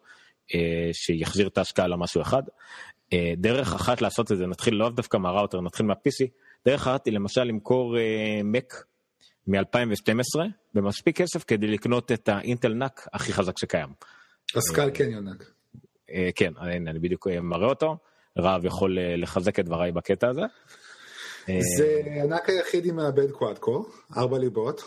[0.94, 2.44] שיחזיר את ההשקעה למשהו אחד.
[3.38, 6.28] דרך אחת לעשות את זה נתחיל לא דווקא מהראוטר נתחיל מה-PC
[6.66, 7.96] דרך אחת היא למשל למכור
[8.44, 8.74] מק
[9.48, 10.42] מ-2012
[10.74, 13.90] במספיק כסף כדי לקנות את האינטל נאק הכי חזק שקיים.
[14.56, 15.54] הסקל קניון נאק.
[16.14, 17.98] אה, כן, אני בדיוק אה, מראה אותו,
[18.38, 20.42] רב יכול אה, לחזק את דבריי בקטע הזה.
[21.78, 24.84] זה הנאק היחיד עם מעבד קוואד קור, ארבע ליבות.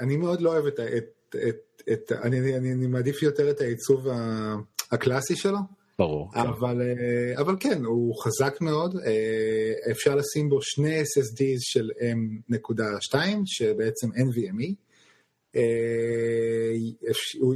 [0.00, 4.06] אני מאוד לא אוהב את, את, את, את אני, אני, אני מעדיף יותר את העיצוב
[4.90, 5.58] הקלאסי שלו.
[5.98, 6.30] ברור.
[6.34, 7.38] אבל, כן.
[7.38, 8.96] אבל כן, הוא חזק מאוד,
[9.90, 11.90] אפשר לשים בו שני SSDs של
[12.50, 13.14] M.2,
[13.44, 14.74] שבעצם NVMe.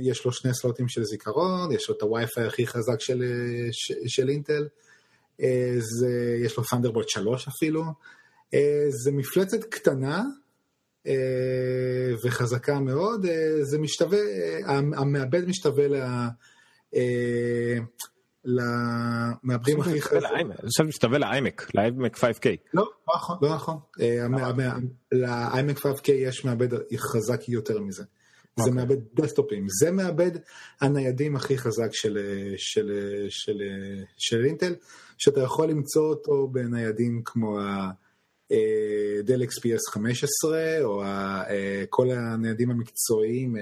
[0.03, 3.23] יש לו שני סלוטים של זיכרון, יש לו את הווי-פיי הכי חזק של,
[4.07, 4.69] של אינטל,
[5.79, 7.83] זה, יש לו ת'נדרבולט 3 אפילו.
[8.89, 10.23] זה מפלצת קטנה
[12.25, 13.27] וחזקה מאוד,
[13.63, 14.19] זה משתווה,
[14.97, 16.29] המעבד משתווה לה...
[18.49, 18.53] אה,
[19.45, 20.53] למעבדים הכי חזקים.
[20.67, 22.47] חושב שתשתווה לאיימק, לאיימק 5K.
[22.75, 23.79] לא, לא נכון, לא נכון.
[25.13, 28.05] לאיימק 5K יש מעבד חזק יותר מזה.
[28.59, 28.75] זה אוקיי.
[28.75, 30.31] מעבד דסטופים, זה מעבד
[30.81, 32.19] הניידים הכי חזק של,
[34.45, 34.75] אינטל,
[35.19, 41.03] שאתה יכול למצוא אותו בניידים כמו ה-Dell XPS 15, או
[41.91, 43.57] כל הניידים המקצועיים,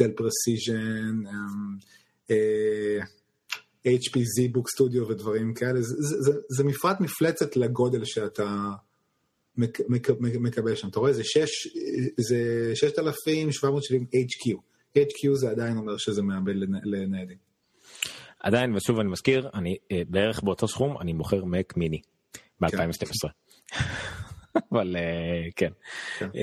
[0.00, 1.28] Dell Precision,
[3.86, 8.70] HPZ Book Studio ודברים כאלה, זה, זה, זה, זה מפרט מפלצת לגודל שאתה
[9.56, 10.88] מק, מק, מקבל שם.
[10.88, 11.48] אתה רואה, זה, 6,
[12.16, 14.56] זה 6,770 HQ.
[14.98, 16.54] HQ זה עדיין אומר שזה מעבד
[16.84, 17.36] לניידים.
[18.40, 22.00] עדיין, ושוב אני מזכיר, אני אה, בערך באותו סכום, אני מוכר מק מיני
[22.60, 23.28] ב-2012.
[24.72, 25.70] אבל uh, כן,
[26.18, 26.28] כן.
[26.32, 26.36] Uh,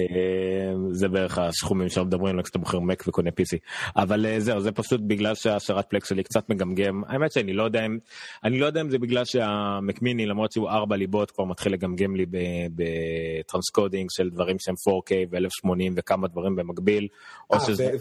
[0.91, 3.57] זה בערך הסכומים שאנחנו מדברים עליהם כשאתה בוחר מק וקונה PC.
[3.95, 7.03] אבל uh, זהו, זה פשוט בגלל שהשרת פלקס שלי קצת מגמגם.
[7.07, 7.97] האמת שאני לא יודע אם,
[8.43, 12.15] אני לא יודע אם זה בגלל שהמק מיני, למרות שהוא ארבע ליבות, כבר מתחיל לגמגם
[12.15, 12.25] לי
[12.75, 17.07] ב transcoding של דברים שהם 4K ו-1080 וכמה דברים במקביל.
[17.49, 17.91] או שזה...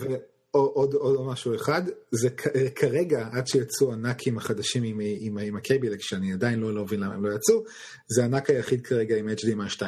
[0.53, 2.29] עוד, עוד משהו אחד, זה
[2.75, 6.85] כרגע, עד שיצאו ה NUCים החדשים עם, עם, עם ה Kaby Lake, שאני עדיין לא
[6.85, 7.63] מבין למה הם לא יצאו,
[8.09, 9.83] זה ה NUC היחיד כרגע עם HDMI 2.0,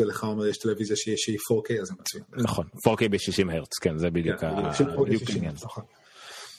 [0.00, 2.24] ולעומר יש טלוויזיה שהיא 4K, אז זה מצוין.
[2.32, 5.54] נכון, 4K ב-60 הרץ, כן, זה בדיוק כן, העניין.
[5.62, 5.84] נכון.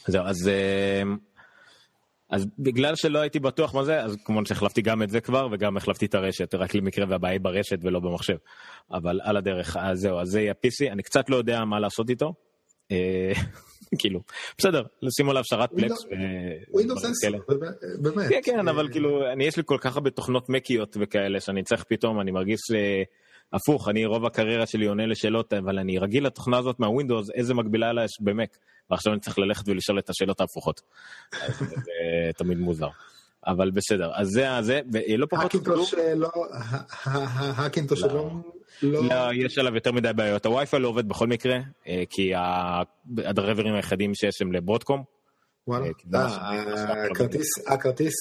[0.07, 0.49] זהו, אז...
[2.29, 5.77] אז בגלל שלא הייתי בטוח מה זה, אז כמובן שהחלפתי גם את זה כבר, וגם
[5.77, 8.37] החלפתי את הרשת, רק למקרה והבעיה ברשת ולא במחשב.
[8.91, 12.09] אבל על הדרך, אז זהו, אז זה יהיה PC, אני קצת לא יודע מה לעשות
[12.09, 12.33] איתו.
[13.99, 14.21] כאילו
[14.57, 16.05] בסדר לשים עליו שרת Plex.
[16.71, 17.37] Windows 10
[18.01, 18.29] באמת.
[18.29, 21.83] כן כן אבל כאילו אני יש לי כל כך הרבה תוכנות מקיות וכאלה שאני צריך
[21.83, 22.59] פתאום אני מרגיש
[23.53, 27.53] הפוך אני רוב הקריירה שלי עונה לשאלות אבל אני רגיל לתוכנה הזאת מה Windows איזה
[27.53, 28.57] מקבילה לה יש ב Mac
[28.89, 30.81] ועכשיו אני צריך ללכת ולשאול את השאלות ההפוכות.
[31.69, 32.89] זה תמיד מוזר.
[33.47, 36.31] אבל בסדר אז זה זה ולא פחות Hackintosh לא
[37.57, 38.31] Hackintosh לא.
[38.81, 40.45] לא, יש עליו יותר מדי בעיות.
[40.45, 41.59] הווי-פיי לא עובד בכל מקרה,
[42.09, 42.31] כי
[43.25, 45.03] הדרייברים היחידים שיש הם ל Broadcom.
[45.67, 45.85] וואלה,
[47.67, 48.15] הכרטיס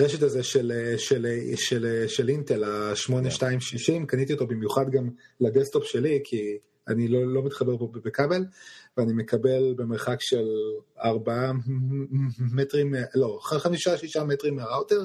[0.00, 6.58] רשת הזה של אינטל, ה-8260, קניתי אותו במיוחד גם לדסקטופ שלי, כי
[6.88, 8.44] אני לא מתחבר פה בכבל,
[8.96, 10.44] ואני מקבל במרחק של
[11.04, 11.52] 4
[12.52, 13.38] מטרים, לא,
[14.16, 15.00] 5-6 מטרים מהראוטר.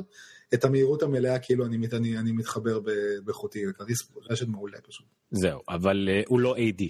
[0.54, 2.80] את המהירות המלאה כאילו אני, אני, אני מתחבר
[3.26, 5.06] בחוטי, כרטיס רשת מעולה פשוט.
[5.32, 6.84] זהו, אבל uh, הוא לא AD,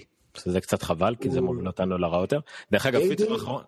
[0.44, 2.40] זה קצת חבל, כי זה מוביל אותנו לראוטר.
[2.72, 3.62] דרך אגב, פיצר אחרון...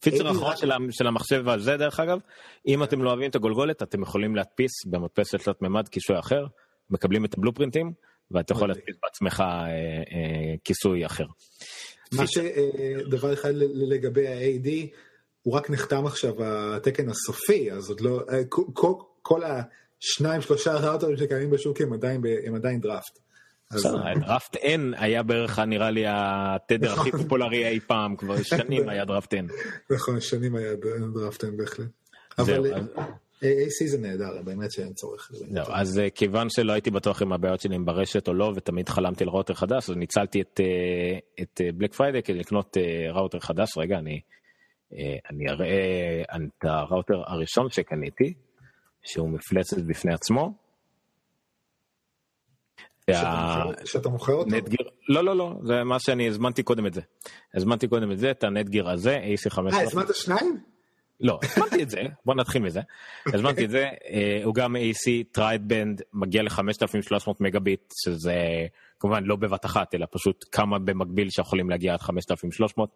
[0.00, 2.18] פיצר אחרון של, של המחשב הזה דרך אגב,
[2.66, 6.46] אם אתם לא אוהבים את הגולגולת אתם יכולים להדפיס במדפסת תלת מימד כיסוי אחר,
[6.90, 7.92] מקבלים את הבלופרינטים
[8.30, 11.26] ואתה יכול להדפיס בעצמך אה, אה, כיסוי אחר.
[12.12, 14.68] מה שדבר אחד לגבי ה-AD,
[15.42, 18.20] הוא רק נחתם עכשיו התקן הסופי, אז עוד לא,
[18.72, 18.92] כל,
[19.22, 23.18] כל השניים שלושה ראוטרים שקיימים בשוק הם עדיין, הם עדיין דראפט.
[24.20, 27.22] draft N היה בערך נראה לי התדר הכי נכון.
[27.22, 29.52] פופולרי אי פעם, כבר שנים היה draft N.
[29.90, 30.72] נכון, שנים היה
[31.14, 31.88] דראפט N בהחלט.
[32.38, 32.70] אבל
[33.42, 35.30] AC זה נהדר, באמת שאין צורך.
[35.72, 39.30] אז כיוון שלא הייתי בטוח אם הבעיות שלי הם ברשת או לא, ותמיד חלמתי על
[39.30, 40.40] ראוטר חדש, אז ניצלתי
[41.42, 42.76] את בלק פריידי כדי לקנות
[43.12, 43.78] ראוטר חדש.
[43.78, 44.20] רגע, אני...
[45.30, 48.34] אני אראה את הראוטר הראשון שקניתי,
[49.02, 50.54] שהוא מפלצת בפני עצמו.
[53.84, 54.56] שאתה מוכר אותו?
[55.08, 57.00] לא לא לא, זה מה שאני הזמנתי קודם את זה.
[57.54, 59.72] הזמנתי קודם את זה, את הנטגיר הזה, AC5.
[59.72, 60.60] אה, הזמנת שניים?
[61.20, 62.80] לא, הזמנתי את זה, בוא נתחיל מזה.
[63.26, 63.88] הזמנתי את זה,
[64.44, 68.34] הוא גם AC tri-band, מגיע ל-5300 מגביט, שזה
[69.00, 72.90] כמובן לא בבת אחת, אלא פשוט כמה במקביל שיכולים להגיע עד 5300.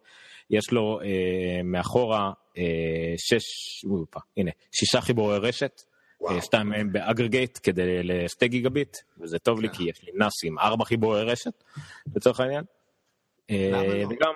[0.49, 2.63] יש לו אה, מאחורה אה,
[3.17, 3.45] שש,
[3.85, 5.81] אופה, הנה, שישה חיבורי רשת,
[6.29, 10.43] אה, שתיים מהם ב aggregate כדי לשתי גיגביט, וזה טוב לי כי יש לי NAS
[10.43, 11.63] עם ארבע חיבורי רשת,
[12.15, 12.63] לצורך העניין.
[13.51, 14.33] אה, וגם,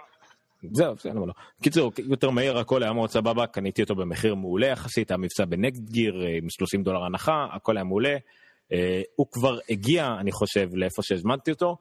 [0.72, 1.34] זהו, זה למה לא.
[1.64, 6.50] קיצור, יותר מהיר, הכל היה מאוד סבבה, קניתי אותו במחיר מעולה יחסית, המבצע בנטגיר עם
[6.50, 8.18] 30 דולר הנחה, הכל היה מעולה.
[8.18, 8.76] Uh,
[9.16, 11.78] הוא כבר הגיע, אני חושב, לאיפה שהזמנתי אותו,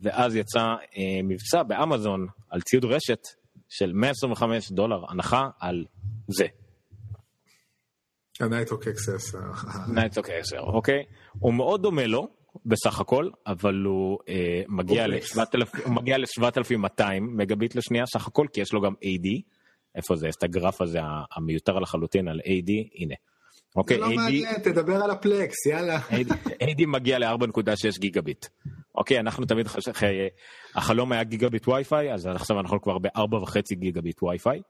[0.00, 3.22] ואז יצא uh, מבצע באמזון על ציוד רשת
[3.68, 5.84] של 125 דולר הנחה על
[6.28, 6.46] זה.
[8.40, 9.38] ה Nighthawk X10.
[9.94, 11.04] Nighthawk 10, אוקיי?
[11.38, 15.06] הוא מאוד דומה לו בסך הכל, אבל הוא אה, מגיע
[16.18, 19.28] ל-7200 מגביט לשנייה סך הכל, כי יש לו גם AD.
[19.94, 20.28] איפה זה?
[20.28, 20.98] יש את הגרף הזה
[21.36, 23.14] המיותר לחלוטין על AD, הנה.
[23.76, 25.98] אוקיי, זה לא מעניין, תדבר על הפלקס, יאללה.
[26.62, 28.46] AD מגיע ל-4.6 גיגביט.
[28.94, 29.96] אוקיי, אנחנו תמיד חשבנו,
[30.74, 34.60] החלום היה גיגביט וי-פיי, אז עכשיו אנחנו כבר ב-4.5 גיגביט וי-פיי.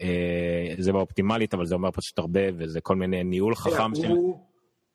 [0.00, 4.06] אה, זה באופטימלית, אבל זה אומר פשוט הרבה, וזה כל מיני ניהול חכם של...
[4.08, 4.38] הוא-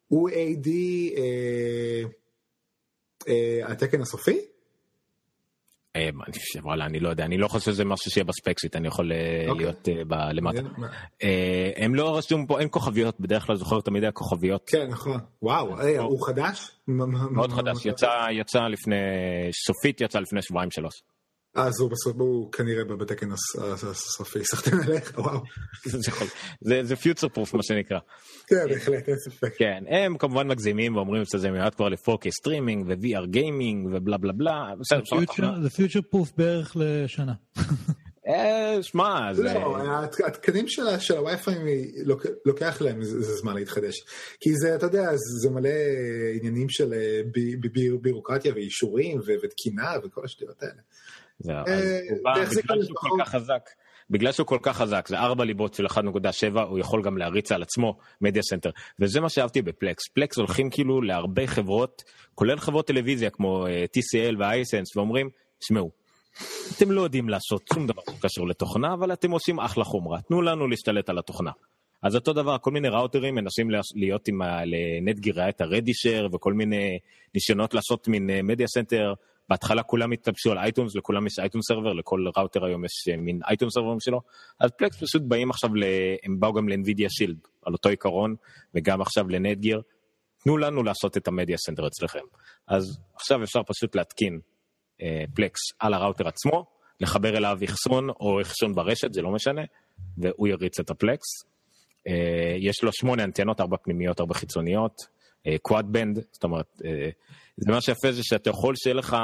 [0.07, 2.03] הוא AD אה, אה,
[3.63, 4.39] התקן הסופי?
[5.95, 6.09] אה,
[6.63, 9.65] וואלה, אני לא יודע, אני לא חושב שזה משהו שיהיה בספקסיט, אני יכול אה, אוקיי.
[9.65, 10.61] להיות אה, למטה.
[11.23, 14.69] אה, הם לא רשום פה, אין כוכביות, בדרך כלל זוכר תמיד היה כוכביות.
[14.69, 15.19] כן, נכון.
[15.41, 16.71] וואו, אה, הוא חדש?
[16.87, 18.95] מאוד חדש, יצא, יצא לפני,
[19.65, 21.01] סופית יצא לפני שבועיים שלוש.
[21.55, 25.39] אז הוא בסוף, הוא כנראה בתקן הס- הס- הסופי, סחטיין עליך, וואו.
[26.83, 27.99] זה future proof מה שנקרא.
[28.47, 29.53] כן, בהחלט, אין ספק.
[29.57, 34.73] כן, הם כמובן מגזימים ואומרים שזה מיועד כבר ל-4K סטרימינג ו-VR gaming ובלה בלה בלה.
[35.63, 37.33] זה future proof בערך לשנה.
[38.27, 39.43] אה, שמע, זה...
[39.43, 40.83] לא, הת- התקנים של
[41.17, 41.55] הווי-פיי
[42.05, 43.95] לוק- לוקח להם זמן להתחדש.
[44.39, 45.09] כי זה, אתה יודע,
[45.41, 45.69] זה- מלא
[46.39, 50.81] עניינים של אה, בי- בי- בי- בירוקרטיה ואישורים ותקינה וכל השטויות האלה.
[51.49, 51.63] אה,
[54.09, 54.47] בגלל שהוא.
[54.47, 55.99] כל כך חזק, זה ארבע ליבות של 1.7,
[56.59, 58.69] הוא יכול גם להריץ על עצמו media center.
[58.99, 60.07] וזה מה שאהבתי ב Plex.
[60.13, 62.03] Plex הולכים כאילו להרבה חברות,
[62.35, 65.29] כולל חברות טלוויזיה כמו אה, TCL ו- Hisense, ואומרים,
[65.61, 65.91] שמעו,
[66.77, 70.67] אתם לא יודעים לעשות שום דבר שקשור לתוכנה, אבל אתם עושים אחלה חומרה, תנו לנו
[70.67, 71.51] להשתלט על התוכנה.
[72.03, 74.59] אז אותו דבר, כל מיני ראוטרים מנסים לה- להיות עם ה...
[74.65, 76.99] ל Netgear היה את ה ReadyShare וכל מיני
[77.35, 79.13] ניסיונות לעשות מין אה, media center.
[79.49, 83.39] בהתחלה כולם התלבשו על iTunes, לכולם יש iTunes server, לכל ראוטר היום יש אה, מין
[83.49, 84.21] iTunes סרברים שלו.
[84.59, 85.83] אז Plex פשוט באים עכשיו, ל...
[86.23, 88.35] הם באו גם ל Nvidia Shield, על אותו עיקרון,
[88.75, 89.81] וגם עכשיו ל Netgear.
[90.43, 92.23] תנו לנו לעשות את ה media center אצלכם.
[92.67, 94.39] אז עכשיו אפשר פשוט להתקין
[95.01, 96.65] אה, Plex על הראוטר עצמו,
[97.01, 99.61] לחבר אליו אחסון או אחסון ברשת, זה לא משנה,
[100.17, 101.25] והוא יריץ את ה Plex.
[102.07, 104.95] אה, יש לו שמונה אנטנות, ארבע פנימיות, ארבע חיצוניות,
[105.61, 107.09] קוואד בנד, זאת אומרת, אה,
[107.57, 109.17] זה מה שיפה זה שאתה יכול שיהיה לך,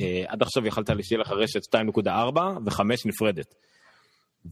[0.00, 3.54] אה, עד עכשיו יכלת שיהיה לך רשת 2.4 ו-5 נפרדת.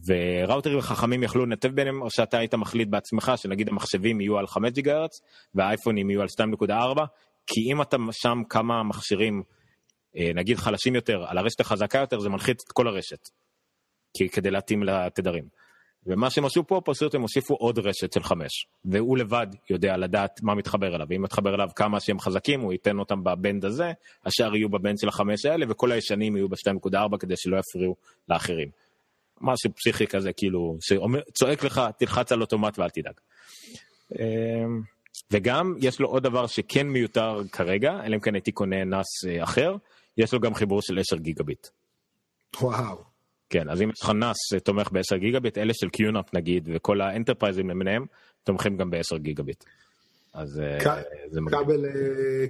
[0.07, 4.71] וראוטרים חכמים יכלו לנתב ביניהם, או שאתה היית מחליט בעצמך שנגיד המחשבים יהיו על 5
[4.71, 5.21] גיגה הרץ
[5.55, 7.05] והאייפונים יהיו על 2.4,
[7.47, 9.43] כי אם אתה שם כמה מכשירים,
[10.17, 13.29] אה, נגיד חלשים יותר, על הרשת החזקה יותר, זה מנחית את כל הרשת.
[14.17, 15.43] כי, כדי להתאים לתדרים.
[16.05, 18.67] ומה שהם עשו פה, פשוט הם הוסיפו עוד רשת של חמש.
[18.85, 21.07] והוא לבד יודע לדעת מה מתחבר אליו.
[21.09, 23.91] ואם מתחבר אליו כמה שהם חזקים, הוא ייתן אותם בבנד הזה,
[24.25, 27.95] השאר יהיו ב band של החמש האלה, וכל הישנים יהיו ב-2.4 כדי שלא יפריעו
[28.29, 28.69] לאחרים.
[29.41, 33.13] משהו פסיכי כזה, כאילו, שצועק לך, תלחץ על אוטומט ואל תדאג.
[34.19, 34.81] אמ,
[35.31, 39.43] וגם, יש לו עוד דבר שכן מיותר כרגע, אלא אם כן הייתי קונה NAS אה,
[39.43, 39.75] אחר,
[40.17, 41.67] יש לו גם חיבור של 10 גיגביט.
[42.61, 43.10] וואו.
[43.51, 47.01] כן, אז אם יש לך NAS אה, תומך ב-10 גיגביט, אלה של QNAP נגיד, וכל
[47.01, 48.05] האנטרפרייזים למיניהם,
[48.43, 49.63] תומכים גם ב-10 גיגביט.
[50.33, 51.01] אז אה,
[51.31, 51.63] זה מגניב.
[51.63, 52.45] כבל אה,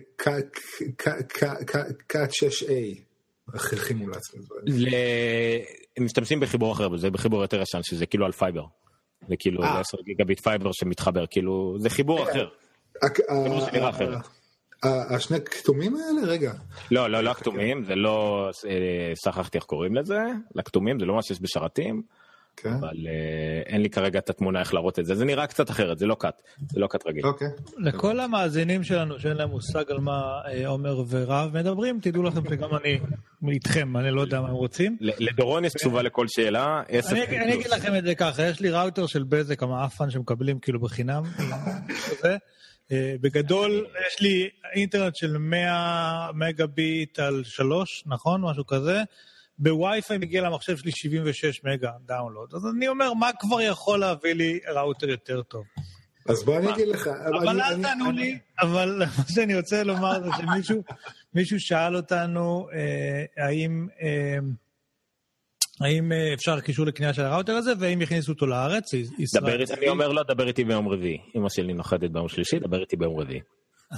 [2.07, 2.72] Cat 6A.
[3.53, 4.64] הכי הכי מומלץ לדברים.
[4.68, 5.60] ל-
[5.98, 8.64] הם משתמשים בחיבור אחר, וזה בחיבור יותר ישן, שזה כאילו על fiber.
[9.28, 9.80] זה כאילו אה.
[9.80, 12.48] 10 גיגביט fiber שמתחבר, כאילו, זה חיבור אחר.
[13.03, 14.18] הק- כמו ה- שנראה אחרת.
[14.84, 16.28] ה- השני כתומים האלה?
[16.28, 16.53] רגע.
[16.91, 20.20] לא, לא, לא הכתומים, זה לא, אה, שכחתי איך קוראים לזה,
[20.56, 22.02] לכתומים, זה לא מה שיש בשרתים,
[22.58, 22.70] כן.
[22.74, 25.99] אבל אה, אין לי כרגע את התמונה איך להראות את זה, זה נראה קצת אחרת,
[25.99, 26.41] זה לא Cat,
[26.72, 27.26] זה לא קאט רגיל.
[27.26, 27.48] אוקיי.
[27.78, 32.70] לכל המאזינים שלנו שאין להם מושג על מה אה, עומר ורב מדברים, תדעו לכם שגם
[32.76, 32.99] אני
[33.48, 34.98] איתכם, אני לא יודע מה הם רוצים.
[35.02, 39.24] לדורון יש תשובה לכל שאלה, אני, אגיד לכם את זה ככה, יש לי ראוטר של
[39.24, 41.24] בזק המעפן שמקבלים כאילו בחינם.
[42.91, 48.41] אה, בגדול יש לי אינטרנט של 100 מגה ביט על 3, נכון?
[48.41, 49.01] משהו כזה.
[49.59, 52.53] בווי-פיי מגיע למחשב שלי 76 מגה דאונלוד.
[52.53, 55.63] אז אני אומר, מה כבר יכול להביא לי ראוטר יותר טוב?
[56.30, 57.07] אז בוא אני אגיד לך.
[57.07, 60.84] אבל אל תענו לי, אבל מה שאני רוצה לומר זה שמישהו
[61.34, 64.38] מישהו שאל אותנו אה, האם אה,
[65.82, 68.94] האם אה, אפשר קישור לקנייה של הראוטר הזה, והאם יכניסו אותו לארץ?
[69.34, 71.18] דבר איתי, אני אומר לו, דבר איתי ביום רביעי.
[71.36, 73.40] אמא שלי נוחתת ביום שלישי, דבר איתי ביום רביעי.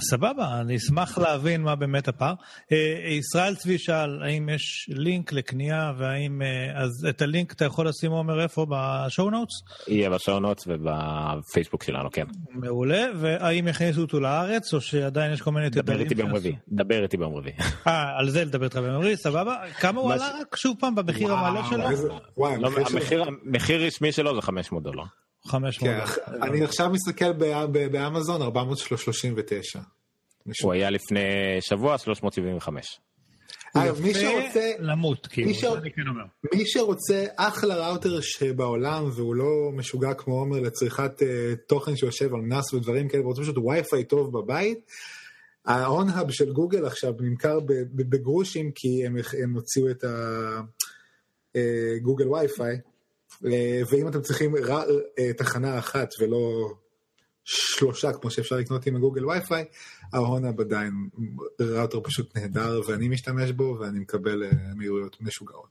[0.00, 2.34] סבבה, אני אשמח להבין מה באמת הפער.
[2.72, 6.42] אה, ישראל צבי שאל, האם יש לינק לקנייה, והאם...
[6.42, 8.66] אה, אז את הלינק אתה יכול לשים, עומר, איפה?
[8.68, 9.52] בשואו נוטס?
[9.88, 12.24] יהיה בשעונות ובפייסבוק שלנו, כן.
[12.50, 13.04] מעולה.
[13.20, 16.34] והאם יכניסו אותו לארץ, או שעדיין יש כל מיני דבר איתי ביום?
[16.34, 16.56] רביעי.
[16.68, 17.56] דבר איתי ביום רביעי.
[17.86, 19.56] אה, על זה לדבר איתך ביום רביעי, סבבה.
[19.80, 22.20] כמה הוא עלה רק שוב פעם במחיר וואו, שלו?
[22.58, 22.70] לא,
[23.46, 25.02] המחיר רשמי שלו זה 500 דולר.
[25.46, 25.94] 500.
[26.04, 27.32] כן, אני עכשיו מסתכל
[27.90, 29.80] באמזון 439.
[30.62, 31.20] הוא היה לפני
[31.60, 33.00] שבוע 375.
[33.76, 36.24] אגב, מי שרוצה, למות, כאילו, מי ש- כן אומר.
[36.54, 42.40] מי שרוצה אחלה ראוטר שבעולם והוא לא משוגע כמו עומר לצריכת אה, תוכן שיושב על
[42.40, 44.78] NAS ודברים כאלה, ורוצה פשוט וי-פיי טוב בבית,
[45.66, 47.60] ה OnHub של גוגל עכשיו נמכר
[47.94, 50.04] בגרושים כי הם, הם הוציאו את
[51.54, 52.76] ה Google Wi-Fi, אה,
[53.90, 56.72] ואם אתם צריכים אה, תחנה אחת ולא
[57.44, 59.64] שלושה כמו שאפשר לקנות עם ה Google Wi-Fi,
[60.12, 61.08] ה OnHub עדיין
[61.60, 65.70] ראוטר פשוט נהדר ואני משתמש בו ואני מקבל אה, מהירויות משוגעות.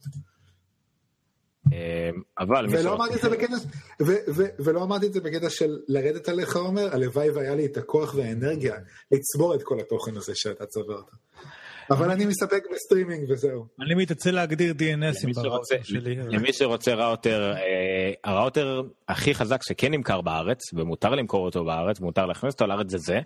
[1.74, 2.10] אה,
[2.40, 3.56] אבל ולא אמרתי את זה בקטע,
[4.02, 7.78] ו- ו- ולא אמרתי את זה בקטע של לרדת עליך עומר, הלוואי והיה לי את
[7.78, 8.76] הכוח והאנרגיה
[9.12, 11.06] לצבור את כל התוכן הזה שאתה צברת.
[11.92, 13.66] אבל אני מסתפק בסטרימינג וזהו.
[13.82, 16.16] אני מתעצל להגדיר DNSים בראוטר שלי.
[16.16, 22.26] למי שרוצה ראוטר, אה, הראוטר הכי חזק שכן נמכר בארץ, ומותר למכור אותו בארץ, ומותר
[22.26, 23.20] להכניס אותו לארץ זה זה.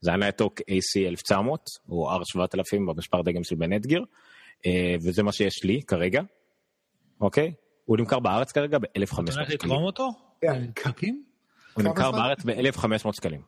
[0.00, 4.04] זה הנטוק AC 1900, או R7000 במספר דגם של בן אדגיר,
[4.66, 6.20] אה, וזה מה שיש לי כרגע,
[7.20, 7.52] אוקיי?
[7.84, 9.48] הוא נמכר בארץ כרגע אתה ב-1500 הולך שקלים.
[9.50, 10.08] לתרום אותו?
[10.40, 10.64] כן.
[11.74, 12.10] הוא נמכר?
[12.10, 13.40] בארץ ב-1500 שקלים.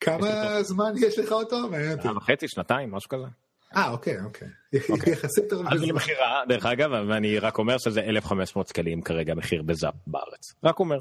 [0.00, 1.56] כמה זמן יש לך אותו?
[2.02, 3.26] שנה וחצי, שנתיים, משהו כזה.
[3.76, 4.48] אה, אוקיי, אוקיי.
[5.12, 5.82] יחסית יותר אז.
[5.82, 10.52] למכירה, דרך אגב, ואני רק אומר שזה 1,500 שקלים כרגע מחיר בזאפ בארץ.
[10.64, 11.00] רק אומר.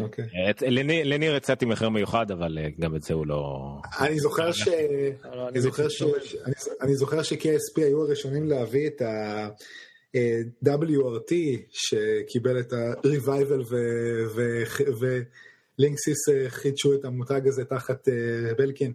[0.00, 0.24] אוקיי.
[1.04, 3.58] לניר הצעתי מחיר מיוחד, אבל אה, גם את זה הוא לא...
[4.00, 4.68] אני זוכר ש...
[5.34, 6.02] לא, אני זוכר ש...
[6.02, 9.48] אני- אני זוכר ש-KSP היו הראשונים להביא את ה...
[10.14, 11.32] אה, WRT
[11.70, 13.74] שקיבל את ה-Revival
[15.78, 16.18] ולינקסיס
[16.48, 18.14] חידשו את המותג הזה תחת אה,
[18.58, 18.92] בלקין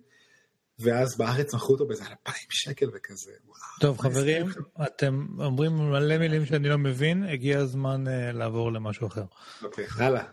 [0.79, 3.31] ואז בארץ מכרו אותו באיזה 2,000 שקל וכזה.
[3.45, 3.57] וואו.
[3.79, 4.45] טוב חברים,
[4.85, 9.23] אתם אומרים מלא מילים שאני לא מבין, הגיע הזמן אה, לעבור למשהו אחר.
[9.63, 10.23] אוקיי, הלאה.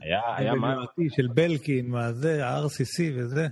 [0.00, 0.74] היה, היה מה...
[1.16, 3.46] של Belkin, מה זה, ה-RCC וזה.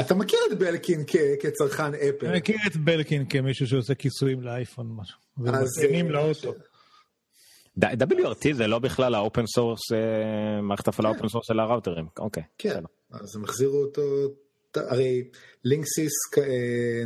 [0.00, 2.26] אתה מכיר את Belkin כ- כצרכן Apple.
[2.26, 5.18] אני מכיר את Belkin כמישהו שעושה כיסויים לאייפון משהו.
[5.46, 6.54] אז, ומתקינים אה, לאוטו.
[7.80, 12.06] WRT זה לא בכלל ה open source, אה, מערכת הפעלה open source של הראוטרים.
[12.18, 12.42] אוקיי.
[12.58, 12.82] כן.
[13.10, 14.02] אז הם החזירו אותו,
[14.88, 15.24] הרי
[15.64, 16.42] Linksys אה,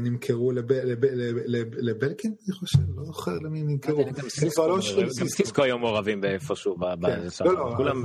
[0.01, 4.05] נמכרו לב- לב- לב- לב- ל Belkin, אני חושב, לא זוכר למי הם נמכרו.
[4.05, 4.13] גם
[4.67, 6.77] לא סיסקו היו מעורבים באיפשהו.
[6.79, 7.45] כן.
[7.45, 8.03] לא, לא, כולם,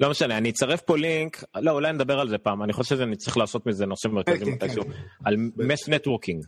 [0.00, 3.16] לא משנה, אני אצרף פה לינק, לא, אולי נדבר על זה פעם, אני חושב שאני
[3.16, 4.90] צריך לעשות מזה נושא מרכזי כן, כן, מתישהו, כן.
[5.24, 6.44] על mesh networking.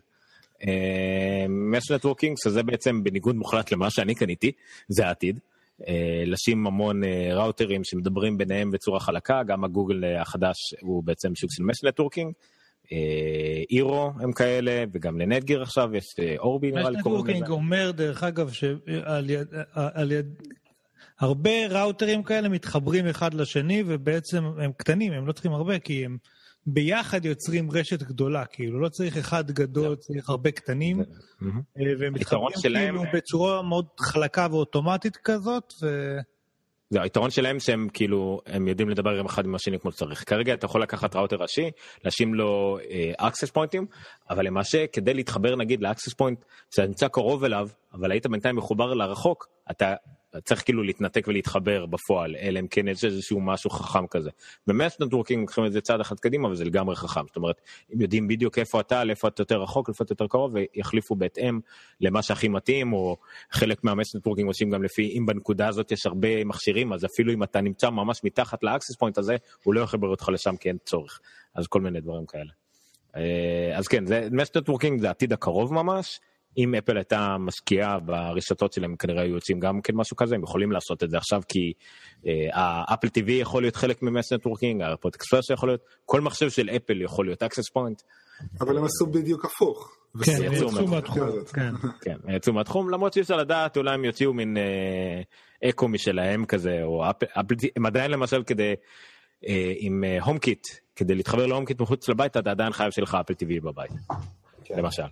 [1.49, 4.53] mesh networking, שזה בעצם בניגוד מוחלט למה שאני קניתי,
[4.89, 5.39] זה העתיד.
[5.87, 11.35] אה, לשים המון אה, ראוטרים שמדברים ביניהם בצורה חלקה, גם הגוגל אה, החדש הוא בעצם
[11.35, 12.33] שוק של mesh networking.
[13.71, 17.53] Eero הם כאלה, וגם ל Netgear עכשיו יש Orbi נראה לי קוראים networking לזה.
[17.53, 20.27] אומר דרך אגב שעל יד, על יד,
[21.21, 26.17] הרבה ראוטרים כאלה מתחברים אחד לשני ובעצם הם קטנים, הם לא צריכים הרבה כי הם
[26.73, 31.03] ביחד יוצרים רשת גדולה, כאילו לא צריך אחד גדול, צריך הרבה קטנים,
[31.41, 31.61] מהמם.
[31.79, 35.87] אה, והם מתחברים כאילו בצורה מאוד חלקה ואוטומטית כזאת, ו...
[36.91, 40.25] זה היתרון שלהם שהם כאילו הם יודעים לדבר אחד עם השני כמו שצריך.
[40.27, 41.71] כרגע אתה יכול לקחת ראוטר ראשי
[42.05, 42.79] לשים לו
[43.21, 43.87] access פוינטים
[44.31, 48.57] אבל למעשה כדי להתחבר נגיד ל access point שאתה נמצא קרוב אליו אבל היית בינתיים
[48.57, 49.95] מחובר לרחוק אתה
[50.45, 54.31] צריך כאילו להתנתק ולהתחבר בפועל אלא אם כן יש איזשהו משהו חכם כזה.
[54.67, 57.61] ב mesh networking לוקחים את זה צעד אחד קדימה וזה לגמרי חכם זאת אומרת
[57.93, 61.61] הם יודעים בדיוק איפה אתה לאיפה אתה יותר רחוק לאיפה אתה יותר קרוב ויחליפו בהתאם
[62.01, 63.17] למה שהכי מתאים או
[63.51, 67.33] חלק מה mesh networking עושים גם לפי אם בנקודה הזאת יש הרבה מכשירים אז אפילו
[67.33, 70.77] אם אתה נמצא ממש מתחת לאקסיס פוינט הזה הוא לא יחבר אותך לשם כי אין
[70.85, 71.21] צורך
[71.55, 72.51] אז כל מיני דברים כאלה.
[73.17, 76.21] אה, אז כן זה mesh networking זה העתיד הקרוב ממש
[76.57, 80.73] אם Apple הייתה משקיעה ברשתות שלהם כנראה היו יוצאים גם כן משהו כזה הם יכולים
[80.73, 81.73] לעשות את זה עכשיו כי
[82.53, 86.21] ה Apple TV יכול להיות חלק מ mesh networking ה Apple Express יכול להיות כל
[86.21, 88.03] מחשב של Apple יכול להיות access point
[88.61, 89.95] אבל הם עשו בדיוק הפוך.
[90.25, 91.21] כן, יצאו הם יצאו מהתחום.
[91.55, 91.73] כן.
[92.01, 96.83] כן, יצאו מהתחום, למרות שאי אפשר לדעת, אולי הם יוציאו מין אה, אקו משלהם כזה,
[96.83, 97.47] או אפ, אפ,
[97.77, 98.75] הם עדיין למשל כדי,
[99.49, 100.63] אה, עם HomeKit,
[100.97, 103.91] כדי להתחבר ל HomeKit מחוץ לבית, אתה עדיין חייב שיהיה לך Apple TV בבית,
[104.77, 105.03] למשל.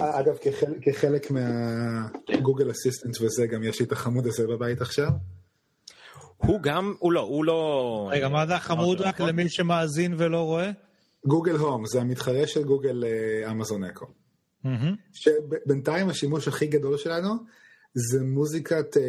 [0.00, 5.10] אגב, כחלק- כחלק מה Google Assistant וזה, גם יש לי את החמוד הזה בבית עכשיו.
[6.36, 8.08] הוא גם, הוא לא, הוא לא...
[8.12, 10.70] רגע, מה זה החמוד רק למי שמאזין ולא רואה?
[11.26, 14.06] Google Home זה המתחרה של גוגל אה, Amazon Echo.
[15.12, 17.28] שבינתיים השימוש הכי גדול שלנו
[17.94, 19.02] זה מוזיקת אה,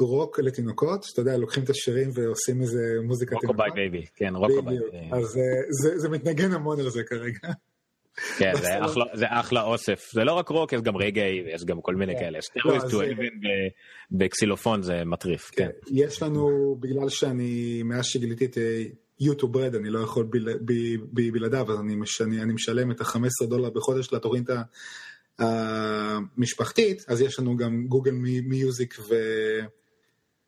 [0.00, 3.74] רוק לתינוקות, שאתה יודע, לוקחים את השירים ועושים איזה מוזיקת רוקו תינוקות.
[3.74, 4.76] ביי בייבי, כן, רוקו ביי.
[4.76, 4.94] בדיוק.
[5.12, 5.42] אז אה,
[5.82, 7.48] זה- זה מתנגן המון על זה כרגע.
[8.38, 11.80] כן, זה אחלה, זה אחלה אוסף, זה לא רק רוק, יש גם רגעי, יש גם
[11.80, 13.24] כל מיני כאלה, לא, סטרוויסט, אז, טואלבן
[14.20, 15.68] וקסילופון זה מטריף, כן.
[15.90, 18.82] יש לנו, בגלל שאני, מאז שגיליתי את אה,
[19.20, 20.28] יוטיוב רד, אני לא יכול
[21.12, 24.08] בלעדיו, אז אני, מש- אני, אני משלם את ה-15 דולר בחודש
[24.50, 24.62] ה-
[25.38, 28.98] המשפחתית, אז יש לנו גם גוגל מי- מיוזיק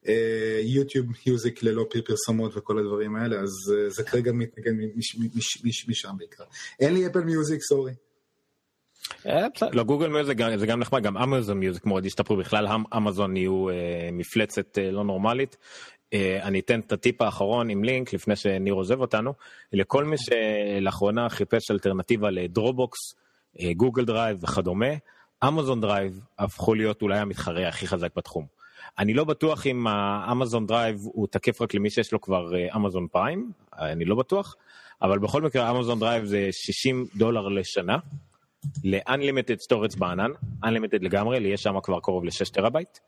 [0.08, 4.72] ויוטיוב מיוזיק ללא פר- פרסומות וכל הדברים האלה, אז אה, זה כרגע מתנגן
[5.34, 6.44] מש- משם בעיקר.
[6.80, 7.92] אין לי אפל מיוזיק, סורי.
[9.72, 12.66] לא גוגל מיוזיק זה גם נחמד גם אמזון מיוזיק מאוד השתפרו בכלל
[12.96, 13.66] אמזון נהיו
[14.12, 15.56] מפלצת לא נורמלית.
[16.42, 19.32] אני אתן את הטיפ האחרון עם לינק לפני שניר עוזב אותנו
[19.72, 22.98] לכל מי שלאחרונה חיפש אלטרנטיבה ל-Dropbox
[23.76, 24.86] Google Drive וכדומה
[25.48, 28.57] Amazon Drive הפכו להיות אולי המתחרה הכי חזק בתחום.
[28.98, 33.52] אני לא בטוח אם ה-Amazon Drive הוא תקף רק למי שיש לו כבר Amazon Prime
[33.78, 34.56] אני לא בטוח
[35.02, 37.98] אבל בכל מקרה Amazon Drive זה 60 דולר לשנה
[38.84, 40.30] ל-unlimited storage בענן,
[40.64, 42.98] unlimited לגמרי, לי יש שם כבר קרוב ל-6 טרהבייט.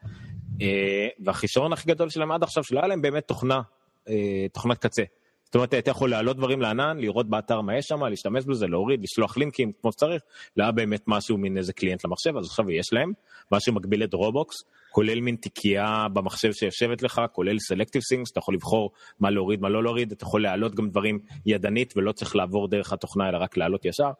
[1.21, 3.61] והחיסרון הכי גדול שלהם עד עכשיו, שלא היה להם באמת תוכנה,
[4.09, 5.03] אה, תוכנת קצה.
[5.45, 9.03] זאת אומרת, אתה יכול להעלות דברים לענן, לראות באתר מה יש שם, להשתמש בזה, להוריד,
[9.03, 10.23] לשלוח לינקים כמו שצריך,
[10.57, 13.13] לא היה באמת משהו מין איזה client למחשב, אז עכשיו יש להם,
[13.53, 14.57] משהו מקביל ל-Dropbox,
[14.91, 18.91] כולל מין תיקייה במחשב שיושבת לך, כולל selective sync, אתה יכול לבחור
[19.21, 22.93] מה להוריד, מה לא להוריד, אתה יכול להעלות גם דברים ידנית ולא צריך לעבור דרך
[22.93, 24.11] התוכנה, אלא רק להעלות ישר.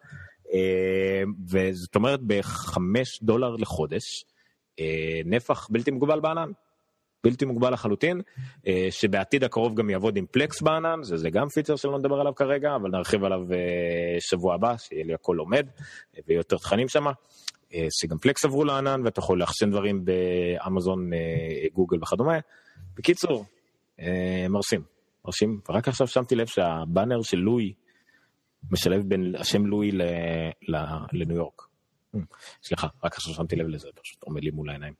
[0.53, 4.25] אה, וזאת אומרת בחמש דולר לחודש,
[4.79, 6.51] אה, נפח בלתי מוגבל בענן.
[7.23, 8.21] בלתי מוגבל לחלוטין,
[8.67, 12.35] אה, שבעתיד הקרוב גם יעבוד עם פלקס בענן, זה, זה גם פיצ'ר שלא נדבר עליו
[12.35, 13.41] כרגע, אבל נרחיב עליו
[14.19, 15.67] שבוע הבא, שיהיה לי הכל עומד,
[16.27, 17.05] ויותר תכנים שם,
[18.01, 21.09] שגם פלקס עברו לענן, ואתה יכול לאחסן דברים באמזון,
[21.73, 22.39] גוגל וכדומה.
[22.95, 23.45] בקיצור,
[24.49, 24.81] מרשים,
[25.25, 27.73] מרשים, ורק עכשיו שמתי לב שהבאנר של לואי
[28.71, 29.91] משלב בין השם לואי
[31.13, 31.61] לניו יורק.
[32.63, 34.93] סליחה, רק עכשיו שמתי לב לזה, פשוט עומד לי מול העיניים.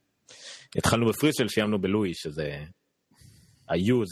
[0.76, 2.64] התחלנו בפריסל, סיימנו בלואי, שזה...
[3.70, 4.06] ה-U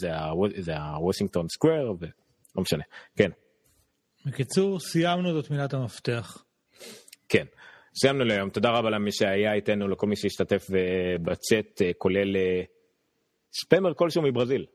[0.56, 2.82] זה הוושינגטון סקוויר, ולא משנה,
[3.16, 3.30] כן.
[4.26, 6.44] בקיצור, סיימנו זאת מילת המפתח.
[7.28, 7.44] כן,
[7.94, 12.62] סיימנו להיום, תודה רבה למי שהיה איתנו, לכל מי שהשתתף אה, בצ'אט, אה, כולל אה,
[13.52, 14.66] ספמר כלשהו מברזיל.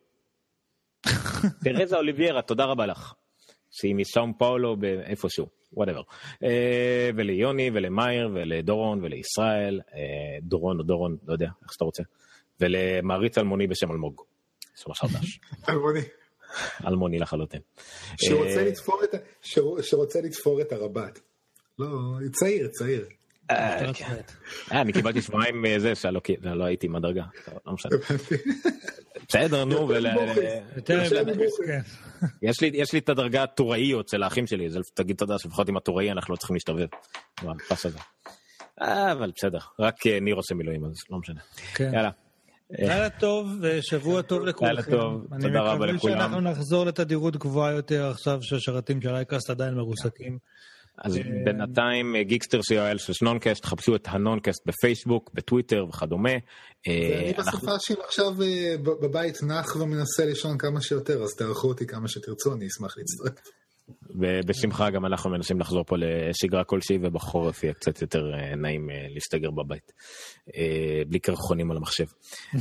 [1.64, 3.14] תרזה אוליביירה, תודה רבה לך.
[3.72, 6.02] שהיא מסאום פאולו באיפשהו, וואטאבר.
[7.16, 9.82] וליוני ולמאיר ולדורון ולישראל,
[10.42, 12.04] דורון או דורון, לא יודע, איך שאתה רוצה.
[12.60, 14.22] ולמעריץ אלמוני בשם אלמוג.
[14.94, 15.40] חדש.
[15.70, 16.02] אלמוני.
[16.88, 17.62] אלמוני לחלוטין.
[19.82, 21.20] שרוצה לתפור את הרבת.
[21.80, 21.88] לא,
[22.32, 23.06] צעיר, צעיר.
[23.94, 24.16] כן.
[24.72, 27.24] אני קיבלתי שבועיים זה שלא הייתי עם הדרגה,
[27.66, 27.92] לא משנה.
[29.30, 29.88] בסדר, נו,
[30.86, 31.82] כן.
[32.74, 36.34] יש לי את הדרגה הטוראי אצל האחים שלי, אז תגיד תודה שלפחות עם הטוראי אנחנו
[36.34, 36.88] לא צריכים להשתובב.
[38.82, 41.42] אה, אבל בסדר, רק אה, ניר עושה מילואים, אז לא משנה.
[41.76, 41.92] כן.
[41.94, 42.10] יאללה.
[42.70, 44.92] לילה טוב ושבוע טוב לכולכם.
[44.92, 45.90] לילה טוב, תודה רבה לכולם.
[45.90, 50.38] אני מקווה שאנחנו נחזור לתדירות גבוהה יותר עכשיו שהשרתים של iCast עדיין מרוסקים.
[50.98, 56.34] אז בינתיים Geekster co.il של נונקאסט, תחפשו את הנונקאסט בפייסבוק, בטוויטר וכדומה.
[56.88, 58.32] אני בשפה שלי עכשיו
[58.84, 63.46] בבית נח ומנסה לישון כמה שיותר, אז תערכו אותי כמה שתרצו, אני אשמח להצטרף.
[64.10, 68.24] ובשמחה גם אנחנו מנסים לחזור פה לשגרה כלשהי ובחורף יהיה קצת יותר
[68.58, 69.92] נעים להסתגר בבית.
[71.08, 72.06] בלי קרחונים על המחשב.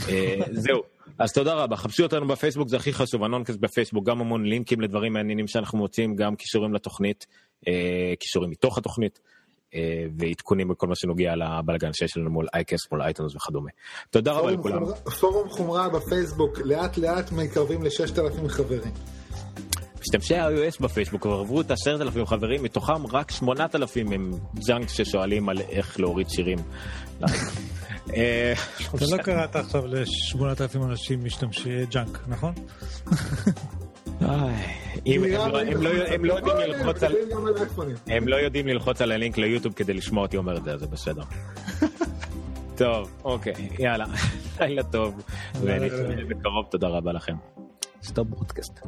[0.64, 0.82] זהו,
[1.18, 5.12] אז תודה רבה, חפשו אותנו בפייסבוק זה הכי חשוב, הנונקאסט בפייסבוק, גם המון לינקים לדברים
[5.12, 7.26] מעניינים שאנחנו מוצאים, גם קישורים לתוכנית,
[8.18, 9.20] קישורים מתוך התוכנית.
[10.18, 13.70] ועדכונים בכל מה שנוגע לבלאגן שיש לנו מול iCast, מול iTunes וכדומה.
[14.10, 14.82] תודה רבה לכולם.
[15.20, 18.92] פורום חומרה בפייסבוק, לאט לאט מקרבים ל-6,000 חברים.
[20.00, 24.30] משתמשי ה-iOS בפייסבוק כבר עברו את עשרת אלפים חברים, מתוכם רק שמונת אלפים הם
[24.68, 26.58] junk ששואלים על איך להוריד שירים.
[28.06, 32.54] אתה לא קראת עכשיו לשמונת אלפים אנשים משתמשי junk, נכון?
[38.06, 41.22] הם לא יודעים ללחוץ על הלינק ליוטיוב כדי לשמוע אותי אומר את זה, זה בסדר.
[42.78, 44.04] טוב, אוקיי, יאללה,
[44.60, 45.22] לילה טוב,
[45.60, 47.34] ונתראה בקרוב, תודה רבה לכם.
[48.02, 48.80] stop broadcast.